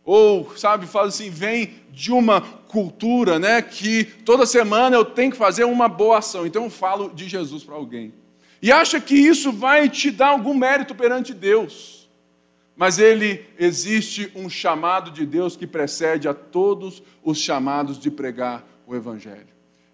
Ou, 0.03 0.53
sabe, 0.57 0.85
fala 0.85 1.07
assim, 1.07 1.29
vem 1.29 1.75
de 1.93 2.11
uma 2.11 2.41
cultura, 2.41 3.39
né, 3.39 3.61
que 3.61 4.03
toda 4.03 4.45
semana 4.45 4.97
eu 4.97 5.05
tenho 5.05 5.31
que 5.31 5.37
fazer 5.37 5.63
uma 5.63 5.87
boa 5.87 6.17
ação. 6.17 6.45
Então 6.45 6.65
eu 6.65 6.69
falo 6.69 7.09
de 7.13 7.29
Jesus 7.29 7.63
para 7.63 7.75
alguém. 7.75 8.13
E 8.61 8.69
acha 8.69 8.99
que 8.99 9.15
isso 9.15 9.49
vai 9.53 9.87
te 9.87 10.11
dar 10.11 10.27
algum 10.27 10.53
mérito 10.53 10.93
perante 10.93 11.33
Deus. 11.33 12.09
Mas 12.75 12.99
ele 12.99 13.45
existe 13.57 14.29
um 14.35 14.49
chamado 14.49 15.09
de 15.09 15.25
Deus 15.25 15.55
que 15.55 15.65
precede 15.65 16.27
a 16.27 16.33
todos 16.33 17.01
os 17.23 17.37
chamados 17.37 17.97
de 17.97 18.11
pregar 18.11 18.69
o 18.93 18.95
evangelho. 18.95 19.47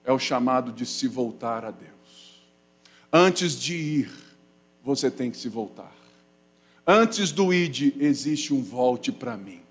É 0.04 0.12
o 0.12 0.20
chamado 0.20 0.72
de 0.72 0.86
se 0.86 1.08
voltar 1.08 1.66
a 1.66 1.72
Deus. 1.72 2.42
Antes 3.12 3.60
de 3.60 3.76
ir, 3.76 4.12
você 4.84 5.12
tem 5.12 5.30
que 5.30 5.38
se 5.38 5.50
voltar. 5.50 5.94
Antes 6.86 7.32
do 7.32 7.54
ide, 7.54 7.94
existe 8.00 8.54
um 8.54 8.62
volte 8.62 9.12
para 9.12 9.36
mim. 9.36 9.62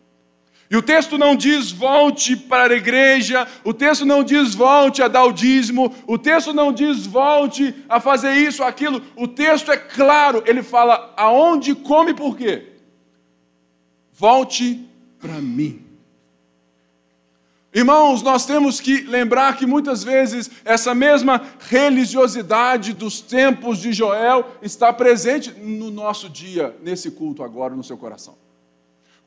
E 0.68 0.76
o 0.76 0.82
texto 0.82 1.16
não 1.16 1.36
diz 1.36 1.70
volte 1.70 2.36
para 2.36 2.74
a 2.74 2.76
igreja, 2.76 3.46
o 3.62 3.72
texto 3.72 4.04
não 4.04 4.24
diz 4.24 4.52
volte 4.52 5.00
a 5.00 5.06
dar 5.06 5.24
o 5.24 5.32
dízimo, 5.32 5.94
o 6.06 6.18
texto 6.18 6.52
não 6.52 6.72
diz 6.72 7.06
volte 7.06 7.74
a 7.88 8.00
fazer 8.00 8.34
isso, 8.34 8.64
aquilo. 8.64 9.00
O 9.14 9.28
texto 9.28 9.70
é 9.70 9.76
claro, 9.76 10.42
ele 10.44 10.62
fala 10.62 11.14
aonde, 11.16 11.74
come 11.74 12.10
e 12.10 12.14
por 12.14 12.36
quê. 12.36 12.72
Volte 14.12 14.84
para 15.20 15.40
mim. 15.40 15.85
Irmãos, 17.76 18.22
nós 18.22 18.46
temos 18.46 18.80
que 18.80 19.02
lembrar 19.02 19.54
que 19.58 19.66
muitas 19.66 20.02
vezes 20.02 20.50
essa 20.64 20.94
mesma 20.94 21.42
religiosidade 21.60 22.94
dos 22.94 23.20
tempos 23.20 23.76
de 23.76 23.92
Joel 23.92 24.50
está 24.62 24.90
presente 24.94 25.50
no 25.50 25.90
nosso 25.90 26.26
dia, 26.30 26.74
nesse 26.82 27.10
culto 27.10 27.42
agora, 27.42 27.76
no 27.76 27.84
seu 27.84 27.98
coração. 27.98 28.34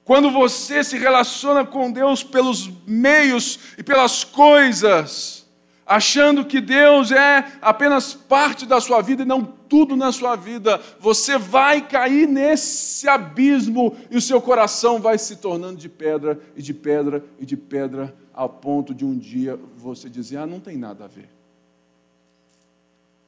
Quando 0.04 0.32
você 0.32 0.84
se 0.84 0.98
relaciona 0.98 1.64
com 1.64 1.92
Deus 1.92 2.24
pelos 2.24 2.72
meios 2.88 3.60
e 3.78 3.84
pelas 3.84 4.24
coisas, 4.24 5.46
achando 5.86 6.44
que 6.44 6.60
Deus 6.60 7.12
é 7.12 7.46
apenas 7.62 8.16
parte 8.16 8.66
da 8.66 8.82
sua 8.82 9.00
vida 9.00 9.22
e 9.22 9.28
não 9.28 9.59
tudo 9.70 9.96
na 9.96 10.12
sua 10.12 10.36
vida, 10.36 10.82
você 11.00 11.38
vai 11.38 11.88
cair 11.88 12.28
nesse 12.28 13.08
abismo 13.08 13.96
e 14.10 14.18
o 14.18 14.22
seu 14.22 14.42
coração 14.42 15.00
vai 15.00 15.18
se 15.18 15.36
tornando 15.36 15.78
de 15.78 15.88
pedra 15.88 16.42
e 16.56 16.62
de 16.62 16.74
pedra 16.74 17.24
e 17.40 17.46
de 17.46 17.56
pedra, 17.56 18.14
ao 18.34 18.50
ponto 18.50 18.94
de 18.94 19.06
um 19.06 19.18
dia 19.18 19.60
você 19.78 20.10
dizer: 20.10 20.38
Ah, 20.38 20.48
não 20.48 20.60
tem 20.60 20.76
nada 20.76 21.06
a 21.06 21.08
ver. 21.08 21.30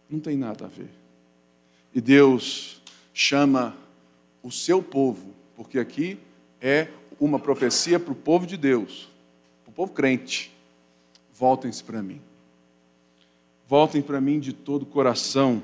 Não 0.10 0.20
tem 0.20 0.36
nada 0.36 0.66
a 0.66 0.68
ver. 0.68 0.90
E 1.94 2.02
Deus 2.02 2.82
chama 3.14 3.76
o 4.42 4.52
seu 4.52 4.82
povo, 4.82 5.34
porque 5.56 5.78
aqui 5.78 6.18
é 6.60 6.88
uma 7.20 7.38
profecia 7.38 8.00
para 8.00 8.12
o 8.12 8.16
povo 8.16 8.48
de 8.48 8.58
Deus, 8.58 9.10
para 9.64 9.72
o 9.72 9.74
povo 9.74 9.92
crente. 9.94 10.52
Voltem-se 11.34 11.84
para 11.84 12.02
mim. 12.02 12.22
Voltem 13.68 14.02
para 14.02 14.20
mim 14.20 14.40
de 14.40 14.54
todo 14.54 14.84
o 14.84 14.86
coração. 14.86 15.62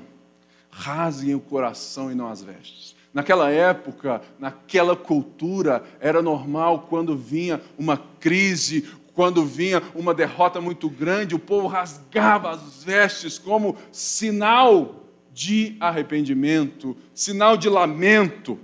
Rasguem 0.78 1.34
o 1.34 1.40
coração 1.40 2.10
e 2.10 2.14
não 2.14 2.28
as 2.28 2.40
vestes. 2.40 2.94
Naquela 3.12 3.50
época, 3.50 4.22
naquela 4.38 4.94
cultura, 4.94 5.82
era 5.98 6.22
normal 6.22 6.86
quando 6.88 7.16
vinha 7.16 7.60
uma 7.76 7.96
crise, 7.96 8.88
quando 9.12 9.44
vinha 9.44 9.82
uma 9.92 10.14
derrota 10.14 10.60
muito 10.60 10.88
grande, 10.88 11.34
o 11.34 11.38
povo 11.40 11.66
rasgava 11.66 12.50
as 12.50 12.84
vestes 12.84 13.36
como 13.36 13.76
sinal 13.90 15.02
de 15.32 15.76
arrependimento, 15.80 16.96
sinal 17.12 17.56
de 17.56 17.68
lamento. 17.68 18.56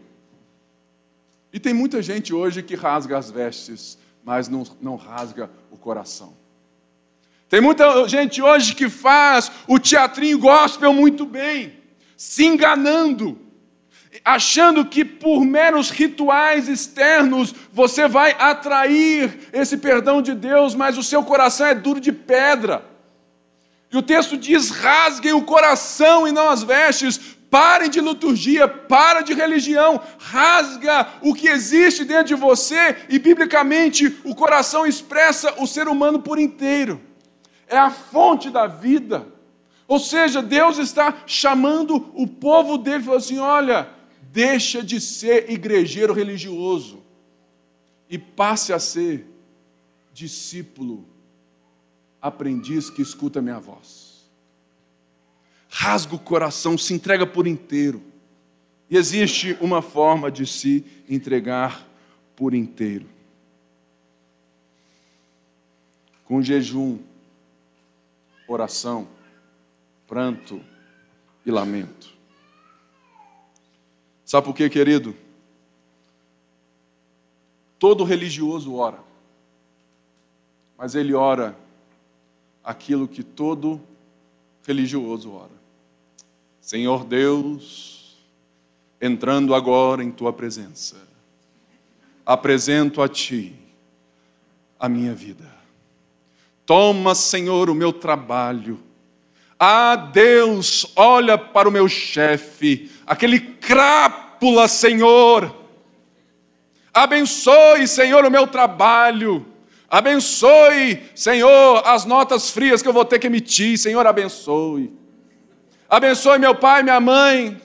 E 1.53 1.59
tem 1.59 1.75
muita 1.75 2.01
gente 2.01 2.33
hoje 2.33 2.63
que 2.63 2.77
rasga 2.77 3.19
as 3.19 3.33
vestes, 3.33 3.99
mas 4.25 4.49
não, 4.49 4.65
não 4.81 4.95
rasga 4.95 5.51
o 5.73 5.77
coração. 5.77 6.35
Tem 7.49 7.61
muita 7.61 8.07
gente 8.09 8.41
hoje 8.41 8.75
que 8.75 8.89
faz 8.89 9.51
o 9.67 9.81
teatrinho 9.81 10.39
gospel 10.39 10.93
muito 10.93 11.27
bem, 11.27 11.73
se 12.17 12.45
enganando, 12.45 13.39
achando 14.25 14.85
que 14.85 15.05
por 15.05 15.45
meros 15.45 15.91
rituais 15.91 16.69
externos 16.69 17.55
você 17.73 18.07
vai 18.07 18.37
atrair 18.39 19.49
esse 19.53 19.77
perdão 19.77 20.23
de 20.23 20.35
Deus, 20.35 20.75
mas 20.75 20.97
o 20.97 21.03
seu 21.03 21.23
coração 21.23 21.67
é 21.67 21.75
duro 21.75 22.01
de 22.01 22.13
pedra. 22.13 22.85
E 23.93 23.97
o 23.97 24.03
texto 24.03 24.37
diz: 24.37 24.71
rasguem 24.71 25.33
o 25.33 25.43
coração 25.43 26.27
e 26.27 26.33
não 26.33 26.49
as 26.49 26.63
vestes, 26.63 27.35
Parem 27.55 27.89
de 27.89 28.01
liturgia, 28.01 28.67
para 28.67 29.21
de 29.21 29.33
religião, 29.33 30.01
rasga 30.19 31.07
o 31.23 31.33
que 31.33 31.47
existe 31.47 32.05
dentro 32.05 32.25
de 32.25 32.35
você 32.35 32.97
e, 33.09 33.17
biblicamente, 33.17 34.19
o 34.25 34.35
coração 34.35 34.85
expressa 34.85 35.55
o 35.63 35.65
ser 35.65 35.87
humano 35.87 36.19
por 36.19 36.37
inteiro. 36.37 37.01
É 37.69 37.79
a 37.79 37.91
fonte 37.91 38.51
da 38.51 38.67
vida. 38.67 39.25
Ou 39.87 39.99
seja, 39.99 40.43
Deus 40.43 40.79
está 40.79 41.25
chamando 41.27 42.11
o 42.15 42.27
povo 42.27 42.79
dele 42.79 43.03
falou 43.05 43.19
assim: 43.19 43.39
olha, 43.39 43.89
deixa 44.33 44.83
de 44.83 45.01
ser 45.01 45.51
igrejeiro 45.51 46.13
religioso 46.13 47.03
e 48.09 48.19
passe 48.19 48.73
a 48.73 48.79
ser 48.79 49.27
discípulo, 50.13 51.05
aprendiz 52.21 52.89
que 52.89 53.03
escuta 53.03 53.41
a 53.41 53.43
minha 53.43 53.59
voz 53.59 54.15
rasga 55.77 56.15
o 56.15 56.19
coração, 56.21 56.79
se 56.79 56.95
entrega 56.95 57.27
por 57.27 57.49
inteiro. 57.49 58.01
E 58.89 58.97
existe 58.97 59.59
uma 59.61 59.83
forma 59.83 60.31
de 60.31 60.47
se 60.47 60.85
entregar 61.09 61.85
por 62.37 62.55
inteiro. 62.55 63.07
Com 66.25 66.41
jejum, 66.41 67.01
oração, 68.47 69.09
pranto 70.15 70.65
e 71.45 71.51
lamento. 71.51 72.09
Sabe 74.25 74.47
por 74.47 74.55
quê, 74.55 74.71
querido? 74.71 75.13
Todo 77.81 78.05
religioso 78.05 78.77
ora, 78.77 79.01
mas 80.79 80.95
ele 80.95 81.15
ora 81.15 81.59
aquilo 82.63 83.09
que 83.09 83.25
todo 83.25 83.81
religioso 84.65 85.33
ora. 85.33 85.51
Senhor 86.61 87.05
Deus, 87.05 88.17
entrando 89.01 89.53
agora 89.53 90.05
em 90.05 90.13
tua 90.13 90.33
presença, 90.33 90.97
apresento 92.25 93.03
a 93.03 93.09
ti 93.09 93.53
a 94.79 94.89
minha 94.89 95.13
vida. 95.13 95.53
Toma, 96.65 97.17
Senhor, 97.17 97.69
o 97.69 97.75
meu 97.75 97.93
trabalho. 97.93 98.94
Ah, 99.67 99.97
Deus, 99.97 100.93
olha 100.95 101.39
para 101.39 101.67
o 101.67 101.73
meu 101.73 101.89
chefe, 101.89 102.91
aquele 103.07 103.41
crápula, 103.41 104.69
Senhor. 104.69 105.57
Abençoe, 106.93 107.89
Senhor, 107.89 108.27
o 108.27 108.31
meu 108.31 108.47
trabalho. 108.47 109.47
Abençoe, 109.89 111.03
Senhor, 111.15 111.83
as 111.87 112.05
notas 112.05 112.51
frias 112.51 112.83
que 112.83 112.89
eu 112.89 112.93
vou 112.93 113.07
ter 113.07 113.19
que 113.19 113.27
emitir. 113.27 113.79
Senhor, 113.79 114.07
abençoe. 114.07 114.93
Abençoe 115.89 116.39
meu 116.39 116.55
pai, 116.55 116.83
minha 116.83 117.01
mãe. 117.01 117.59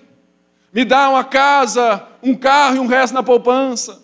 Me 0.71 0.85
dá 0.85 1.09
uma 1.09 1.25
casa, 1.25 2.07
um 2.23 2.33
carro 2.33 2.77
e 2.77 2.79
um 2.79 2.87
resto 2.87 3.13
na 3.13 3.23
poupança. 3.23 4.01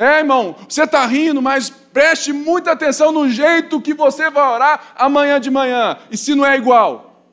É, 0.00 0.20
irmão, 0.20 0.54
você 0.68 0.84
está 0.84 1.04
rindo, 1.06 1.42
mas 1.42 1.68
preste 1.68 2.32
muita 2.32 2.70
atenção 2.70 3.10
no 3.10 3.28
jeito 3.28 3.80
que 3.80 3.92
você 3.92 4.30
vai 4.30 4.48
orar 4.48 4.94
amanhã 4.96 5.40
de 5.40 5.50
manhã. 5.50 5.98
E 6.08 6.16
se 6.16 6.36
não 6.36 6.46
é 6.46 6.56
igual? 6.56 7.26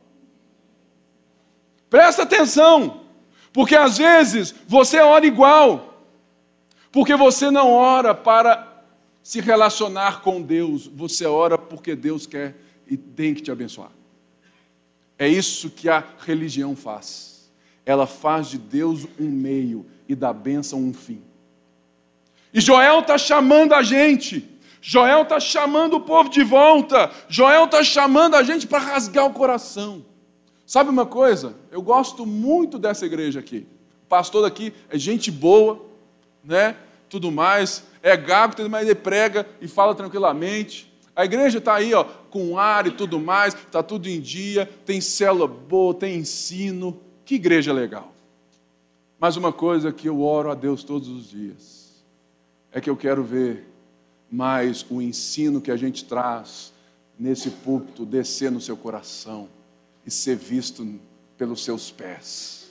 Presta 1.88 2.24
atenção, 2.24 3.02
porque 3.54 3.76
às 3.76 4.00
vezes 4.00 4.56
você 4.68 5.00
ora 5.00 5.28
igual, 5.28 6.02
porque 6.92 7.16
você 7.16 7.52
não 7.52 7.72
ora 7.72 8.16
para 8.16 8.84
se 9.22 9.40
relacionar 9.40 10.22
com 10.22 10.42
Deus, 10.42 10.88
você 10.88 11.28
ora 11.28 11.60
porque 11.60 11.96
Deus 11.96 12.26
quer 12.26 12.56
e 12.88 12.98
tem 12.98 13.36
que 13.36 13.44
te 13.44 13.52
abençoar. 13.52 13.92
É 15.20 15.28
isso 15.28 15.70
que 15.70 15.88
a 15.88 16.04
religião 16.26 16.76
faz. 16.76 17.52
Ela 17.86 18.08
faz 18.08 18.48
de 18.48 18.58
Deus 18.58 19.06
um 19.20 19.30
meio 19.30 19.86
e 20.10 20.16
da 20.16 20.34
bênção 20.34 20.80
um 20.80 20.94
fim. 20.94 21.22
E 22.56 22.62
Joel 22.62 23.02
está 23.02 23.18
chamando 23.18 23.74
a 23.74 23.84
gente. 23.84 24.50
Joel 24.80 25.24
está 25.24 25.42
chamando 25.42 25.96
o 25.96 26.00
povo 26.00 26.30
de 26.30 26.42
volta. 26.42 27.12
Joel 27.28 27.66
está 27.66 27.84
chamando 27.84 28.36
a 28.36 28.44
gente 28.44 28.66
para 28.66 28.80
rasgar 28.80 29.26
o 29.26 29.34
coração. 29.34 30.06
Sabe 30.66 30.90
uma 30.90 31.06
coisa? 31.06 31.54
Eu 31.70 31.82
gosto 31.82 32.26
muito 32.26 32.80
dessa 32.80 33.06
igreja 33.06 33.42
aqui. 33.42 33.68
O 34.06 34.08
pastor 34.08 34.44
daqui 34.44 34.74
é 34.90 34.98
gente 34.98 35.30
boa, 35.30 35.86
né? 36.42 36.78
tudo 37.10 37.30
mais, 37.30 37.84
é 38.02 38.16
gago, 38.16 38.56
mas 38.70 38.86
ele 38.86 38.96
prega 38.96 39.46
e 39.60 39.68
fala 39.68 39.94
tranquilamente. 39.94 40.90
A 41.14 41.26
igreja 41.26 41.58
está 41.58 41.76
aí, 41.76 41.94
ó, 41.94 42.06
com 42.30 42.58
ar 42.58 42.88
e 42.88 42.92
tudo 42.92 43.20
mais, 43.20 43.54
está 43.54 43.84
tudo 43.84 44.08
em 44.08 44.22
dia, 44.22 44.70
tem 44.86 45.02
célula 45.02 45.48
boa, 45.48 45.94
tem 45.94 46.16
ensino. 46.16 47.02
Que 47.26 47.36
igreja 47.36 47.74
legal. 47.74 48.14
Mas 49.20 49.36
uma 49.36 49.52
coisa 49.52 49.92
que 49.92 50.08
eu 50.08 50.22
oro 50.22 50.50
a 50.50 50.56
Deus 50.56 50.86
todos 50.86 51.10
os 51.10 51.30
dias 51.30 51.85
é 52.76 52.82
que 52.82 52.90
eu 52.90 52.98
quero 52.98 53.24
ver 53.24 53.66
mais 54.30 54.86
o 54.90 55.02
ensino 55.02 55.62
que 55.62 55.72
a 55.72 55.78
gente 55.78 56.04
traz 56.04 56.74
nesse 57.18 57.50
púlpito 57.50 58.06
descer 58.06 58.52
no 58.52 58.60
seu 58.60 58.76
coração 58.76 59.48
e 60.06 60.12
ser 60.12 60.36
visto 60.36 60.86
pelos 61.38 61.64
seus 61.64 61.90
pés. 61.90 62.70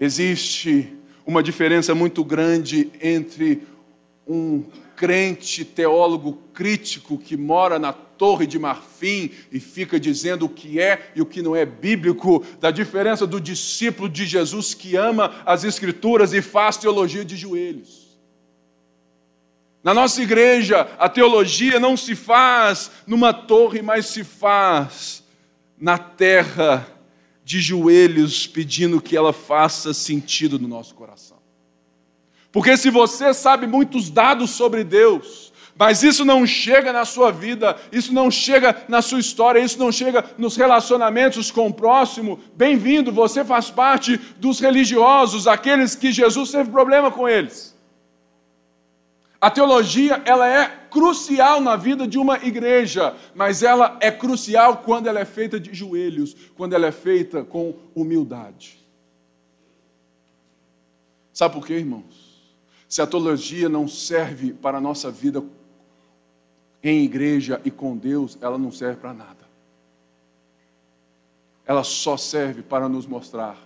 Existe 0.00 0.90
uma 1.26 1.42
diferença 1.42 1.94
muito 1.94 2.24
grande 2.24 2.90
entre 3.02 3.62
um 4.26 4.64
crente 4.96 5.62
teólogo 5.62 6.38
crítico 6.54 7.18
que 7.18 7.36
mora 7.36 7.78
na 7.78 7.92
Torre 7.92 8.46
de 8.46 8.58
Marfim 8.58 9.32
e 9.52 9.60
fica 9.60 10.00
dizendo 10.00 10.46
o 10.46 10.48
que 10.48 10.80
é 10.80 11.12
e 11.14 11.20
o 11.20 11.26
que 11.26 11.42
não 11.42 11.54
é 11.54 11.66
bíblico, 11.66 12.42
da 12.58 12.70
diferença 12.70 13.26
do 13.26 13.38
discípulo 13.38 14.08
de 14.08 14.24
Jesus 14.24 14.72
que 14.72 14.96
ama 14.96 15.42
as 15.44 15.62
Escrituras 15.62 16.32
e 16.32 16.40
faz 16.40 16.78
teologia 16.78 17.22
de 17.22 17.36
joelhos. 17.36 18.05
Na 19.86 19.94
nossa 19.94 20.20
igreja, 20.20 20.88
a 20.98 21.08
teologia 21.08 21.78
não 21.78 21.96
se 21.96 22.16
faz 22.16 22.90
numa 23.06 23.32
torre, 23.32 23.82
mas 23.82 24.06
se 24.06 24.24
faz 24.24 25.22
na 25.78 25.96
terra, 25.96 26.84
de 27.44 27.60
joelhos, 27.60 28.48
pedindo 28.48 29.00
que 29.00 29.16
ela 29.16 29.32
faça 29.32 29.94
sentido 29.94 30.58
no 30.58 30.66
nosso 30.66 30.92
coração. 30.92 31.36
Porque 32.50 32.76
se 32.76 32.90
você 32.90 33.32
sabe 33.32 33.68
muitos 33.68 34.10
dados 34.10 34.50
sobre 34.50 34.82
Deus, 34.82 35.52
mas 35.78 36.02
isso 36.02 36.24
não 36.24 36.44
chega 36.44 36.92
na 36.92 37.04
sua 37.04 37.30
vida, 37.30 37.76
isso 37.92 38.12
não 38.12 38.28
chega 38.28 38.84
na 38.88 39.00
sua 39.00 39.20
história, 39.20 39.60
isso 39.60 39.78
não 39.78 39.92
chega 39.92 40.24
nos 40.36 40.56
relacionamentos 40.56 41.52
com 41.52 41.68
o 41.68 41.72
próximo, 41.72 42.40
bem-vindo, 42.56 43.12
você 43.12 43.44
faz 43.44 43.70
parte 43.70 44.16
dos 44.38 44.58
religiosos, 44.58 45.46
aqueles 45.46 45.94
que 45.94 46.10
Jesus 46.10 46.50
teve 46.50 46.72
problema 46.72 47.08
com 47.08 47.28
eles. 47.28 47.75
A 49.46 49.50
teologia, 49.52 50.20
ela 50.24 50.48
é 50.48 50.66
crucial 50.90 51.60
na 51.60 51.76
vida 51.76 52.04
de 52.04 52.18
uma 52.18 52.36
igreja, 52.44 53.14
mas 53.32 53.62
ela 53.62 53.96
é 54.00 54.10
crucial 54.10 54.78
quando 54.78 55.06
ela 55.06 55.20
é 55.20 55.24
feita 55.24 55.60
de 55.60 55.72
joelhos, 55.72 56.34
quando 56.56 56.72
ela 56.72 56.88
é 56.88 56.90
feita 56.90 57.44
com 57.44 57.72
humildade. 57.94 58.84
Sabe 61.32 61.54
por 61.54 61.64
quê, 61.64 61.74
irmãos? 61.74 62.42
Se 62.88 63.00
a 63.00 63.06
teologia 63.06 63.68
não 63.68 63.86
serve 63.86 64.52
para 64.52 64.78
a 64.78 64.80
nossa 64.80 65.12
vida 65.12 65.40
em 66.82 67.04
igreja 67.04 67.60
e 67.64 67.70
com 67.70 67.96
Deus, 67.96 68.36
ela 68.40 68.58
não 68.58 68.72
serve 68.72 68.96
para 68.96 69.14
nada. 69.14 69.46
Ela 71.64 71.84
só 71.84 72.16
serve 72.16 72.62
para 72.62 72.88
nos 72.88 73.06
mostrar 73.06 73.56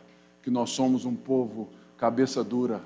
que 0.43 0.51
nós 0.51 0.69
somos 0.69 1.07
um 1.07 1.17
povo 1.17 1.71
cabeça 1.97 2.45
dura, 2.45 2.83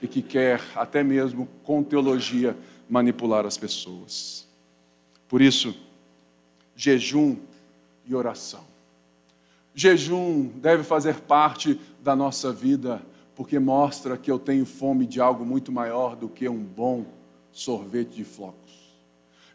e 0.00 0.06
que 0.08 0.22
quer, 0.22 0.60
até 0.74 1.02
mesmo 1.02 1.48
com 1.64 1.82
teologia, 1.82 2.56
manipular 2.88 3.44
as 3.44 3.56
pessoas. 3.56 4.46
Por 5.28 5.42
isso, 5.42 5.74
jejum 6.74 7.36
e 8.06 8.14
oração. 8.14 8.64
Jejum 9.74 10.46
deve 10.56 10.82
fazer 10.82 11.20
parte 11.20 11.78
da 12.02 12.16
nossa 12.16 12.52
vida, 12.52 13.02
porque 13.36 13.58
mostra 13.58 14.16
que 14.16 14.30
eu 14.30 14.38
tenho 14.38 14.64
fome 14.64 15.06
de 15.06 15.20
algo 15.20 15.44
muito 15.44 15.70
maior 15.70 16.16
do 16.16 16.28
que 16.28 16.48
um 16.48 16.62
bom 16.62 17.06
sorvete 17.52 18.16
de 18.16 18.24
flocos. 18.24 18.67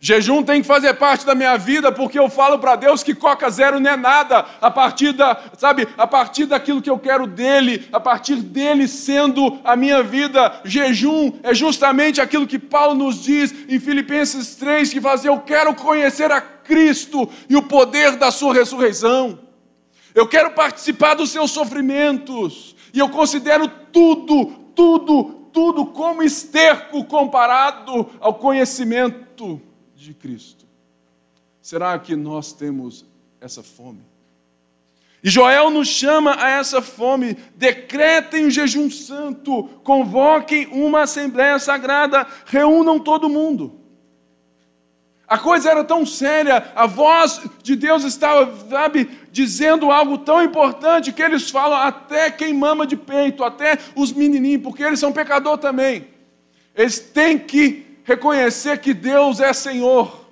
Jejum 0.06 0.44
tem 0.44 0.60
que 0.60 0.68
fazer 0.68 0.96
parte 0.96 1.26
da 1.26 1.34
minha 1.34 1.56
vida, 1.56 1.90
porque 1.90 2.20
eu 2.20 2.30
falo 2.30 2.60
para 2.60 2.76
Deus 2.76 3.02
que 3.02 3.16
Coca 3.16 3.50
Zero 3.50 3.80
não 3.80 3.90
é 3.90 3.96
nada, 3.96 4.46
a 4.60 4.70
partir 4.70 5.14
da, 5.14 5.42
sabe, 5.58 5.88
a 5.98 6.06
partir 6.06 6.46
daquilo 6.46 6.82
que 6.82 6.90
eu 6.90 7.00
quero 7.00 7.26
dele, 7.26 7.88
a 7.90 8.02
partir 8.02 8.36
dele 8.36 8.86
sendo 8.86 9.62
a 9.64 9.78
minha 9.78 10.04
vida. 10.04 10.60
Jejum 10.66 11.40
é 11.42 11.54
justamente 11.54 12.20
aquilo 12.20 12.46
que 12.46 12.60
Paulo 12.60 12.96
nos 12.96 13.24
diz 13.24 13.56
em 13.70 13.80
Filipenses 13.80 14.56
3, 14.56 14.92
que 14.92 15.00
faz 15.00 15.24
eu 15.24 15.40
quero 15.40 15.74
conhecer 15.74 16.30
a 16.34 16.42
Cristo 16.42 17.30
e 17.48 17.56
o 17.56 17.62
poder 17.62 18.18
da 18.18 18.30
sua 18.30 18.54
ressurreição. 18.54 19.40
Eu 20.14 20.28
quero 20.28 20.52
participar 20.52 21.14
dos 21.14 21.30
seus 21.30 21.50
sofrimentos, 21.52 22.76
e 22.94 23.00
eu 23.00 23.08
considero 23.08 23.70
tudo, 23.70 24.48
tudo, 24.76 25.48
tudo 25.54 25.86
como 25.86 26.22
esterco 26.22 27.06
comparado 27.06 28.10
ao 28.20 28.34
conhecimento 28.34 29.62
de 30.04 30.14
Cristo. 30.14 30.66
Será 31.62 31.98
que 31.98 32.16
nós 32.16 32.52
temos 32.52 33.06
essa 33.40 33.64
fome? 33.64 34.02
E 35.24 35.30
Joel 35.30 35.70
nos 35.70 35.88
chama 35.88 36.36
a 36.38 36.50
essa 36.50 36.82
fome. 36.82 37.38
Decretem 37.56 38.46
o 38.46 38.52
jejum 38.52 38.92
santo, 38.92 39.64
convoquem 39.84 40.68
uma 40.68 41.04
assembleia 41.04 41.58
sagrada, 41.58 42.28
reúnam 42.46 43.00
todo 43.00 43.30
mundo. 43.30 43.80
A 45.26 45.40
coisa 45.40 45.72
era 45.72 45.84
tão 45.86 46.06
séria, 46.06 46.72
a 46.76 46.86
voz 46.86 47.42
de 47.64 47.76
Deus 47.78 48.04
estava, 48.04 48.54
sabe, 48.70 49.10
dizendo 49.32 49.90
algo 49.90 50.18
tão 50.18 50.44
importante 50.44 51.14
que 51.14 51.24
eles 51.24 51.50
falam 51.50 51.78
até 51.78 52.30
quem 52.30 52.54
mama 52.54 52.86
de 52.86 52.98
peito, 52.98 53.44
até 53.44 53.80
os 53.96 54.12
menininhos, 54.12 54.62
porque 54.62 54.84
eles 54.84 55.00
são 55.00 55.14
pecador 55.14 55.58
também. 55.58 56.08
Eles 56.76 57.00
têm 57.00 57.40
que 57.40 57.93
reconhecer 58.04 58.80
que 58.80 58.94
Deus 58.94 59.40
é 59.40 59.52
Senhor. 59.54 60.26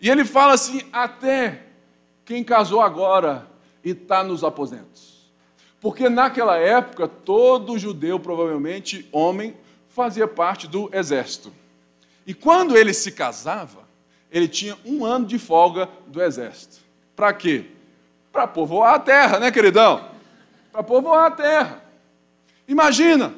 E 0.00 0.08
ele 0.08 0.24
fala 0.24 0.54
assim: 0.54 0.82
até 0.92 1.62
quem 2.24 2.42
casou 2.42 2.80
agora 2.80 3.46
e 3.84 3.90
está 3.90 4.22
nos 4.22 4.42
aposentos. 4.42 5.30
Porque 5.80 6.08
naquela 6.08 6.56
época, 6.56 7.08
todo 7.08 7.78
judeu, 7.78 8.20
provavelmente 8.20 9.08
homem, 9.10 9.56
fazia 9.88 10.28
parte 10.28 10.66
do 10.66 10.90
exército. 10.92 11.52
E 12.26 12.34
quando 12.34 12.76
ele 12.76 12.92
se 12.92 13.12
casava, 13.12 13.88
ele 14.30 14.46
tinha 14.46 14.76
um 14.84 15.04
ano 15.04 15.26
de 15.26 15.38
folga 15.38 15.88
do 16.06 16.22
exército. 16.22 16.78
Para 17.16 17.32
quê? 17.32 17.66
Para 18.30 18.46
povoar 18.46 18.94
a 18.94 18.98
terra, 18.98 19.40
né, 19.40 19.50
queridão? 19.50 20.08
Para 20.70 20.82
povoar 20.82 21.26
a 21.26 21.30
terra. 21.30 21.84
Imagina, 22.68 23.34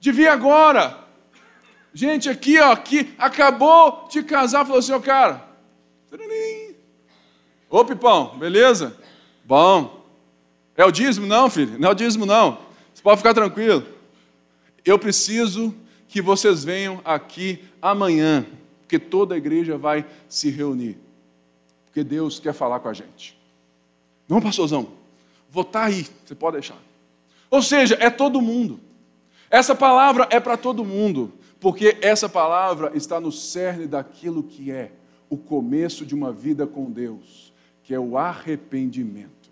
devia 0.00 0.32
agora 0.32 1.05
Gente 1.96 2.28
aqui, 2.28 2.60
ó, 2.60 2.76
que 2.76 3.14
acabou 3.16 4.06
de 4.10 4.22
casar, 4.22 4.66
falou 4.66 4.80
assim, 4.80 4.92
ó, 4.92 5.00
cara. 5.00 5.42
Ô, 7.70 7.82
Pipão, 7.86 8.36
beleza? 8.36 8.94
Bom. 9.42 10.04
É 10.76 10.84
o 10.84 10.90
dízimo? 10.90 11.26
Não, 11.26 11.48
filho, 11.48 11.78
não 11.78 11.88
é 11.88 11.92
o 11.92 11.94
dízimo, 11.94 12.26
não. 12.26 12.58
Você 12.92 13.02
pode 13.02 13.16
ficar 13.16 13.32
tranquilo. 13.32 13.82
Eu 14.84 14.98
preciso 14.98 15.74
que 16.06 16.20
vocês 16.20 16.62
venham 16.62 17.00
aqui 17.02 17.64
amanhã, 17.80 18.44
porque 18.82 18.98
toda 18.98 19.34
a 19.34 19.38
igreja 19.38 19.78
vai 19.78 20.04
se 20.28 20.50
reunir. 20.50 20.98
Porque 21.86 22.04
Deus 22.04 22.38
quer 22.38 22.52
falar 22.52 22.80
com 22.80 22.90
a 22.90 22.92
gente. 22.92 23.38
Não, 24.28 24.42
pastorzão, 24.42 24.88
vou 25.50 25.62
estar 25.62 25.80
tá 25.80 25.86
aí, 25.86 26.06
você 26.26 26.34
pode 26.34 26.58
deixar. 26.58 26.76
Ou 27.50 27.62
seja, 27.62 27.96
é 27.98 28.10
todo 28.10 28.42
mundo. 28.42 28.78
Essa 29.48 29.74
palavra 29.74 30.28
é 30.30 30.38
para 30.38 30.58
todo 30.58 30.84
mundo. 30.84 31.32
Porque 31.60 31.96
essa 32.00 32.28
palavra 32.28 32.92
está 32.94 33.20
no 33.20 33.32
cerne 33.32 33.86
daquilo 33.86 34.42
que 34.42 34.70
é 34.70 34.92
o 35.28 35.36
começo 35.36 36.04
de 36.04 36.14
uma 36.14 36.32
vida 36.32 36.66
com 36.66 36.90
Deus, 36.90 37.52
que 37.82 37.94
é 37.94 37.98
o 37.98 38.16
arrependimento. 38.16 39.50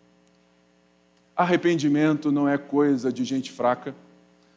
Arrependimento 1.35 2.31
não 2.31 2.49
é 2.49 2.57
coisa 2.57 3.13
de 3.13 3.25
gente 3.25 3.51
fraca, 3.51 3.95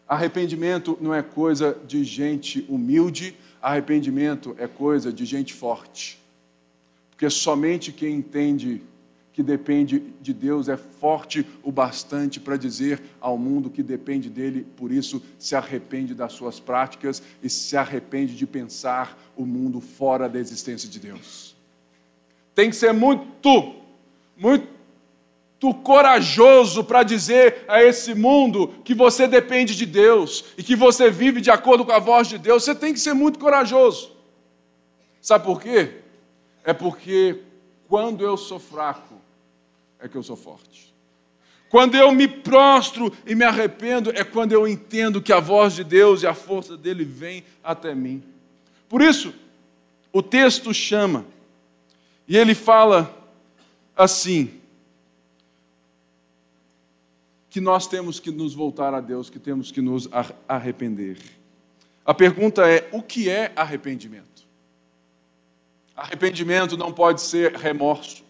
arrependimento 0.08 0.98
não 1.02 1.14
é 1.14 1.24
coisa 1.24 1.78
de 1.88 2.04
gente 2.04 2.66
humilde, 2.70 3.36
arrependimento 3.62 4.56
é 4.60 4.68
coisa 4.68 5.12
de 5.12 5.26
gente 5.26 5.54
forte. 5.54 6.20
Porque 7.10 7.30
somente 7.30 7.92
quem 7.92 8.16
entende 8.16 8.84
que 9.38 9.44
depende 9.44 10.00
de 10.20 10.34
Deus 10.34 10.68
é 10.68 10.76
forte 10.76 11.46
o 11.62 11.72
bastante 11.72 12.40
para 12.40 12.58
dizer 12.58 13.00
ao 13.22 13.38
mundo 13.38 13.70
que 13.70 13.84
depende 13.84 14.32
dele, 14.32 14.66
por 14.76 14.92
isso 14.92 15.22
se 15.38 15.56
arrepende 15.56 16.16
das 16.16 16.34
suas 16.34 16.60
práticas 16.60 17.22
e 17.44 17.48
se 17.48 17.78
arrepende 17.78 18.36
de 18.36 18.48
pensar 18.48 19.16
o 19.36 19.46
mundo 19.46 19.80
fora 19.80 20.28
da 20.28 20.40
existência 20.40 20.90
de 20.90 21.00
Deus. 21.00 21.56
Tem 22.56 22.72
que 22.72 22.76
ser 22.76 22.92
muito, 22.94 23.76
muito 24.36 24.66
corajoso 25.84 26.84
para 26.84 27.04
dizer 27.04 27.64
a 27.68 27.84
esse 27.84 28.16
mundo 28.16 28.70
que 28.84 28.96
você 28.96 29.28
depende 29.28 29.76
de 29.76 29.86
Deus 29.86 30.46
e 30.58 30.64
que 30.64 30.76
você 30.76 31.12
vive 31.12 31.42
de 31.42 31.52
acordo 31.52 31.86
com 31.86 31.92
a 31.92 32.00
voz 32.00 32.28
de 32.28 32.40
Deus. 32.40 32.64
Você 32.64 32.74
tem 32.74 32.92
que 32.92 33.00
ser 33.00 33.14
muito 33.14 33.38
corajoso. 33.38 34.14
Sabe 35.22 35.46
por 35.46 35.62
quê? 35.62 36.00
É 36.64 36.74
porque 36.74 37.44
quando 37.88 38.24
eu 38.26 38.36
sou 38.36 38.58
fraco, 38.58 39.27
é 40.00 40.08
que 40.08 40.16
eu 40.16 40.24
sou 40.24 40.36
forte. 40.36 40.96
Quando 41.70 41.96
eu 41.96 42.12
me 42.12 42.28
prostro 42.28 43.12
e 43.26 43.36
me 43.36 43.44
arrependo, 43.44 44.12
é 44.12 44.24
quando 44.24 44.54
eu 44.54 44.68
entendo 44.68 45.22
que 45.22 45.34
a 45.34 45.40
voz 45.40 45.74
de 45.74 45.84
Deus 45.84 46.24
e 46.24 46.28
a 46.28 46.34
força 46.34 46.78
dele 46.78 47.04
vem 47.04 47.44
até 47.64 47.94
mim. 47.94 48.24
Por 48.88 49.02
isso, 49.02 49.34
o 50.14 50.24
texto 50.24 50.74
chama, 50.74 51.26
e 52.28 52.38
ele 52.38 52.56
fala 52.56 53.14
assim: 53.96 54.62
que 57.50 57.60
nós 57.60 57.88
temos 57.88 58.20
que 58.20 58.32
nos 58.32 58.54
voltar 58.54 58.94
a 58.94 59.02
Deus, 59.02 59.30
que 59.30 59.40
temos 59.40 59.72
que 59.72 59.82
nos 59.82 60.08
arrepender. 60.48 61.18
A 62.06 62.14
pergunta 62.14 62.70
é: 62.70 62.88
o 62.94 63.02
que 63.02 63.30
é 63.30 63.52
arrependimento? 63.56 64.48
Arrependimento 65.96 66.78
não 66.78 66.94
pode 66.94 67.20
ser 67.22 67.56
remorso. 67.56 68.24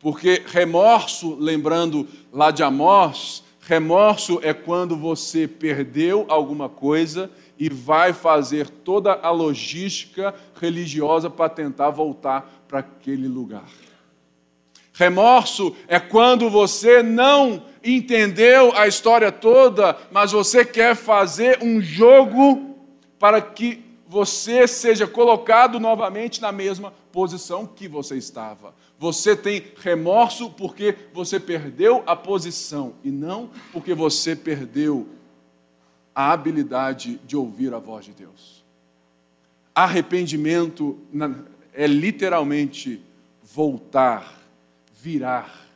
Porque 0.00 0.42
remorso, 0.46 1.36
lembrando 1.38 2.06
lá 2.32 2.50
de 2.50 2.62
Amós, 2.62 3.42
remorso 3.60 4.38
é 4.42 4.54
quando 4.54 4.96
você 4.96 5.48
perdeu 5.48 6.24
alguma 6.28 6.68
coisa 6.68 7.30
e 7.58 7.68
vai 7.68 8.12
fazer 8.12 8.68
toda 8.68 9.12
a 9.12 9.30
logística 9.30 10.34
religiosa 10.60 11.28
para 11.28 11.48
tentar 11.48 11.90
voltar 11.90 12.64
para 12.68 12.78
aquele 12.78 13.26
lugar. 13.26 13.66
Remorso 14.92 15.76
é 15.86 15.98
quando 15.98 16.48
você 16.48 17.02
não 17.02 17.62
entendeu 17.84 18.72
a 18.76 18.86
história 18.86 19.30
toda, 19.30 19.96
mas 20.10 20.32
você 20.32 20.64
quer 20.64 20.94
fazer 20.94 21.58
um 21.62 21.80
jogo 21.80 22.76
para 23.18 23.40
que 23.40 23.84
você 24.08 24.66
seja 24.66 25.06
colocado 25.06 25.78
novamente 25.78 26.40
na 26.40 26.50
mesma 26.50 26.92
posição 27.12 27.66
que 27.66 27.88
você 27.88 28.16
estava. 28.16 28.74
Você 28.98 29.36
tem 29.36 29.62
remorso 29.76 30.50
porque 30.50 30.94
você 31.12 31.38
perdeu 31.38 32.02
a 32.06 32.16
posição 32.16 32.94
e 33.04 33.10
não 33.10 33.50
porque 33.72 33.94
você 33.94 34.34
perdeu 34.34 35.08
a 36.14 36.32
habilidade 36.32 37.20
de 37.26 37.36
ouvir 37.36 37.72
a 37.72 37.78
voz 37.78 38.04
de 38.04 38.12
Deus. 38.12 38.64
Arrependimento 39.74 40.98
é 41.72 41.86
literalmente 41.86 43.00
voltar, 43.42 44.42
virar. 45.00 45.68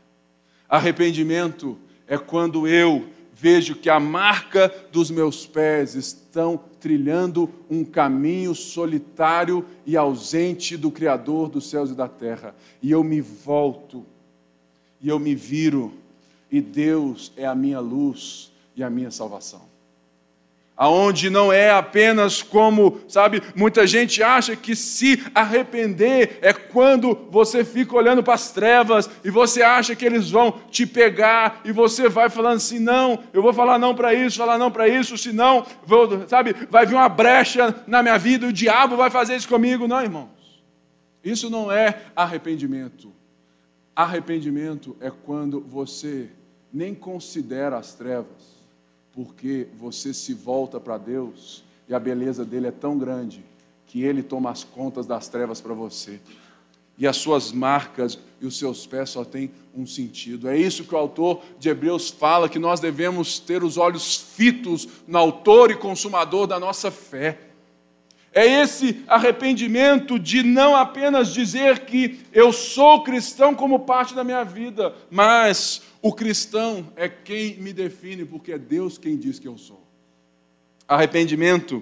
Arrependimento 0.68 1.78
é 2.07 2.18
quando 2.18 2.66
eu 2.66 3.09
vejo 3.43 3.74
que 3.74 3.90
a 3.90 3.99
marca 3.99 4.72
dos 4.93 5.11
meus 5.11 5.45
pés 5.45 5.97
estão 5.97 6.61
trilhando 6.78 7.51
um 7.68 7.84
caminho 7.84 8.55
solitário 8.55 9.66
e 9.84 9.97
ausente 9.97 10.76
do 10.76 10.93
Criador 10.93 11.49
dos 11.49 11.68
céus 11.68 11.90
e 11.90 11.95
da 11.95 12.07
terra. 12.07 12.55
E 12.80 12.93
eu 12.93 13.03
me 13.03 13.20
volto, 13.20 14.07
e 15.01 15.09
eu 15.09 15.18
me 15.18 15.34
viro, 15.34 15.93
e 16.53 16.61
Deus 16.61 17.32
é 17.36 17.45
a 17.45 17.55
minha 17.55 17.80
luz 17.80 18.53
e 18.76 18.82
a 18.84 18.88
minha 18.88 19.11
salvação 19.11 19.72
aonde 20.77 21.29
não 21.29 21.53
é 21.53 21.70
apenas 21.70 22.43
como, 22.43 23.01
sabe, 23.07 23.43
muita 23.55 23.87
gente 23.87 24.23
acha 24.23 24.57
que 24.57 24.75
se 24.75 25.23
arrepender 25.35 26.39
é 26.41 26.53
quando 26.53 27.14
você 27.31 27.64
fica 27.64 27.95
olhando 27.95 28.23
para 28.23 28.35
as 28.35 28.51
trevas 28.51 29.09
e 29.23 29.31
você 29.31 29.62
acha 29.62 29.95
que 29.95 30.05
eles 30.05 30.31
vão 30.31 30.61
te 30.70 30.87
pegar 30.87 31.61
e 31.64 31.73
você 31.73 32.09
vai 32.09 32.31
falando 32.31 32.57
assim, 32.57 32.79
não, 32.79 33.23
eu 33.33 33.43
vou 33.43 33.53
falar 33.53 33.79
não 33.79 33.95
para 33.95 34.14
isso, 34.14 34.39
falar 34.39 34.59
não 34.59 34.70
para 34.70 34.89
isso, 34.89 35.16
senão, 35.18 35.64
vou, 35.85 36.27
sabe, 36.27 36.55
vai 36.70 36.87
vir 36.87 36.95
uma 36.95 37.09
brecha 37.09 37.75
na 37.87 38.03
minha 38.03 38.18
vida, 38.18 38.47
o 38.47 38.53
diabo 38.53 38.97
vai 38.97 39.11
fazer 39.11 39.37
isso 39.37 39.49
comigo, 39.49 39.87
não, 39.87 40.03
irmãos. 40.03 40.31
Isso 41.23 41.49
não 41.49 41.70
é 41.70 42.03
arrependimento. 42.16 43.12
Arrependimento 43.95 44.97
é 45.01 45.11
quando 45.11 45.61
você 45.61 46.31
nem 46.73 46.95
considera 46.95 47.77
as 47.77 47.95
trevas 47.95 48.51
porque 49.14 49.68
você 49.78 50.14
se 50.14 50.32
volta 50.32 50.80
para 50.80 50.98
Deus 50.98 51.62
e 51.88 51.94
a 51.94 51.98
beleza 51.98 52.44
dele 52.44 52.68
é 52.68 52.70
tão 52.70 52.96
grande 52.98 53.44
que 53.86 54.02
ele 54.02 54.22
toma 54.22 54.50
as 54.50 54.64
contas 54.64 55.06
das 55.06 55.28
trevas 55.28 55.60
para 55.60 55.74
você. 55.74 56.18
E 56.96 57.06
as 57.06 57.16
suas 57.16 57.52
marcas 57.52 58.18
e 58.40 58.46
os 58.46 58.58
seus 58.58 58.86
pés 58.86 59.10
só 59.10 59.24
têm 59.24 59.50
um 59.74 59.86
sentido. 59.86 60.48
É 60.48 60.56
isso 60.56 60.84
que 60.84 60.94
o 60.94 60.98
autor 60.98 61.42
de 61.58 61.68
Hebreus 61.68 62.10
fala, 62.10 62.48
que 62.48 62.58
nós 62.58 62.80
devemos 62.80 63.38
ter 63.38 63.62
os 63.62 63.76
olhos 63.76 64.16
fitos 64.16 64.88
no 65.06 65.18
autor 65.18 65.70
e 65.70 65.76
consumador 65.76 66.46
da 66.46 66.58
nossa 66.58 66.90
fé. 66.90 67.38
É 68.32 68.46
esse 68.46 69.04
arrependimento 69.06 70.18
de 70.18 70.42
não 70.42 70.74
apenas 70.74 71.34
dizer 71.34 71.80
que 71.80 72.20
eu 72.32 72.50
sou 72.50 73.02
cristão 73.02 73.54
como 73.54 73.80
parte 73.80 74.14
da 74.14 74.24
minha 74.24 74.42
vida, 74.42 74.94
mas 75.10 75.82
o 76.03 76.12
cristão 76.12 76.92
é 76.96 77.09
quem 77.09 77.57
me 77.59 77.72
define, 77.72 78.24
porque 78.24 78.53
é 78.53 78.59
Deus 78.59 78.98
quem 78.98 79.16
diz 79.16 79.38
que 79.38 79.46
eu 79.46 79.57
sou. 79.57 79.80
Arrependimento 80.88 81.80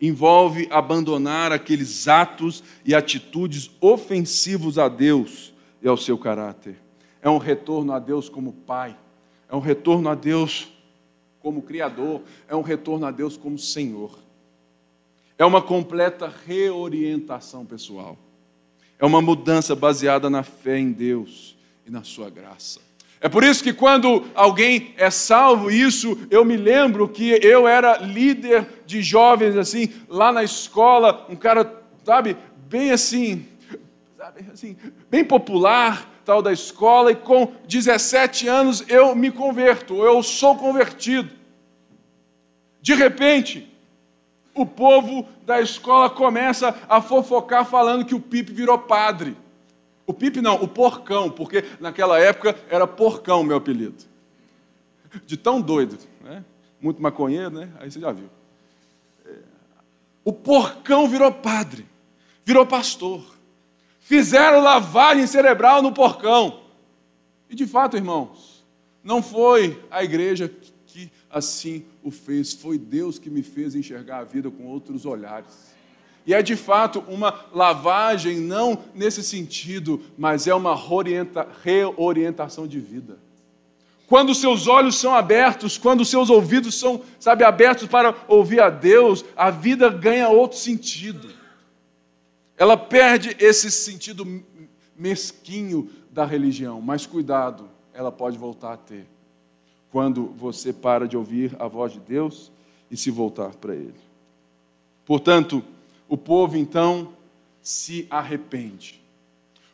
envolve 0.00 0.66
abandonar 0.68 1.52
aqueles 1.52 2.08
atos 2.08 2.64
e 2.84 2.92
atitudes 2.92 3.70
ofensivos 3.80 4.80
a 4.80 4.88
Deus 4.88 5.54
e 5.80 5.86
ao 5.86 5.96
seu 5.96 6.18
caráter. 6.18 6.76
É 7.22 7.30
um 7.30 7.38
retorno 7.38 7.92
a 7.92 8.00
Deus 8.00 8.28
como 8.28 8.52
Pai, 8.52 8.98
é 9.48 9.54
um 9.54 9.60
retorno 9.60 10.08
a 10.08 10.16
Deus 10.16 10.72
como 11.38 11.62
Criador, 11.62 12.22
é 12.48 12.56
um 12.56 12.62
retorno 12.62 13.06
a 13.06 13.12
Deus 13.12 13.36
como 13.36 13.56
Senhor. 13.56 14.18
É 15.38 15.44
uma 15.44 15.62
completa 15.62 16.32
reorientação 16.46 17.64
pessoal. 17.64 18.18
É 18.98 19.06
uma 19.06 19.22
mudança 19.22 19.74
baseada 19.74 20.28
na 20.28 20.42
fé 20.42 20.78
em 20.78 20.90
Deus 20.90 21.56
e 21.86 21.90
na 21.90 22.02
sua 22.02 22.28
graça. 22.28 22.80
É 23.22 23.28
por 23.28 23.44
isso 23.44 23.62
que 23.62 23.72
quando 23.72 24.24
alguém 24.34 24.94
é 24.96 25.08
salvo, 25.08 25.70
isso 25.70 26.18
eu 26.28 26.44
me 26.44 26.56
lembro 26.56 27.08
que 27.08 27.38
eu 27.40 27.68
era 27.68 27.98
líder 27.98 28.82
de 28.84 29.00
jovens 29.00 29.56
assim, 29.56 29.92
lá 30.08 30.32
na 30.32 30.42
escola, 30.42 31.24
um 31.28 31.36
cara, 31.36 31.72
sabe, 32.04 32.36
bem 32.68 32.90
assim, 32.90 33.46
sabe, 34.18 34.44
assim, 34.52 34.76
bem 35.08 35.24
popular, 35.24 36.10
tal 36.24 36.42
da 36.42 36.52
escola, 36.52 37.12
e 37.12 37.14
com 37.14 37.52
17 37.68 38.48
anos 38.48 38.84
eu 38.88 39.14
me 39.14 39.30
converto, 39.30 40.02
eu 40.04 40.20
sou 40.24 40.56
convertido. 40.56 41.30
De 42.80 42.92
repente, 42.92 43.72
o 44.52 44.66
povo 44.66 45.28
da 45.46 45.60
escola 45.60 46.10
começa 46.10 46.76
a 46.88 47.00
fofocar 47.00 47.64
falando 47.64 48.04
que 48.04 48.16
o 48.16 48.20
Pipe 48.20 48.52
virou 48.52 48.78
padre. 48.78 49.36
O 50.12 50.14
Pipe 50.14 50.42
não, 50.42 50.62
o 50.62 50.68
Porcão, 50.68 51.30
porque 51.30 51.64
naquela 51.80 52.18
época 52.20 52.54
era 52.68 52.86
Porcão 52.86 53.42
meu 53.42 53.56
apelido. 53.56 54.04
De 55.24 55.38
tão 55.38 55.58
doido, 55.58 55.98
né? 56.20 56.44
Muito 56.78 57.00
maconheiro, 57.00 57.48
né? 57.48 57.70
Aí 57.80 57.90
você 57.90 57.98
já 57.98 58.12
viu. 58.12 58.28
É, 59.24 59.38
o 60.22 60.30
Porcão 60.30 61.08
virou 61.08 61.32
padre, 61.32 61.86
virou 62.44 62.66
pastor. 62.66 63.24
Fizeram 64.00 64.60
lavagem 64.60 65.26
cerebral 65.26 65.80
no 65.80 65.92
Porcão. 65.92 66.60
E 67.48 67.54
de 67.54 67.66
fato, 67.66 67.96
irmãos, 67.96 68.62
não 69.02 69.22
foi 69.22 69.82
a 69.90 70.04
igreja 70.04 70.54
que 70.86 71.10
assim 71.30 71.86
o 72.02 72.10
fez, 72.10 72.52
foi 72.52 72.76
Deus 72.76 73.18
que 73.18 73.30
me 73.30 73.42
fez 73.42 73.74
enxergar 73.74 74.18
a 74.18 74.24
vida 74.24 74.50
com 74.50 74.66
outros 74.66 75.06
olhares. 75.06 75.71
E 76.26 76.32
é 76.32 76.42
de 76.42 76.54
fato 76.56 77.02
uma 77.08 77.46
lavagem, 77.52 78.38
não 78.38 78.84
nesse 78.94 79.22
sentido, 79.22 80.00
mas 80.16 80.46
é 80.46 80.54
uma 80.54 80.78
reorientação 81.62 82.66
de 82.66 82.78
vida. 82.78 83.18
Quando 84.06 84.34
seus 84.34 84.66
olhos 84.66 84.98
são 84.98 85.14
abertos, 85.14 85.78
quando 85.78 86.04
seus 86.04 86.28
ouvidos 86.28 86.78
são, 86.78 87.02
sabe, 87.18 87.44
abertos 87.44 87.88
para 87.88 88.14
ouvir 88.28 88.60
a 88.60 88.68
Deus, 88.68 89.24
a 89.36 89.50
vida 89.50 89.88
ganha 89.88 90.28
outro 90.28 90.58
sentido. 90.58 91.30
Ela 92.56 92.76
perde 92.76 93.34
esse 93.38 93.70
sentido 93.70 94.44
mesquinho 94.96 95.90
da 96.10 96.24
religião, 96.24 96.80
mas 96.80 97.06
cuidado, 97.06 97.68
ela 97.94 98.12
pode 98.12 98.36
voltar 98.36 98.74
a 98.74 98.76
ter 98.76 99.06
quando 99.90 100.26
você 100.26 100.72
para 100.72 101.06
de 101.06 101.16
ouvir 101.16 101.54
a 101.58 101.68
voz 101.68 101.92
de 101.92 102.00
Deus 102.00 102.50
e 102.90 102.96
se 102.96 103.10
voltar 103.10 103.54
para 103.56 103.74
Ele. 103.74 103.94
Portanto, 105.04 105.62
o 106.12 106.16
povo 106.18 106.58
então 106.58 107.14
se 107.62 108.06
arrepende. 108.10 109.00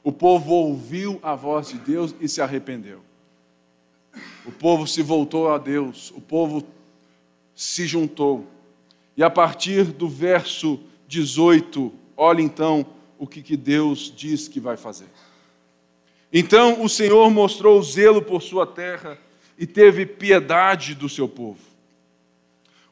O 0.05 0.12
povo 0.12 0.53
ouviu 0.53 1.18
a 1.20 1.34
voz 1.34 1.70
de 1.70 1.78
Deus 1.78 2.14
e 2.20 2.28
se 2.28 2.41
arrependeu. 2.41 3.01
O 4.47 4.53
povo 4.53 4.86
se 4.86 5.03
voltou 5.03 5.51
a 5.51 5.59
Deus, 5.59 6.12
o 6.12 6.20
povo 6.20 6.64
se 7.57 7.89
juntou. 7.89 8.47
E 9.16 9.22
a 9.24 9.28
partir 9.28 9.86
do 9.86 10.09
verso 10.09 10.78
18, 11.09 11.93
olha 12.16 12.41
então 12.41 12.86
o 13.18 13.26
que, 13.26 13.43
que 13.43 13.57
Deus 13.57 14.12
diz 14.16 14.47
que 14.47 14.61
vai 14.61 14.76
fazer. 14.76 15.09
Então 16.32 16.84
o 16.84 16.89
Senhor 16.89 17.28
mostrou 17.32 17.82
zelo 17.82 18.22
por 18.22 18.43
sua 18.43 18.64
terra 18.64 19.18
e 19.59 19.66
teve 19.66 20.07
piedade 20.07 20.95
do 20.95 21.09
seu 21.09 21.28
povo. 21.28 21.59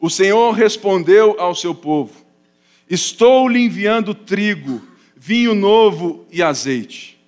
O 0.00 0.10
Senhor 0.10 0.50
respondeu 0.50 1.38
ao 1.38 1.54
seu 1.54 1.72
povo: 1.72 2.25
Estou 2.88 3.48
lhe 3.48 3.58
enviando 3.58 4.14
trigo, 4.14 4.82
vinho 5.16 5.54
novo 5.54 6.26
e 6.30 6.42
azeite, 6.42 7.18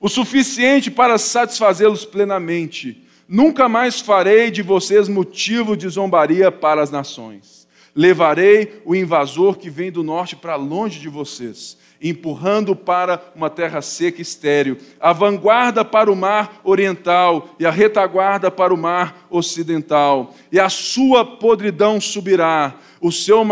o 0.00 0.08
suficiente 0.08 0.90
para 0.90 1.18
satisfazê-los 1.18 2.04
plenamente, 2.04 3.04
Nunca 3.28 3.68
mais 3.68 4.00
farei 4.00 4.50
de 4.50 4.62
vocês 4.62 5.06
motivo 5.06 5.76
de 5.76 5.86
zombaria 5.86 6.50
para 6.50 6.82
as 6.82 6.90
nações. 6.90 7.68
Levarei 7.94 8.80
o 8.86 8.94
invasor 8.94 9.58
que 9.58 9.68
vem 9.68 9.92
do 9.92 10.02
norte 10.02 10.34
para 10.34 10.56
longe 10.56 10.98
de 10.98 11.10
vocês, 11.10 11.76
empurrando 12.00 12.74
para 12.74 13.20
uma 13.36 13.50
terra 13.50 13.82
seca 13.82 14.20
e 14.20 14.22
estéril, 14.22 14.78
a 14.98 15.12
vanguarda 15.12 15.84
para 15.84 16.10
o 16.10 16.16
mar 16.16 16.58
oriental 16.64 17.50
e 17.58 17.66
a 17.66 17.70
retaguarda 17.70 18.50
para 18.50 18.72
o 18.72 18.78
mar 18.78 19.26
ocidental. 19.28 20.34
E 20.50 20.58
a 20.58 20.70
sua 20.70 21.22
podridão 21.22 22.00
subirá, 22.00 22.76
o 22.98 23.12
seu 23.12 23.44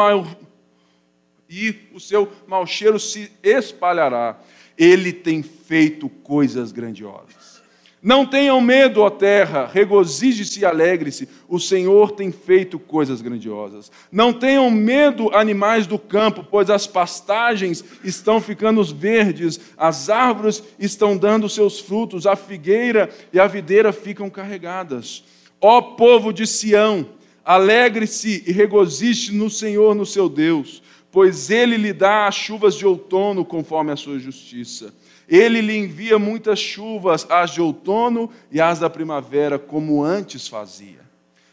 e 1.49 1.75
o 1.93 2.01
seu 2.01 2.31
mau 2.47 2.67
cheiro 2.67 2.99
se 2.99 3.31
espalhará. 3.43 4.39
Ele 4.77 5.13
tem 5.13 5.43
feito 5.43 6.09
coisas 6.09 6.73
grandiosas. 6.73 7.57
Não 8.03 8.25
tenham 8.25 8.61
medo, 8.61 9.01
ó 9.01 9.11
terra, 9.11 9.69
regozije-se 9.73 10.61
e 10.61 10.65
alegre-se, 10.65 11.29
o 11.49 11.59
Senhor 11.59 12.13
tem 12.13 12.31
feito 12.31 12.79
coisas 12.79 13.21
grandiosas. 13.21 13.91
Não 14.13 14.33
tenham 14.33 14.71
medo, 14.71 15.35
animais 15.35 15.89
do 15.89 15.99
campo, 15.99 16.47
pois 16.49 16.71
as 16.71 16.87
pastagens 16.87 17.83
estão 18.05 18.41
ficando 18.41 18.85
verdes, 18.85 19.59
as 19.77 20.09
árvores 20.09 20.63
estão 20.79 21.17
dando 21.17 21.49
seus 21.49 21.81
frutos, 21.81 22.29
a 22.29 22.37
figueira 22.37 23.11
e 23.33 23.41
a 23.41 23.47
videira 23.49 23.93
ficam 23.93 24.31
carregadas. 24.31 25.25
Ó 25.61 25.81
povo 25.81 26.33
de 26.33 26.47
Sião, 26.47 27.09
alegre-se 27.45 28.45
e 28.47 28.53
regozije 28.53 29.35
no 29.35 29.51
Senhor, 29.51 29.97
no 29.97 30.07
seu 30.07 30.29
Deus, 30.29 30.81
pois 31.17 31.49
ele 31.49 31.79
lhe 31.79 31.95
dá 31.95 32.27
as 32.27 32.35
chuvas 32.35 32.75
de 32.75 32.85
outono 32.85 33.43
conforme 33.43 33.91
a 33.91 33.97
sua 33.97 34.19
justiça 34.19 34.93
ele 35.29 35.61
lhe 35.61 35.77
envia 35.77 36.19
muitas 36.19 36.59
chuvas, 36.59 37.27
as 37.29 37.51
de 37.51 37.61
outono 37.61 38.31
e 38.51 38.61
as 38.61 38.79
da 38.79 38.89
primavera, 38.89 39.59
como 39.59 40.05
antes 40.05 40.47
fazia. 40.47 41.05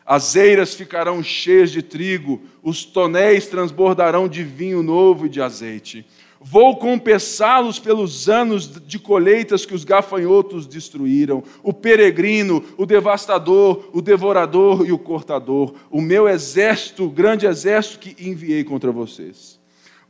As 0.05 0.35
eiras 0.35 0.73
ficarão 0.73 1.23
cheias 1.23 1.71
de 1.71 1.81
trigo, 1.81 2.41
os 2.61 2.83
tonéis 2.83 3.47
transbordarão 3.47 4.27
de 4.27 4.43
vinho 4.43 4.83
novo 4.83 5.25
e 5.25 5.29
de 5.29 5.41
azeite. 5.41 6.05
Vou 6.45 6.75
compensá-los 6.75 7.79
pelos 7.79 8.27
anos 8.27 8.67
de 8.85 8.99
colheitas 8.99 9.65
que 9.65 9.73
os 9.73 9.85
gafanhotos 9.85 10.67
destruíram, 10.67 11.41
o 11.63 11.71
peregrino, 11.71 12.61
o 12.77 12.85
devastador, 12.85 13.89
o 13.93 14.01
devorador 14.01 14.85
e 14.85 14.91
o 14.91 14.99
cortador, 14.99 15.73
o 15.89 16.01
meu 16.01 16.27
exército, 16.27 17.05
o 17.05 17.09
grande 17.09 17.45
exército 17.45 17.99
que 17.99 18.29
enviei 18.29 18.65
contra 18.65 18.91
vocês. 18.91 19.52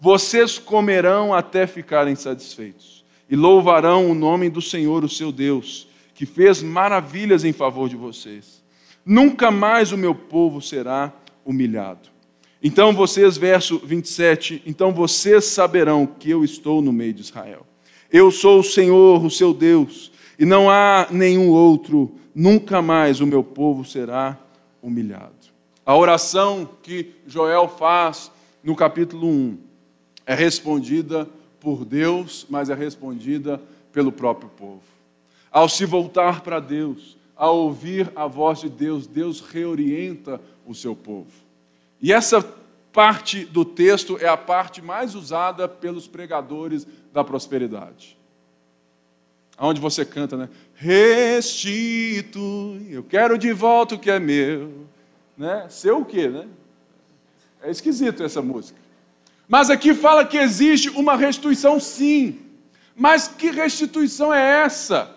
Vocês 0.03 0.59
comerão 0.59 1.33
até 1.33 1.65
ficarem 1.65 2.13
satisfeitos 2.13 3.05
e 3.29 3.37
louvarão 3.37 4.11
o 4.11 4.13
nome 4.13 4.49
do 4.49 4.61
Senhor, 4.61 5.01
o 5.01 5.07
seu 5.07 5.31
Deus, 5.31 5.87
que 6.13 6.25
fez 6.25 6.61
maravilhas 6.61 7.45
em 7.45 7.53
favor 7.53 7.87
de 7.87 7.95
vocês. 7.95 8.61
Nunca 9.05 9.49
mais 9.49 9.93
o 9.93 9.97
meu 9.97 10.13
povo 10.13 10.61
será 10.61 11.13
humilhado. 11.45 12.09
Então 12.61 12.91
vocês, 12.91 13.37
verso 13.37 13.79
27, 13.79 14.61
então 14.65 14.91
vocês 14.91 15.45
saberão 15.45 16.05
que 16.05 16.29
eu 16.29 16.43
estou 16.43 16.81
no 16.81 16.91
meio 16.91 17.13
de 17.13 17.21
Israel. 17.21 17.65
Eu 18.11 18.29
sou 18.29 18.59
o 18.59 18.63
Senhor, 18.63 19.23
o 19.23 19.31
seu 19.31 19.53
Deus, 19.53 20.11
e 20.37 20.43
não 20.43 20.69
há 20.69 21.07
nenhum 21.11 21.47
outro. 21.47 22.13
Nunca 22.35 22.81
mais 22.81 23.21
o 23.21 23.25
meu 23.25 23.41
povo 23.41 23.85
será 23.85 24.37
humilhado. 24.81 25.31
A 25.85 25.95
oração 25.95 26.67
que 26.81 27.15
Joel 27.25 27.69
faz 27.69 28.29
no 28.61 28.75
capítulo 28.75 29.29
1 29.29 29.71
é 30.25 30.33
respondida 30.33 31.27
por 31.59 31.85
Deus, 31.85 32.45
mas 32.49 32.69
é 32.69 32.73
respondida 32.73 33.61
pelo 33.91 34.11
próprio 34.11 34.49
povo. 34.49 34.81
Ao 35.51 35.69
se 35.69 35.85
voltar 35.85 36.41
para 36.41 36.59
Deus, 36.59 37.17
ao 37.35 37.57
ouvir 37.57 38.11
a 38.15 38.27
voz 38.27 38.59
de 38.59 38.69
Deus, 38.69 39.07
Deus 39.07 39.39
reorienta 39.39 40.41
o 40.65 40.73
seu 40.73 40.95
povo. 40.95 41.31
E 42.01 42.11
essa 42.11 42.41
parte 42.91 43.45
do 43.45 43.63
texto 43.63 44.17
é 44.19 44.27
a 44.27 44.37
parte 44.37 44.81
mais 44.81 45.15
usada 45.15 45.67
pelos 45.67 46.07
pregadores 46.07 46.87
da 47.11 47.23
prosperidade. 47.23 48.17
Onde 49.57 49.79
você 49.79 50.03
canta, 50.03 50.35
né? 50.35 50.49
Restitui, 50.75 52.33
eu 52.89 53.03
quero 53.03 53.37
de 53.37 53.53
volta 53.53 53.95
o 53.95 53.99
que 53.99 54.09
é 54.11 54.19
meu. 54.19 54.87
Né? 55.37 55.67
Ser 55.69 55.91
o 55.91 56.03
quê, 56.03 56.27
né? 56.27 56.47
É 57.61 57.69
esquisito 57.71 58.23
essa 58.23 58.41
música. 58.41 58.82
Mas 59.47 59.69
aqui 59.69 59.93
fala 59.93 60.25
que 60.25 60.37
existe 60.37 60.89
uma 60.89 61.15
restituição 61.15 61.79
sim. 61.79 62.39
Mas 62.95 63.27
que 63.27 63.49
restituição 63.49 64.33
é 64.33 64.63
essa? 64.63 65.15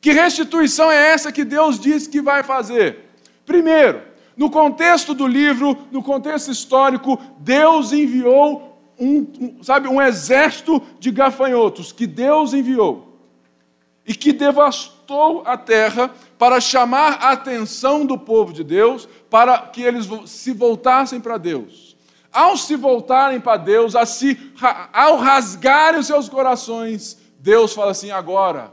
Que 0.00 0.12
restituição 0.12 0.90
é 0.90 1.10
essa 1.12 1.32
que 1.32 1.44
Deus 1.44 1.78
diz 1.78 2.06
que 2.06 2.20
vai 2.20 2.42
fazer? 2.42 2.98
Primeiro, 3.44 4.02
no 4.36 4.50
contexto 4.50 5.14
do 5.14 5.26
livro, 5.26 5.76
no 5.90 6.02
contexto 6.02 6.50
histórico, 6.50 7.20
Deus 7.38 7.92
enviou 7.92 8.92
um, 8.98 9.26
um, 9.40 9.62
sabe, 9.62 9.88
um 9.88 10.00
exército 10.00 10.82
de 10.98 11.10
gafanhotos 11.10 11.92
que 11.92 12.06
Deus 12.06 12.52
enviou 12.52 13.18
e 14.06 14.14
que 14.14 14.32
devastou 14.32 15.42
a 15.46 15.56
terra 15.56 16.10
para 16.38 16.60
chamar 16.60 17.18
a 17.20 17.32
atenção 17.32 18.04
do 18.04 18.18
povo 18.18 18.52
de 18.52 18.64
Deus, 18.64 19.08
para 19.30 19.58
que 19.58 19.82
eles 19.82 20.08
se 20.26 20.52
voltassem 20.52 21.20
para 21.20 21.38
Deus 21.38 21.91
ao 22.32 22.56
se 22.56 22.74
voltarem 22.76 23.38
para 23.38 23.58
Deus, 23.58 23.94
se, 24.08 24.38
ao 24.92 25.18
rasgarem 25.18 26.00
os 26.00 26.06
seus 26.06 26.28
corações, 26.28 27.18
Deus 27.38 27.74
fala 27.74 27.90
assim: 27.90 28.10
agora 28.10 28.72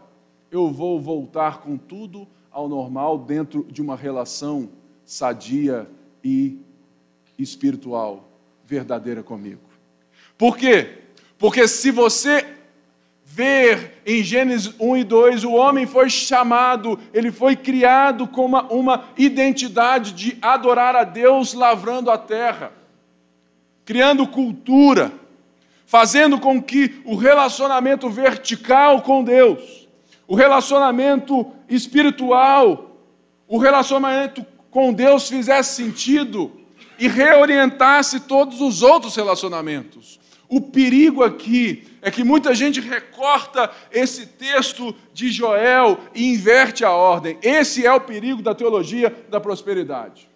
eu 0.50 0.72
vou 0.72 1.00
voltar 1.00 1.60
com 1.60 1.78
tudo 1.78 2.28
ao 2.50 2.70
normal 2.70 3.18
dentro 3.18 3.66
de 3.70 3.82
uma 3.82 3.96
relação 3.96 4.70
sadia 5.04 5.90
e 6.24 6.58
espiritual 7.38 8.30
verdadeira 8.66 9.22
comigo. 9.22 9.62
Por 10.38 10.56
quê? 10.58 11.00
Porque 11.38 11.68
se 11.68 11.92
você 11.92 12.56
ver 13.24 14.02
em 14.06 14.24
Gênesis 14.24 14.74
1 14.80 14.98
e 14.98 15.04
2, 15.04 15.44
o 15.44 15.52
homem 15.52 15.86
foi 15.86 16.10
chamado, 16.10 17.00
ele 17.14 17.32
foi 17.32 17.56
criado 17.56 18.28
com 18.28 18.46
uma, 18.46 18.64
uma 18.72 19.06
identidade 19.18 20.14
de 20.14 20.38
adorar 20.42 20.96
a 20.96 21.04
Deus 21.04 21.54
lavrando 21.54 22.10
a 22.10 22.18
terra 22.18 22.79
criando 23.90 24.28
cultura, 24.28 25.12
fazendo 25.84 26.40
com 26.40 26.62
que 26.62 27.02
o 27.06 27.16
relacionamento 27.16 28.08
vertical 28.08 29.02
com 29.02 29.24
Deus, 29.24 29.90
o 30.28 30.36
relacionamento 30.36 31.52
espiritual, 31.68 32.96
o 33.48 33.58
relacionamento 33.58 34.46
com 34.70 34.94
Deus 34.94 35.28
fizesse 35.28 35.74
sentido 35.74 36.52
e 37.00 37.08
reorientasse 37.08 38.20
todos 38.20 38.62
os 38.62 38.84
outros 38.84 39.16
relacionamentos. 39.16 40.20
O 40.48 40.62
perigo 40.62 41.24
aqui 41.24 41.88
é 42.00 42.12
que 42.12 42.24
muita 42.24 42.54
gente 42.54 42.80
recorta 42.80 43.72
esse 43.92 44.28
texto 44.28 44.96
de 45.12 45.32
Joel 45.32 45.98
e 46.14 46.32
inverte 46.32 46.86
a 46.86 46.92
ordem. 46.92 47.40
Esse 47.42 47.88
é 47.88 47.92
o 47.92 48.02
perigo 48.02 48.44
da 48.44 48.54
teologia 48.54 49.26
da 49.32 49.40
prosperidade. 49.40 50.29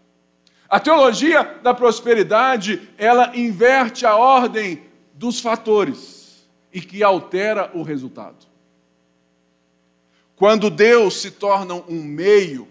A 0.74 0.80
teologia 0.80 1.44
da 1.62 1.72
prosperidade, 1.72 2.90
ela 2.98 3.38
inverte 3.38 4.08
a 4.08 4.16
ordem 4.16 4.82
dos 5.14 5.40
fatores 5.40 6.48
e 6.74 6.82
que 6.82 7.04
altera 7.04 7.70
o 7.76 7.84
resultado. 7.84 8.48
Quando 10.36 10.72
Deus 10.72 11.22
se 11.22 11.30
torna 11.30 11.76
um 11.76 12.02
meio 12.02 12.68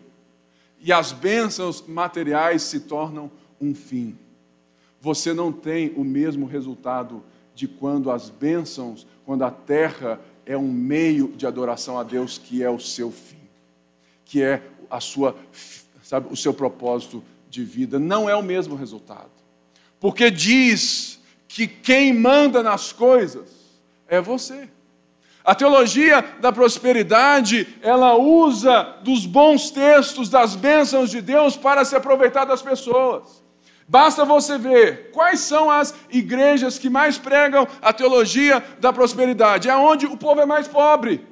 e 0.81 0.93
as 0.93 1.13
bênçãos 1.13 1.81
materiais 1.87 2.63
se 2.63 2.81
tornam 2.81 3.31
um 3.61 3.73
fim, 3.73 4.19
você 5.01 5.33
não 5.33 5.53
tem 5.53 5.93
o 5.95 6.03
mesmo 6.03 6.45
resultado 6.45 7.23
de 7.55 7.69
quando 7.69 8.11
as 8.11 8.29
bênçãos, 8.29 9.07
quando 9.25 9.45
a 9.45 9.51
terra 9.53 10.21
é 10.45 10.59
um 10.59 10.73
meio 10.73 11.29
de 11.29 11.47
adoração 11.47 11.97
a 11.97 12.03
Deus 12.03 12.37
que 12.37 12.65
é 12.65 12.69
o 12.69 12.81
seu 12.81 13.13
fim, 13.13 13.49
que 14.25 14.43
é 14.43 14.61
a 14.91 14.99
sua, 14.99 15.37
sabe, 16.03 16.27
o 16.33 16.37
seu 16.37 16.53
propósito 16.53 17.23
de 17.53 17.63
vida, 17.63 17.99
não 17.99 18.29
é 18.29 18.35
o 18.35 18.43
mesmo 18.43 18.75
resultado. 18.75 19.31
Porque 20.01 20.31
diz 20.31 21.21
que 21.47 21.67
quem 21.67 22.15
manda 22.15 22.63
nas 22.63 22.93
coisas 22.93 23.51
é 24.09 24.21
você. 24.23 24.71
A 25.45 25.55
teologia 25.55 26.25
da 26.41 26.51
prosperidade, 26.51 27.69
ela 27.83 28.17
usa 28.17 28.97
dos 29.03 29.27
bons 29.27 29.71
textos, 29.71 30.31
das 30.31 30.57
bênçãos 30.57 31.11
de 31.11 31.21
Deus 31.21 31.55
para 31.55 31.85
se 31.85 31.95
aproveitar 31.95 32.47
das 32.47 32.63
pessoas. 32.63 33.43
Basta 33.87 34.25
você 34.25 34.57
ver 34.57 35.11
quais 35.11 35.41
são 35.41 35.71
as 35.71 35.95
igrejas 36.11 36.79
que 36.79 36.89
mais 36.89 37.19
pregam 37.19 37.69
a 37.83 37.93
teologia 37.93 38.65
da 38.81 38.93
prosperidade. 38.93 39.69
É 39.69 39.77
onde 39.77 40.07
o 40.07 40.17
povo 40.17 40.41
é 40.41 40.47
mais 40.47 40.67
pobre. 40.67 41.27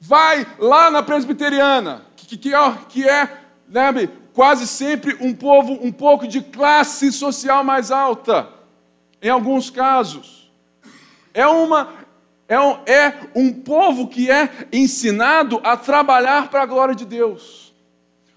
Vai 0.00 0.46
lá 0.58 0.90
na 0.90 1.02
presbiteriana, 1.02 2.06
que, 2.16 2.38
que, 2.38 2.50
que 2.88 3.08
é 3.08 3.28
né, 3.68 3.92
quase 4.34 4.66
sempre 4.66 5.16
um 5.20 5.34
povo 5.34 5.78
um 5.82 5.92
pouco 5.92 6.26
de 6.26 6.40
classe 6.40 7.12
social 7.12 7.62
mais 7.62 7.90
alta, 7.90 8.48
em 9.20 9.28
alguns 9.28 9.70
casos. 9.70 10.50
É, 11.34 11.46
uma, 11.46 11.92
é, 12.48 12.58
um, 12.58 12.78
é 12.86 13.14
um 13.34 13.52
povo 13.52 14.08
que 14.08 14.30
é 14.30 14.66
ensinado 14.72 15.60
a 15.62 15.76
trabalhar 15.76 16.48
para 16.48 16.62
a 16.62 16.66
glória 16.66 16.94
de 16.94 17.04
Deus. 17.04 17.72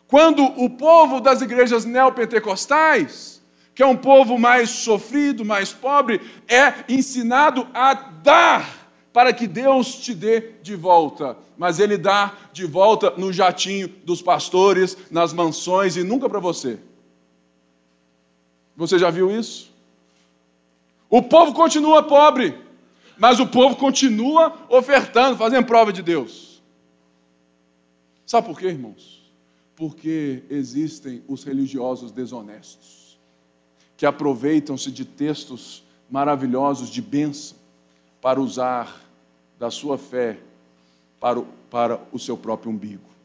Quando 0.07 0.43
o 0.43 0.69
povo 0.69 1.19
das 1.19 1.41
igrejas 1.41 1.83
neopentecostais, 1.83 3.41
que 3.73 3.83
é 3.83 3.85
um 3.85 3.97
povo 3.97 4.37
mais 4.37 4.69
sofrido, 4.69 5.43
mais 5.43 5.73
pobre, 5.73 6.21
é 6.47 6.73
ensinado 6.87 7.67
a 7.73 7.93
dar 7.93 8.84
para 9.15 9.31
que 9.31 9.47
Deus 9.47 9.95
te 9.95 10.13
dê 10.13 10.41
de 10.61 10.75
volta. 10.75 11.37
Mas 11.57 11.79
Ele 11.79 11.97
dá 11.97 12.35
de 12.51 12.65
volta 12.65 13.11
no 13.11 13.31
jatinho 13.31 13.87
dos 13.87 14.21
pastores, 14.21 14.97
nas 15.09 15.31
mansões 15.31 15.95
e 15.95 16.03
nunca 16.03 16.27
para 16.27 16.41
você. 16.41 16.77
Você 18.75 18.99
já 18.99 19.09
viu 19.09 19.31
isso? 19.31 19.71
O 21.09 21.21
povo 21.21 21.53
continua 21.53 22.03
pobre, 22.03 22.61
mas 23.17 23.39
o 23.39 23.47
povo 23.47 23.77
continua 23.77 24.53
ofertando, 24.67 25.37
fazendo 25.37 25.65
prova 25.65 25.93
de 25.93 26.01
Deus. 26.01 26.61
Sabe 28.25 28.47
por 28.47 28.59
quê, 28.59 28.67
irmãos? 28.67 29.31
Porque 29.77 30.43
existem 30.49 31.23
os 31.25 31.45
religiosos 31.45 32.11
desonestos, 32.11 33.17
que 33.95 34.05
aproveitam-se 34.05 34.91
de 34.91 35.05
textos 35.05 35.85
maravilhosos 36.11 36.89
de 36.89 37.01
bênção 37.01 37.55
para 38.19 38.41
usar 38.41 39.04
da 39.59 39.71
sua 39.71 39.97
fé 39.97 40.37
para 41.19 41.39
o, 41.39 41.47
para 41.69 41.99
o 42.11 42.19
seu 42.19 42.37
próprio 42.37 42.71
umbigo. 42.71 43.15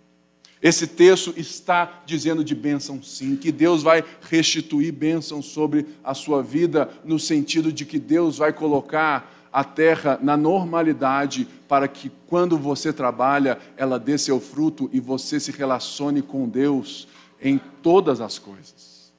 Esse 0.62 0.86
texto 0.86 1.32
está 1.36 2.02
dizendo 2.04 2.44
de 2.44 2.54
bênção, 2.54 3.02
sim, 3.02 3.34
que 3.34 3.50
Deus 3.50 3.82
vai 3.82 4.04
restituir 4.20 4.92
bênção 4.92 5.40
sobre 5.40 5.86
a 6.04 6.12
sua 6.12 6.42
vida, 6.42 6.90
no 7.02 7.18
sentido 7.18 7.72
de 7.72 7.86
que 7.86 7.98
Deus 7.98 8.38
vai 8.38 8.52
colocar 8.52 9.48
a 9.52 9.64
terra 9.64 10.18
na 10.22 10.36
normalidade, 10.36 11.48
para 11.66 11.88
que 11.88 12.10
quando 12.26 12.58
você 12.58 12.92
trabalha, 12.92 13.58
ela 13.76 13.98
dê 13.98 14.18
seu 14.18 14.38
fruto 14.38 14.88
e 14.92 15.00
você 15.00 15.40
se 15.40 15.50
relacione 15.50 16.20
com 16.20 16.48
Deus 16.48 17.08
em 17.40 17.58
todas 17.82 18.20
as 18.20 18.38
coisas. 18.38 19.12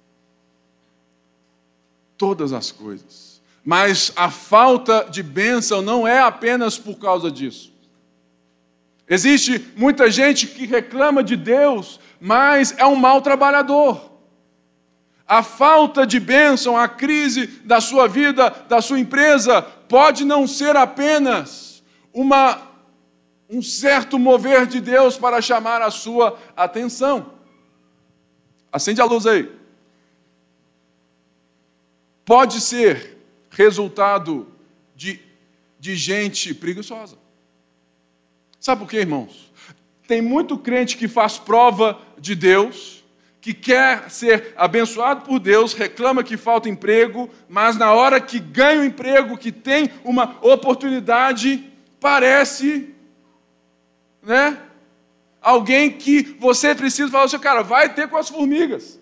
Todas 2.18 2.54
as 2.54 2.72
coisas. 2.72 3.31
Mas 3.64 4.12
a 4.16 4.32
falta 4.32 5.08
de 5.10 5.22
bênção 5.22 5.82
não 5.82 6.08
é 6.08 6.20
apenas 6.20 6.78
por 6.78 6.98
causa 6.98 7.30
disso. 7.30 7.72
Existe 9.08 9.74
muita 9.76 10.10
gente 10.10 10.48
que 10.48 10.66
reclama 10.66 11.24
de 11.24 11.36
Deus, 11.36 12.00
mas 12.20 12.74
é 12.78 12.86
um 12.86 12.96
mau 12.96 13.22
trabalhador. 13.22 14.10
A 15.28 15.44
falta 15.44 16.06
de 16.08 16.20
bênção, 16.20 16.78
a 16.78 16.88
crise 16.88 17.46
da 17.64 17.82
sua 17.82 18.08
vida, 18.08 18.50
da 18.68 18.82
sua 18.82 19.00
empresa, 19.00 19.62
pode 19.62 20.26
não 20.26 20.48
ser 20.48 20.76
apenas 20.76 21.84
uma, 22.14 22.62
um 23.50 23.62
certo 23.62 24.18
mover 24.18 24.66
de 24.66 24.80
Deus 24.80 25.18
para 25.18 25.42
chamar 25.42 25.82
a 25.82 25.92
sua 25.92 26.38
atenção. 26.56 27.34
Acende 28.72 29.02
a 29.02 29.06
luz 29.06 29.28
aí. 29.28 29.52
Pode 32.24 32.62
ser 32.62 33.11
resultado 33.52 34.48
de, 34.96 35.20
de 35.80 35.96
gente 35.96 36.54
preguiçosa. 36.54 37.18
Sabe 38.60 38.82
por 38.82 38.90
quê, 38.90 38.98
irmãos? 38.98 39.52
Tem 40.08 40.22
muito 40.22 40.58
crente 40.58 40.98
que 40.98 41.08
faz 41.08 41.38
prova 41.38 42.00
de 42.18 42.34
Deus, 42.34 43.04
que 43.40 43.54
quer 43.54 44.10
ser 44.10 44.54
abençoado 44.56 45.26
por 45.26 45.40
Deus, 45.40 45.74
reclama 45.74 46.24
que 46.24 46.38
falta 46.38 46.70
emprego, 46.70 47.30
mas 47.50 47.76
na 47.76 47.92
hora 47.92 48.22
que 48.22 48.40
ganha 48.40 48.80
o 48.80 48.84
um 48.84 48.86
emprego, 48.86 49.38
que 49.38 49.52
tem 49.52 49.90
uma 50.04 50.38
oportunidade, 50.42 51.72
parece, 52.00 52.94
né? 54.22 54.60
Alguém 55.42 55.90
que 55.90 56.22
você 56.40 56.76
precisa 56.76 57.10
falar 57.10 57.24
assim, 57.24 57.40
cara, 57.40 57.64
vai 57.64 57.92
ter 57.94 58.08
com 58.08 58.16
as 58.16 58.30
formigas. 58.30 59.00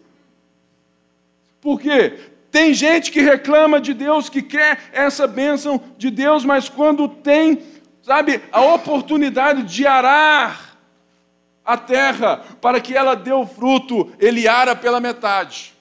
Por 1.60 1.82
quê? 1.82 2.29
Tem 2.52 2.74
gente 2.74 3.12
que 3.12 3.22
reclama 3.22 3.80
de 3.80 3.94
Deus, 3.94 4.30
que 4.30 4.42
quer 4.42 4.90
essa 4.92 5.28
bênção 5.28 5.82
de 5.98 6.10
Deus, 6.10 6.44
mas 6.44 6.68
quando 6.68 7.08
tem 7.08 7.62
sabe, 8.10 8.42
a 8.52 8.62
oportunidade 8.62 9.64
de 9.64 9.86
arar 9.86 10.76
a 11.64 11.78
terra 11.78 12.38
para 12.60 12.82
que 12.82 12.96
ela 12.96 13.14
dê 13.14 13.32
o 13.32 13.46
fruto, 13.46 14.12
ele 14.18 14.48
ara 14.48 14.76
pela 14.76 15.00
metade. 15.00 15.76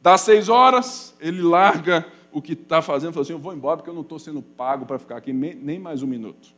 Dá 0.00 0.16
seis 0.16 0.48
horas, 0.48 1.12
ele 1.18 1.42
larga 1.42 2.06
o 2.30 2.40
que 2.40 2.52
está 2.52 2.80
fazendo, 2.80 3.12
fala 3.12 3.22
assim: 3.22 3.32
Eu 3.32 3.40
vou 3.40 3.52
embora 3.52 3.78
porque 3.78 3.90
eu 3.90 3.94
não 3.94 4.02
estou 4.02 4.20
sendo 4.20 4.40
pago 4.40 4.86
para 4.86 4.96
ficar 4.96 5.16
aqui 5.16 5.32
nem 5.32 5.80
mais 5.80 6.04
um 6.04 6.06
minuto. 6.06 6.54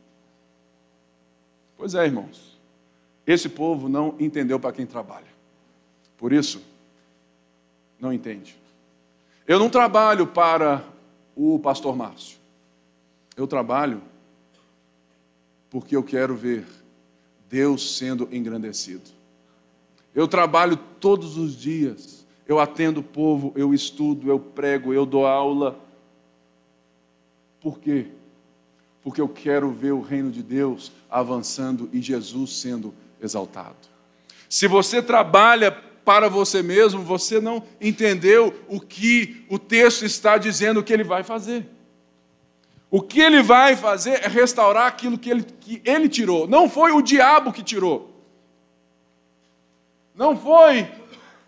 Pois 1.75 1.95
é, 1.95 2.05
irmãos, 2.05 2.59
esse 3.25 3.49
povo 3.49 3.89
não 3.89 4.13
entendeu 4.19 4.59
para 4.59 4.73
quem 4.73 4.85
trabalha. 4.85 5.25
Por 6.17 6.31
isso, 6.31 6.61
não 7.99 8.13
entende. 8.13 8.55
Eu 9.47 9.59
não 9.59 9.69
trabalho 9.69 10.27
para 10.27 10.83
o 11.35 11.59
pastor 11.59 11.95
Márcio. 11.95 12.37
Eu 13.35 13.47
trabalho 13.47 14.01
porque 15.69 15.95
eu 15.95 16.03
quero 16.03 16.35
ver 16.35 16.65
Deus 17.49 17.97
sendo 17.97 18.27
engrandecido. 18.31 19.09
Eu 20.13 20.27
trabalho 20.27 20.77
todos 20.99 21.37
os 21.37 21.55
dias, 21.55 22.25
eu 22.47 22.59
atendo 22.59 22.99
o 22.99 23.03
povo, 23.03 23.53
eu 23.55 23.73
estudo, 23.73 24.29
eu 24.29 24.39
prego, 24.39 24.93
eu 24.93 25.05
dou 25.05 25.25
aula. 25.25 25.79
Por 27.61 27.79
quê? 27.79 28.07
Porque 29.01 29.21
eu 29.21 29.29
quero 29.29 29.71
ver 29.71 29.93
o 29.93 30.01
reino 30.01 30.31
de 30.31 30.43
Deus 30.43 30.91
avançando 31.09 31.89
e 31.93 32.01
Jesus 32.01 32.57
sendo 32.57 32.93
exaltado. 33.21 33.77
Se 34.47 34.67
você 34.67 35.01
trabalha 35.01 35.71
para 36.03 36.29
você 36.29 36.61
mesmo, 36.61 37.03
você 37.03 37.39
não 37.39 37.63
entendeu 37.79 38.53
o 38.67 38.79
que 38.79 39.45
o 39.49 39.59
texto 39.59 40.05
está 40.05 40.37
dizendo 40.37 40.83
que 40.83 40.93
ele 40.93 41.03
vai 41.03 41.23
fazer. 41.23 41.65
O 42.91 43.01
que 43.01 43.19
ele 43.19 43.43
vai 43.43 43.75
fazer 43.75 44.23
é 44.23 44.27
restaurar 44.27 44.87
aquilo 44.87 45.17
que 45.17 45.29
ele, 45.29 45.43
que 45.59 45.81
ele 45.85 46.09
tirou. 46.09 46.47
Não 46.47 46.69
foi 46.69 46.91
o 46.91 47.01
diabo 47.01 47.53
que 47.53 47.61
tirou. 47.61 48.09
Não 50.15 50.35
foi. 50.35 50.87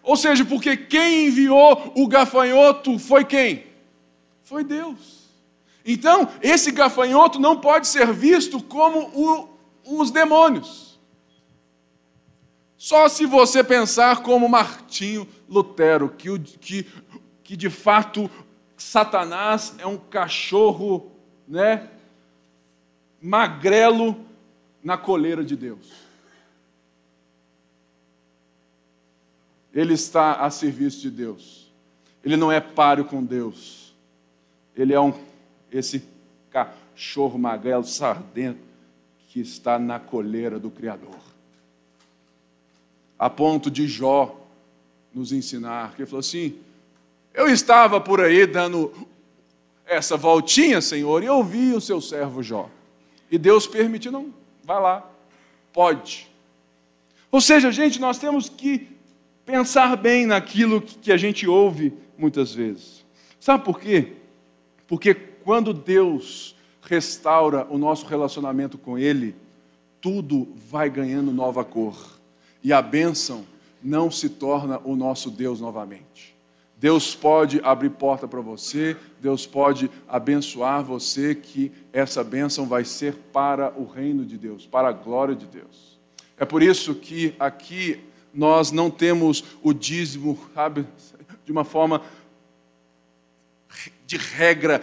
Ou 0.03 0.15
seja, 0.15 0.45
porque 0.45 0.77
quem 0.77 1.27
enviou 1.27 1.93
o 1.95 2.07
gafanhoto 2.07 2.97
foi 2.99 3.25
quem? 3.25 3.65
Foi 4.43 4.63
Deus. 4.63 5.21
Então, 5.85 6.29
esse 6.41 6.71
gafanhoto 6.71 7.39
não 7.39 7.57
pode 7.57 7.87
ser 7.87 8.11
visto 8.13 8.61
como 8.61 8.99
o, 9.13 9.49
os 9.99 10.11
demônios. 10.11 10.90
Só 12.81 13.07
se 13.07 13.27
você 13.27 13.63
pensar 13.63 14.23
como 14.23 14.49
Martinho 14.49 15.27
Lutero, 15.47 16.09
que, 16.09 16.39
que, 16.39 16.87
que 17.43 17.55
de 17.55 17.69
fato 17.69 18.27
Satanás 18.75 19.75
é 19.77 19.85
um 19.85 19.99
cachorro 19.99 21.11
né, 21.47 21.91
magrelo 23.21 24.25
na 24.83 24.97
coleira 24.97 25.43
de 25.43 25.55
Deus. 25.55 25.91
Ele 29.71 29.93
está 29.93 30.37
a 30.37 30.49
serviço 30.49 31.01
de 31.01 31.11
Deus. 31.11 31.71
Ele 32.23 32.35
não 32.35 32.51
é 32.51 32.59
páreo 32.59 33.05
com 33.05 33.23
Deus. 33.23 33.93
Ele 34.75 34.91
é 34.91 34.99
um 34.99 35.13
esse 35.71 36.03
cachorro 36.49 37.37
magrelo 37.37 37.83
sardento 37.83 38.59
que 39.27 39.39
está 39.39 39.77
na 39.77 39.99
coleira 39.99 40.59
do 40.59 40.71
Criador. 40.71 41.20
A 43.21 43.29
ponto 43.29 43.69
de 43.69 43.87
Jó 43.87 44.35
nos 45.13 45.31
ensinar, 45.31 45.93
que 45.93 46.01
ele 46.01 46.09
falou 46.09 46.21
assim: 46.21 46.55
Eu 47.31 47.47
estava 47.47 48.01
por 48.01 48.19
aí 48.19 48.47
dando 48.47 48.91
essa 49.85 50.17
voltinha, 50.17 50.81
Senhor, 50.81 51.21
e 51.21 51.27
eu 51.27 51.43
vi 51.43 51.71
o 51.71 51.79
seu 51.79 52.01
servo 52.01 52.41
Jó. 52.41 52.67
E 53.29 53.37
Deus 53.37 53.67
permitiu, 53.67 54.11
não, 54.11 54.33
vai 54.63 54.81
lá, 54.81 55.07
pode. 55.71 56.27
Ou 57.31 57.39
seja, 57.39 57.71
gente, 57.71 58.01
nós 58.01 58.17
temos 58.17 58.49
que 58.49 58.87
pensar 59.45 59.95
bem 59.95 60.25
naquilo 60.25 60.81
que 60.81 61.11
a 61.11 61.17
gente 61.17 61.47
ouve 61.47 61.93
muitas 62.17 62.55
vezes. 62.55 63.05
Sabe 63.39 63.63
por 63.63 63.79
quê? 63.79 64.13
Porque 64.87 65.13
quando 65.13 65.75
Deus 65.75 66.55
restaura 66.81 67.67
o 67.69 67.77
nosso 67.77 68.07
relacionamento 68.07 68.79
com 68.79 68.97
Ele, 68.97 69.35
tudo 70.01 70.47
vai 70.71 70.89
ganhando 70.89 71.31
nova 71.31 71.63
cor. 71.63 72.19
E 72.63 72.71
a 72.71 72.81
bênção 72.81 73.45
não 73.81 74.11
se 74.11 74.29
torna 74.29 74.79
o 74.83 74.95
nosso 74.95 75.29
Deus 75.31 75.59
novamente. 75.59 76.35
Deus 76.77 77.13
pode 77.13 77.61
abrir 77.63 77.91
porta 77.91 78.27
para 78.27 78.41
você, 78.41 78.97
Deus 79.19 79.45
pode 79.45 79.89
abençoar 80.07 80.83
você, 80.83 81.35
que 81.35 81.71
essa 81.93 82.23
bênção 82.23 82.65
vai 82.65 82.83
ser 82.83 83.13
para 83.31 83.71
o 83.79 83.85
reino 83.85 84.25
de 84.25 84.35
Deus, 84.35 84.65
para 84.65 84.89
a 84.89 84.91
glória 84.91 85.35
de 85.35 85.45
Deus. 85.45 85.99
É 86.37 86.43
por 86.43 86.63
isso 86.63 86.95
que 86.95 87.35
aqui 87.39 87.99
nós 88.33 88.71
não 88.71 88.89
temos 88.89 89.43
o 89.61 89.73
dízimo, 89.73 90.39
sabe, 90.55 90.87
de 91.45 91.51
uma 91.51 91.63
forma 91.63 92.01
de 94.07 94.17
regra 94.17 94.81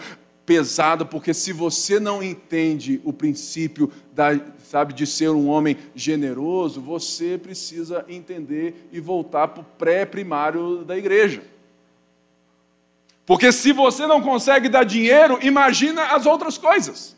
pesada, 0.49 1.05
porque 1.05 1.31
se 1.31 1.53
você 1.53 1.99
não 1.99 2.23
entende 2.23 2.99
o 3.03 3.13
princípio 3.13 3.93
da, 4.11 4.29
sabe, 4.63 4.95
de 4.95 5.05
ser 5.05 5.29
um 5.29 5.47
homem 5.47 5.77
generoso, 5.93 6.81
você 6.81 7.37
precisa 7.37 8.03
entender 8.09 8.89
e 8.91 8.99
voltar 8.99 9.49
para 9.49 9.61
o 9.61 9.65
pré-primário 9.77 10.83
da 10.83 10.97
igreja. 10.97 11.43
Porque 13.27 13.51
se 13.51 13.71
você 13.71 14.07
não 14.07 14.23
consegue 14.23 14.67
dar 14.67 14.83
dinheiro, 14.83 15.37
imagina 15.43 16.15
as 16.15 16.25
outras 16.25 16.57
coisas. 16.57 17.15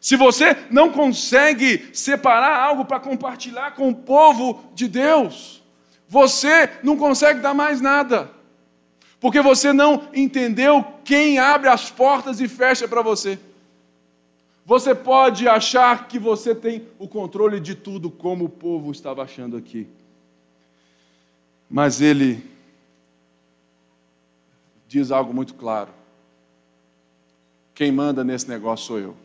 Se 0.00 0.14
você 0.14 0.56
não 0.70 0.92
consegue 0.92 1.88
separar 1.92 2.60
algo 2.60 2.84
para 2.84 3.00
compartilhar 3.00 3.74
com 3.74 3.88
o 3.88 3.94
povo 3.96 4.70
de 4.72 4.86
Deus, 4.86 5.64
você 6.08 6.70
não 6.84 6.96
consegue 6.96 7.40
dar 7.40 7.54
mais 7.54 7.80
nada. 7.80 8.30
Porque 9.24 9.40
você 9.40 9.72
não 9.72 10.06
entendeu 10.12 10.84
quem 11.02 11.38
abre 11.38 11.70
as 11.70 11.90
portas 11.90 12.42
e 12.42 12.46
fecha 12.46 12.86
para 12.86 13.00
você. 13.00 13.38
Você 14.66 14.94
pode 14.94 15.48
achar 15.48 16.08
que 16.08 16.18
você 16.18 16.54
tem 16.54 16.86
o 16.98 17.08
controle 17.08 17.58
de 17.58 17.74
tudo, 17.74 18.10
como 18.10 18.44
o 18.44 18.48
povo 18.50 18.92
estava 18.92 19.22
achando 19.22 19.56
aqui. 19.56 19.88
Mas 21.70 22.02
ele 22.02 22.44
diz 24.86 25.10
algo 25.10 25.32
muito 25.32 25.54
claro. 25.54 25.90
Quem 27.74 27.90
manda 27.90 28.22
nesse 28.22 28.46
negócio 28.46 28.86
sou 28.86 28.98
eu. 28.98 29.16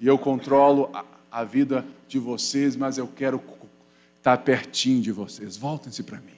E 0.00 0.08
eu 0.08 0.18
controlo 0.18 0.90
a, 0.92 1.04
a 1.30 1.44
vida 1.44 1.86
de 2.08 2.18
vocês, 2.18 2.74
mas 2.74 2.98
eu 2.98 3.06
quero 3.06 3.40
estar 4.16 4.36
pertinho 4.38 5.00
de 5.00 5.12
vocês. 5.12 5.56
Voltem-se 5.56 6.02
para 6.02 6.18
mim. 6.18 6.37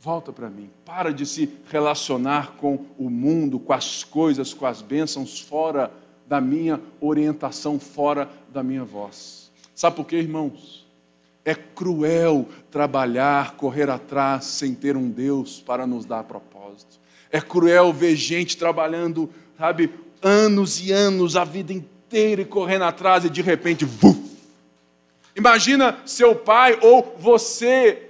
Volta 0.00 0.32
para 0.32 0.48
mim. 0.48 0.70
Para 0.84 1.12
de 1.12 1.26
se 1.26 1.52
relacionar 1.70 2.52
com 2.56 2.86
o 2.96 3.10
mundo, 3.10 3.58
com 3.58 3.72
as 3.72 4.04
coisas, 4.04 4.54
com 4.54 4.64
as 4.64 4.80
bênçãos 4.80 5.40
fora 5.40 5.90
da 6.26 6.40
minha 6.40 6.80
orientação, 7.00 7.80
fora 7.80 8.30
da 8.52 8.62
minha 8.62 8.84
voz. 8.84 9.50
Sabe 9.74 9.96
por 9.96 10.04
quê, 10.04 10.16
irmãos? 10.16 10.86
É 11.44 11.54
cruel 11.54 12.46
trabalhar, 12.70 13.56
correr 13.56 13.90
atrás 13.90 14.44
sem 14.44 14.74
ter 14.74 14.96
um 14.96 15.08
Deus 15.08 15.60
para 15.60 15.86
nos 15.86 16.04
dar 16.04 16.22
propósito. 16.24 17.00
É 17.30 17.40
cruel 17.40 17.92
ver 17.92 18.14
gente 18.14 18.56
trabalhando, 18.56 19.28
sabe, 19.56 19.92
anos 20.22 20.80
e 20.80 20.92
anos, 20.92 21.34
a 21.34 21.44
vida 21.44 21.72
inteira 21.72 22.42
e 22.42 22.44
correndo 22.44 22.84
atrás 22.84 23.24
e 23.24 23.30
de 23.30 23.42
repente, 23.42 23.84
vuf. 23.84 24.28
Imagina 25.34 25.98
seu 26.04 26.34
pai 26.34 26.78
ou 26.82 27.16
você 27.18 28.07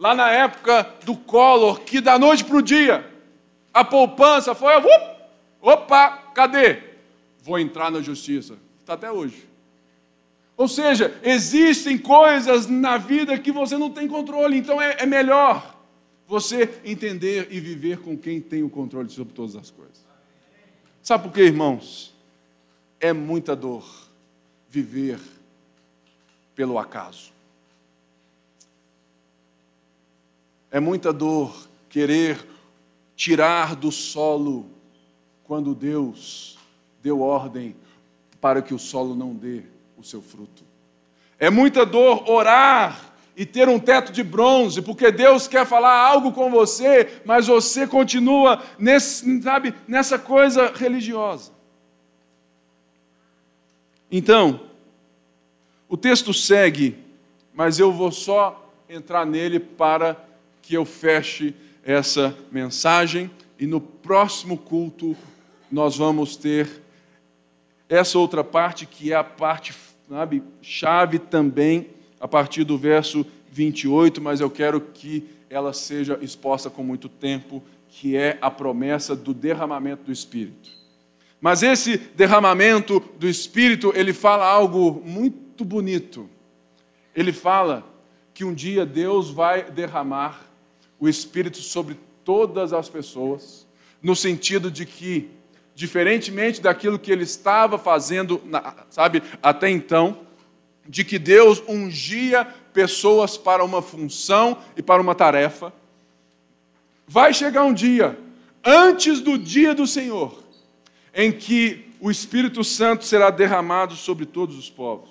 lá 0.00 0.14
na 0.14 0.30
época 0.30 0.94
do 1.04 1.14
Collor, 1.14 1.80
que 1.80 2.00
da 2.00 2.18
noite 2.18 2.42
para 2.42 2.56
o 2.56 2.62
dia, 2.62 3.08
a 3.72 3.84
poupança 3.84 4.54
foi, 4.54 4.74
up, 4.78 4.88
opa, 5.60 6.30
cadê? 6.34 6.82
Vou 7.42 7.58
entrar 7.58 7.90
na 7.90 8.00
justiça. 8.00 8.56
Está 8.80 8.94
até 8.94 9.12
hoje. 9.12 9.46
Ou 10.56 10.66
seja, 10.66 11.18
existem 11.22 11.98
coisas 11.98 12.66
na 12.66 12.96
vida 12.96 13.38
que 13.38 13.52
você 13.52 13.76
não 13.76 13.90
tem 13.90 14.08
controle, 14.08 14.56
então 14.56 14.80
é, 14.80 14.96
é 15.00 15.06
melhor 15.06 15.76
você 16.26 16.80
entender 16.84 17.48
e 17.50 17.60
viver 17.60 17.98
com 17.98 18.16
quem 18.16 18.40
tem 18.40 18.62
o 18.62 18.70
controle 18.70 19.10
sobre 19.10 19.34
todas 19.34 19.54
as 19.54 19.70
coisas. 19.70 20.04
Sabe 21.02 21.24
por 21.24 21.32
quê, 21.32 21.42
irmãos? 21.42 22.14
É 22.98 23.12
muita 23.12 23.54
dor 23.54 23.84
viver 24.68 25.18
pelo 26.54 26.78
acaso. 26.78 27.32
É 30.70 30.78
muita 30.78 31.12
dor 31.12 31.68
querer 31.88 32.46
tirar 33.16 33.74
do 33.74 33.90
solo 33.90 34.66
quando 35.44 35.74
Deus 35.74 36.56
deu 37.02 37.20
ordem 37.20 37.74
para 38.40 38.62
que 38.62 38.72
o 38.72 38.78
solo 38.78 39.14
não 39.14 39.34
dê 39.34 39.62
o 39.98 40.04
seu 40.04 40.22
fruto. 40.22 40.62
É 41.38 41.50
muita 41.50 41.84
dor 41.84 42.30
orar 42.30 43.12
e 43.36 43.44
ter 43.44 43.68
um 43.68 43.78
teto 43.78 44.12
de 44.12 44.22
bronze, 44.22 44.82
porque 44.82 45.10
Deus 45.10 45.48
quer 45.48 45.66
falar 45.66 45.96
algo 45.96 46.30
com 46.32 46.50
você, 46.50 47.20
mas 47.24 47.46
você 47.46 47.86
continua 47.86 48.62
nesse, 48.78 49.42
sabe, 49.42 49.74
nessa 49.88 50.18
coisa 50.18 50.72
religiosa. 50.72 51.50
Então, 54.10 54.60
o 55.88 55.96
texto 55.96 56.34
segue, 56.34 56.96
mas 57.52 57.78
eu 57.78 57.92
vou 57.92 58.12
só 58.12 58.70
entrar 58.88 59.24
nele 59.24 59.58
para 59.58 60.29
que 60.62 60.74
eu 60.74 60.84
feche 60.84 61.54
essa 61.84 62.36
mensagem 62.50 63.30
e 63.58 63.66
no 63.66 63.80
próximo 63.80 64.56
culto 64.56 65.16
nós 65.70 65.96
vamos 65.96 66.36
ter 66.36 66.82
essa 67.88 68.18
outra 68.18 68.44
parte 68.44 68.86
que 68.86 69.12
é 69.12 69.16
a 69.16 69.24
parte 69.24 69.72
sabe, 70.10 70.42
chave 70.60 71.20
também, 71.20 71.90
a 72.18 72.26
partir 72.26 72.64
do 72.64 72.76
verso 72.76 73.24
28, 73.52 74.20
mas 74.20 74.40
eu 74.40 74.50
quero 74.50 74.80
que 74.80 75.24
ela 75.48 75.72
seja 75.72 76.18
exposta 76.20 76.68
com 76.68 76.82
muito 76.82 77.08
tempo, 77.08 77.62
que 77.88 78.16
é 78.16 78.36
a 78.40 78.50
promessa 78.50 79.14
do 79.14 79.32
derramamento 79.32 80.04
do 80.04 80.12
Espírito. 80.12 80.68
Mas 81.40 81.62
esse 81.62 81.96
derramamento 81.96 83.00
do 83.18 83.28
Espírito, 83.28 83.92
ele 83.94 84.12
fala 84.12 84.44
algo 84.46 85.00
muito 85.04 85.64
bonito. 85.64 86.28
Ele 87.14 87.32
fala 87.32 87.84
que 88.34 88.44
um 88.44 88.52
dia 88.52 88.84
Deus 88.84 89.30
vai 89.30 89.70
derramar 89.70 90.49
o 91.00 91.08
Espírito 91.08 91.58
sobre 91.58 91.98
todas 92.24 92.72
as 92.72 92.88
pessoas, 92.88 93.66
no 94.02 94.14
sentido 94.14 94.70
de 94.70 94.84
que, 94.84 95.30
diferentemente 95.74 96.60
daquilo 96.60 96.98
que 96.98 97.10
ele 97.10 97.24
estava 97.24 97.78
fazendo, 97.78 98.40
sabe, 98.90 99.22
até 99.42 99.70
então, 99.70 100.20
de 100.86 101.02
que 101.04 101.18
Deus 101.18 101.62
ungia 101.66 102.44
pessoas 102.72 103.36
para 103.36 103.64
uma 103.64 103.80
função 103.80 104.58
e 104.76 104.82
para 104.82 105.00
uma 105.00 105.14
tarefa, 105.14 105.72
vai 107.08 107.32
chegar 107.32 107.64
um 107.64 107.72
dia, 107.72 108.18
antes 108.64 109.20
do 109.20 109.38
dia 109.38 109.74
do 109.74 109.86
Senhor, 109.86 110.38
em 111.14 111.32
que 111.32 111.86
o 112.00 112.10
Espírito 112.10 112.62
Santo 112.62 113.04
será 113.04 113.30
derramado 113.30 113.94
sobre 113.94 114.26
todos 114.26 114.56
os 114.56 114.70
povos. 114.70 115.10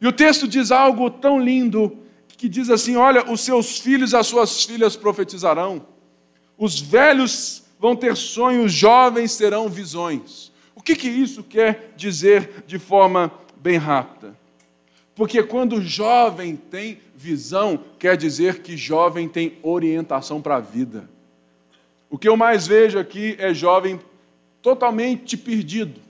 E 0.00 0.06
o 0.06 0.12
texto 0.12 0.48
diz 0.48 0.70
algo 0.70 1.10
tão 1.10 1.40
lindo 1.40 2.03
que 2.36 2.48
diz 2.48 2.70
assim: 2.70 2.96
Olha, 2.96 3.30
os 3.30 3.40
seus 3.40 3.78
filhos 3.78 4.12
e 4.12 4.16
as 4.16 4.26
suas 4.26 4.64
filhas 4.64 4.96
profetizarão, 4.96 5.86
os 6.56 6.80
velhos 6.80 7.64
vão 7.78 7.94
ter 7.94 8.16
sonhos, 8.16 8.72
jovens 8.72 9.36
terão 9.36 9.68
visões. 9.68 10.52
O 10.74 10.82
que, 10.82 10.96
que 10.96 11.08
isso 11.08 11.42
quer 11.42 11.92
dizer 11.96 12.64
de 12.66 12.78
forma 12.78 13.32
bem 13.56 13.76
rápida? 13.76 14.36
Porque 15.14 15.42
quando 15.42 15.80
jovem 15.80 16.56
tem 16.56 16.98
visão, 17.14 17.78
quer 17.98 18.16
dizer 18.16 18.60
que 18.60 18.76
jovem 18.76 19.28
tem 19.28 19.58
orientação 19.62 20.42
para 20.42 20.56
a 20.56 20.60
vida. 20.60 21.08
O 22.10 22.18
que 22.18 22.28
eu 22.28 22.36
mais 22.36 22.66
vejo 22.66 22.98
aqui 22.98 23.36
é 23.38 23.54
jovem 23.54 24.00
totalmente 24.60 25.36
perdido, 25.36 26.00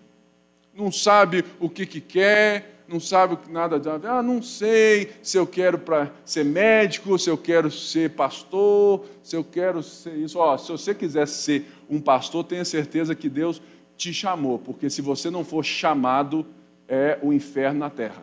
não 0.75 0.91
sabe 0.91 1.45
o 1.59 1.69
que, 1.69 1.85
que 1.87 2.01
quer, 2.01 2.74
não 2.87 3.01
sabe 3.01 3.39
nada 3.51 3.81
ah, 4.09 4.23
não 4.23 4.43
sei 4.43 5.13
se 5.23 5.39
eu 5.39 5.47
quero 5.47 5.79
para 5.79 6.13
ser 6.25 6.45
médico, 6.45 7.19
se 7.19 7.31
eu 7.31 7.39
quero 7.39 7.71
ser 7.71 8.11
pastor, 8.11 9.05
se 9.23 9.35
eu 9.35 9.43
quero 9.43 9.83
ser 9.83 10.15
isso. 10.17 10.39
Ó, 10.39 10.57
se 10.59 10.71
você 10.71 10.95
quiser 10.95 11.27
ser 11.27 11.67
um 11.89 12.01
pastor, 12.01 12.45
tenha 12.45 12.65
certeza 12.65 13.15
que 13.15 13.29
Deus 13.29 13.61
te 13.97 14.13
chamou, 14.13 14.59
porque 14.59 14.91
se 14.91 15.01
você 15.01 15.31
não 15.31 15.45
for 15.45 15.65
chamado, 15.65 16.47
é 16.87 17.19
o 17.23 17.33
inferno 17.33 17.81
na 17.81 17.89
terra. 17.89 18.23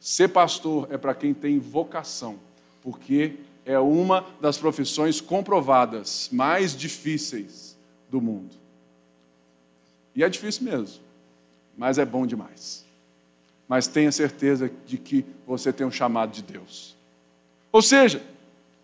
Ser 0.00 0.28
pastor 0.28 0.88
é 0.90 0.96
para 0.96 1.14
quem 1.14 1.34
tem 1.34 1.58
vocação, 1.58 2.36
porque 2.80 3.34
é 3.66 3.78
uma 3.78 4.24
das 4.40 4.56
profissões 4.56 5.20
comprovadas 5.20 6.28
mais 6.32 6.74
difíceis 6.74 7.76
do 8.10 8.20
mundo. 8.20 8.56
E 10.16 10.24
é 10.24 10.28
difícil 10.28 10.64
mesmo, 10.64 11.02
mas 11.76 11.98
é 11.98 12.04
bom 12.04 12.26
demais 12.26 12.81
mas 13.72 13.86
tenha 13.86 14.12
certeza 14.12 14.70
de 14.84 14.98
que 14.98 15.24
você 15.46 15.72
tem 15.72 15.86
um 15.86 15.90
chamado 15.90 16.30
de 16.30 16.42
Deus. 16.42 16.94
Ou 17.72 17.80
seja, 17.80 18.22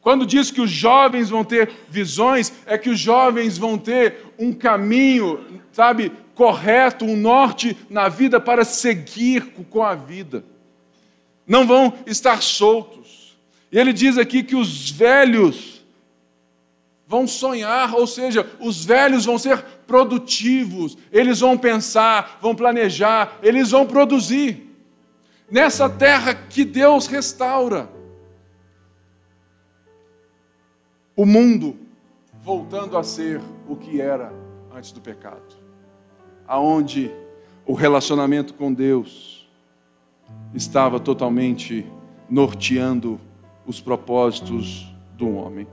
quando 0.00 0.24
diz 0.24 0.50
que 0.50 0.62
os 0.62 0.70
jovens 0.70 1.28
vão 1.28 1.44
ter 1.44 1.70
visões, 1.90 2.54
é 2.64 2.78
que 2.78 2.88
os 2.88 2.98
jovens 2.98 3.58
vão 3.58 3.76
ter 3.76 4.32
um 4.38 4.50
caminho, 4.50 5.44
sabe, 5.72 6.10
correto, 6.34 7.04
um 7.04 7.18
norte 7.18 7.76
na 7.90 8.08
vida 8.08 8.40
para 8.40 8.64
seguir 8.64 9.52
com 9.68 9.84
a 9.84 9.94
vida. 9.94 10.42
Não 11.46 11.66
vão 11.66 11.92
estar 12.06 12.42
soltos. 12.42 13.36
E 13.70 13.78
ele 13.78 13.92
diz 13.92 14.16
aqui 14.16 14.42
que 14.42 14.56
os 14.56 14.90
velhos 14.90 15.82
vão 17.06 17.26
sonhar, 17.26 17.94
ou 17.94 18.06
seja, 18.06 18.50
os 18.58 18.86
velhos 18.86 19.26
vão 19.26 19.36
ser 19.36 19.62
produtivos, 19.86 20.96
eles 21.12 21.40
vão 21.40 21.58
pensar, 21.58 22.38
vão 22.40 22.54
planejar, 22.54 23.38
eles 23.42 23.70
vão 23.70 23.84
produzir 23.84 24.66
nessa 25.50 25.88
terra 25.88 26.34
que 26.34 26.64
Deus 26.64 27.06
restaura. 27.06 27.88
O 31.16 31.26
mundo 31.26 31.76
voltando 32.42 32.96
a 32.96 33.02
ser 33.02 33.40
o 33.68 33.76
que 33.76 34.00
era 34.00 34.32
antes 34.74 34.92
do 34.92 35.00
pecado. 35.00 35.56
Aonde 36.46 37.10
o 37.66 37.74
relacionamento 37.74 38.54
com 38.54 38.72
Deus 38.72 39.48
estava 40.54 41.00
totalmente 41.00 41.86
norteando 42.28 43.20
os 43.66 43.80
propósitos 43.80 44.86
do 45.14 45.34
homem. 45.34 45.66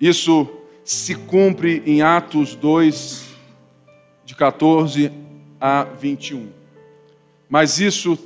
Isso 0.00 0.48
se 0.84 1.14
cumpre 1.14 1.82
em 1.86 2.02
Atos 2.02 2.56
2, 2.56 3.36
de 4.24 4.34
14 4.34 5.12
a 5.60 5.84
21. 5.84 6.61
Mas 7.52 7.78
isso, 7.78 8.18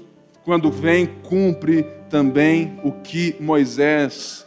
quando 0.44 0.70
vem, 0.70 1.04
cumpre 1.04 1.82
também 2.08 2.78
o 2.84 2.92
que 2.92 3.34
Moisés 3.40 4.46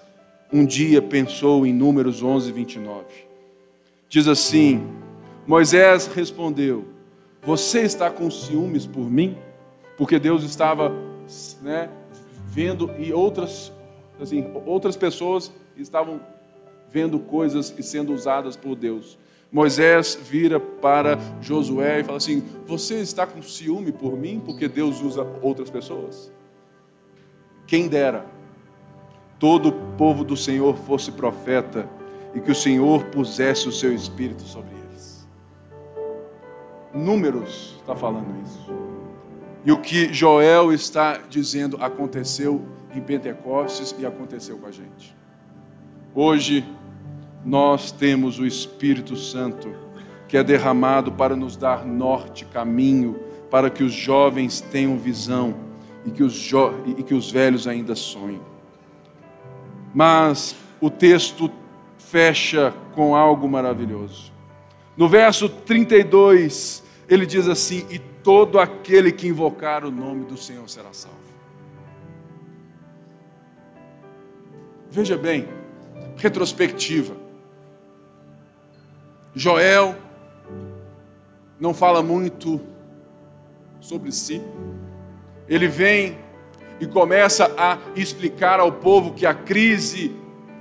um 0.54 0.66
dia 0.66 1.02
pensou 1.02 1.66
em 1.66 1.74
Números 1.74 2.24
11, 2.24 2.50
29. 2.54 3.04
Diz 4.08 4.26
assim: 4.26 4.88
Moisés 5.46 6.08
respondeu: 6.08 6.86
Você 7.44 7.82
está 7.82 8.10
com 8.10 8.32
ciúmes 8.32 8.88
por 8.88 9.12
mim? 9.12 9.38
Porque 9.98 10.18
Deus 10.18 10.46
estava 10.46 10.94
né, 11.62 11.90
vendo 12.46 12.90
e 12.98 13.12
outras, 13.12 13.74
assim, 14.18 14.50
outras 14.66 14.96
pessoas 14.96 15.52
estavam 15.76 16.22
vendo 16.90 17.20
coisas 17.20 17.76
e 17.78 17.84
sendo 17.84 18.14
usadas 18.14 18.56
por 18.56 18.78
Deus. 18.78 19.20
Moisés 19.52 20.18
vira 20.22 20.60
para 20.60 21.18
Josué 21.42 22.02
e 22.02 22.04
fala 22.04 22.18
assim: 22.18 22.44
Você 22.68 22.96
está 22.96 23.26
com 23.26 23.42
ciúme 23.42 23.92
por 23.92 24.16
mim 24.16 24.42
porque 24.46 24.68
Deus 24.68 25.02
usa 25.02 25.26
outras 25.42 25.70
pessoas? 25.70 26.32
Quem 27.66 27.88
dera 27.88 28.26
todo 29.40 29.70
o 29.70 29.72
povo 29.98 30.24
do 30.24 30.36
Senhor 30.36 30.76
fosse 30.76 31.12
profeta 31.12 31.90
e 32.36 32.40
que 32.40 32.52
o 32.52 32.56
Senhor 32.56 33.06
pusesse 33.06 33.68
o 33.68 33.72
seu 33.72 33.94
espírito 33.94 34.44
sobre 34.44 34.72
eles. 34.76 35.28
Números 36.94 37.78
está 37.80 37.96
falando 37.96 38.28
isso. 38.44 38.70
E 39.66 39.72
o 39.72 39.80
que 39.80 40.14
Joel 40.14 40.72
está 40.72 41.18
dizendo 41.30 41.78
aconteceu 41.82 42.62
em 42.94 43.02
Pentecostes 43.02 43.96
e 43.98 44.06
aconteceu 44.06 44.58
com 44.58 44.68
a 44.68 44.72
gente. 44.72 45.16
Hoje 46.14 46.66
nós 47.46 47.92
temos 47.92 48.40
o 48.40 48.46
Espírito 48.46 49.16
Santo 49.16 49.74
que 50.28 50.38
é 50.38 50.44
derramado 50.44 51.12
para 51.12 51.36
nos 51.36 51.58
dar 51.58 51.84
norte, 51.84 52.46
caminho, 52.46 53.20
para 53.50 53.70
que 53.70 53.84
os 53.84 53.92
jovens 53.92 54.62
tenham 54.62 54.96
visão 54.96 55.56
e 56.06 56.12
que 56.12 56.24
os, 56.24 56.52
e 56.98 57.04
que 57.04 57.16
os 57.16 57.32
velhos 57.32 57.68
ainda 57.68 57.96
sonhem. 57.96 58.42
Mas 59.94 60.56
o 60.80 60.90
texto 60.90 61.52
fecha 61.98 62.74
com 62.94 63.16
algo 63.16 63.50
maravilhoso. 63.50 64.32
No 64.96 65.10
verso 65.10 65.50
32, 65.50 66.84
ele 67.08 67.26
diz 67.26 67.48
assim: 67.48 67.86
E 67.90 67.98
todo 67.98 68.60
aquele 68.60 69.12
que 69.12 69.28
invocar 69.28 69.84
o 69.84 69.90
nome 69.90 70.26
do 70.26 70.38
Senhor 70.38 70.70
será 70.70 70.94
salvo. 70.94 71.18
Veja 74.92 75.18
bem, 75.18 75.48
retrospectiva. 76.18 77.29
Joel 79.34 79.96
não 81.60 81.74
fala 81.74 82.02
muito 82.02 82.60
sobre 83.80 84.12
si. 84.12 84.42
Ele 85.48 85.68
vem 85.68 86.18
e 86.80 86.88
começa 86.88 87.52
a 87.58 87.78
explicar 87.96 88.60
ao 88.60 88.72
povo 88.72 89.14
que 89.14 89.26
a 89.26 89.34
crise, 89.34 90.16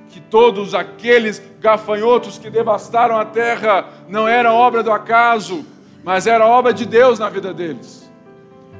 que 0.08 0.20
todos 0.20 0.74
aqueles 0.74 1.42
gafanhotos 1.60 2.38
que 2.38 2.50
devastaram 2.50 3.18
a 3.18 3.24
terra 3.24 3.88
não 4.08 4.26
era 4.26 4.52
obra 4.52 4.82
do 4.82 4.90
acaso, 4.90 5.64
mas 6.02 6.26
era 6.26 6.46
obra 6.46 6.72
de 6.72 6.84
Deus 6.84 7.18
na 7.18 7.28
vida 7.28 7.52
deles. 7.54 8.10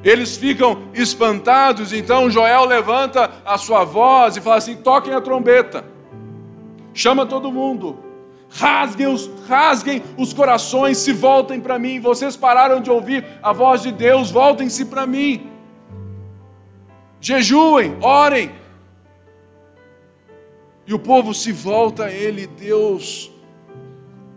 Eles 0.03 0.37
ficam 0.37 0.89
espantados, 0.95 1.93
então 1.93 2.31
Joel 2.31 2.65
levanta 2.65 3.31
a 3.45 3.59
sua 3.59 3.85
voz 3.85 4.37
e 4.37 4.41
fala 4.41 4.57
assim: 4.57 4.77
toquem 4.77 5.13
a 5.13 5.21
trombeta, 5.21 5.85
chama 6.95 7.27
todo 7.27 7.51
mundo, 7.53 7.99
rasguem 8.51 9.07
os, 9.07 9.31
rasguem 9.49 10.03
os 10.17 10.33
corações, 10.33 10.99
se 10.99 11.13
voltem 11.13 11.61
para 11.61 11.79
mim. 11.79 12.01
Vocês 12.01 12.37
pararam 12.37 12.81
de 12.81 12.91
ouvir 12.91 13.25
a 13.43 13.53
voz 13.53 13.83
de 13.83 13.93
Deus, 13.93 14.31
voltem-se 14.31 14.85
para 14.85 15.07
mim 15.07 15.59
jejuem, 17.21 17.97
orem. 18.01 18.51
E 20.87 20.95
o 20.95 20.99
povo 20.99 21.35
se 21.35 21.53
volta 21.53 22.05
a 22.05 22.13
ele, 22.13 22.47
Deus 22.47 23.31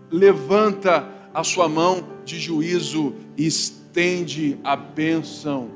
levanta 0.09 1.07
a 1.34 1.43
sua 1.43 1.70
mão 1.70 2.03
de 2.26 2.38
juízo 2.38 3.16
e 3.38 3.47
estende 3.47 4.59
a 4.64 4.76
bênção 4.76 5.70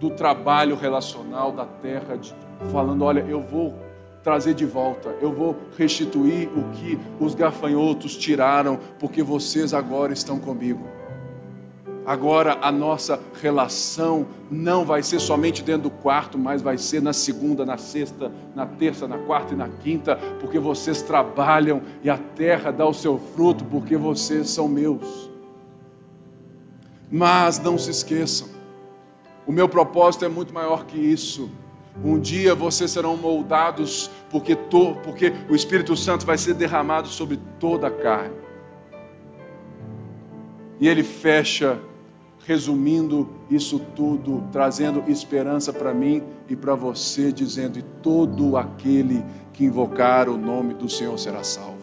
do 0.00 0.10
trabalho 0.10 0.74
relacional 0.74 1.52
da 1.52 1.64
terra, 1.64 2.18
falando: 2.72 3.04
olha, 3.04 3.20
eu 3.20 3.40
vou 3.40 3.74
trazer 4.22 4.54
de 4.54 4.66
volta, 4.66 5.14
eu 5.20 5.32
vou 5.32 5.56
restituir 5.76 6.48
o 6.48 6.70
que 6.72 6.98
os 7.18 7.34
gafanhotos 7.34 8.16
tiraram, 8.16 8.78
porque 8.98 9.22
vocês 9.22 9.72
agora 9.72 10.12
estão 10.12 10.38
comigo. 10.38 10.86
Agora 12.04 12.58
a 12.60 12.72
nossa 12.72 13.20
relação 13.40 14.26
não 14.50 14.84
vai 14.84 15.02
ser 15.02 15.20
somente 15.20 15.62
dentro 15.62 15.82
do 15.82 15.90
quarto, 15.90 16.38
mas 16.38 16.60
vai 16.60 16.76
ser 16.76 17.00
na 17.00 17.12
segunda, 17.12 17.64
na 17.64 17.76
sexta, 17.76 18.32
na 18.54 18.66
terça, 18.66 19.06
na 19.06 19.18
quarta 19.18 19.54
e 19.54 19.56
na 19.56 19.68
quinta, 19.68 20.16
porque 20.40 20.58
vocês 20.58 21.02
trabalham 21.02 21.82
e 22.02 22.10
a 22.10 22.18
terra 22.18 22.70
dá 22.70 22.86
o 22.86 22.94
seu 22.94 23.18
fruto, 23.18 23.64
porque 23.64 23.96
vocês 23.96 24.50
são 24.50 24.66
meus. 24.66 25.30
Mas 27.10 27.58
não 27.58 27.76
se 27.76 27.90
esqueçam, 27.90 28.48
o 29.46 29.52
meu 29.52 29.68
propósito 29.68 30.24
é 30.24 30.28
muito 30.28 30.54
maior 30.54 30.86
que 30.86 30.98
isso. 30.98 31.50
Um 32.02 32.18
dia 32.18 32.54
vocês 32.54 32.90
serão 32.90 33.16
moldados, 33.16 34.10
porque, 34.30 34.54
to, 34.54 34.96
porque 35.02 35.32
o 35.48 35.54
Espírito 35.54 35.96
Santo 35.96 36.24
vai 36.24 36.38
ser 36.38 36.54
derramado 36.54 37.08
sobre 37.08 37.38
toda 37.58 37.88
a 37.88 37.90
carne. 37.90 38.34
E 40.80 40.88
ele 40.88 41.02
fecha 41.02 41.78
resumindo 42.46 43.28
isso 43.50 43.78
tudo, 43.94 44.42
trazendo 44.50 45.04
esperança 45.08 45.72
para 45.72 45.92
mim 45.92 46.22
e 46.48 46.56
para 46.56 46.74
você, 46.74 47.30
dizendo: 47.30 47.78
e 47.78 47.82
todo 47.82 48.56
aquele 48.56 49.22
que 49.52 49.64
invocar 49.64 50.28
o 50.28 50.38
nome 50.38 50.72
do 50.72 50.88
Senhor 50.88 51.18
será 51.18 51.44
salvo. 51.44 51.79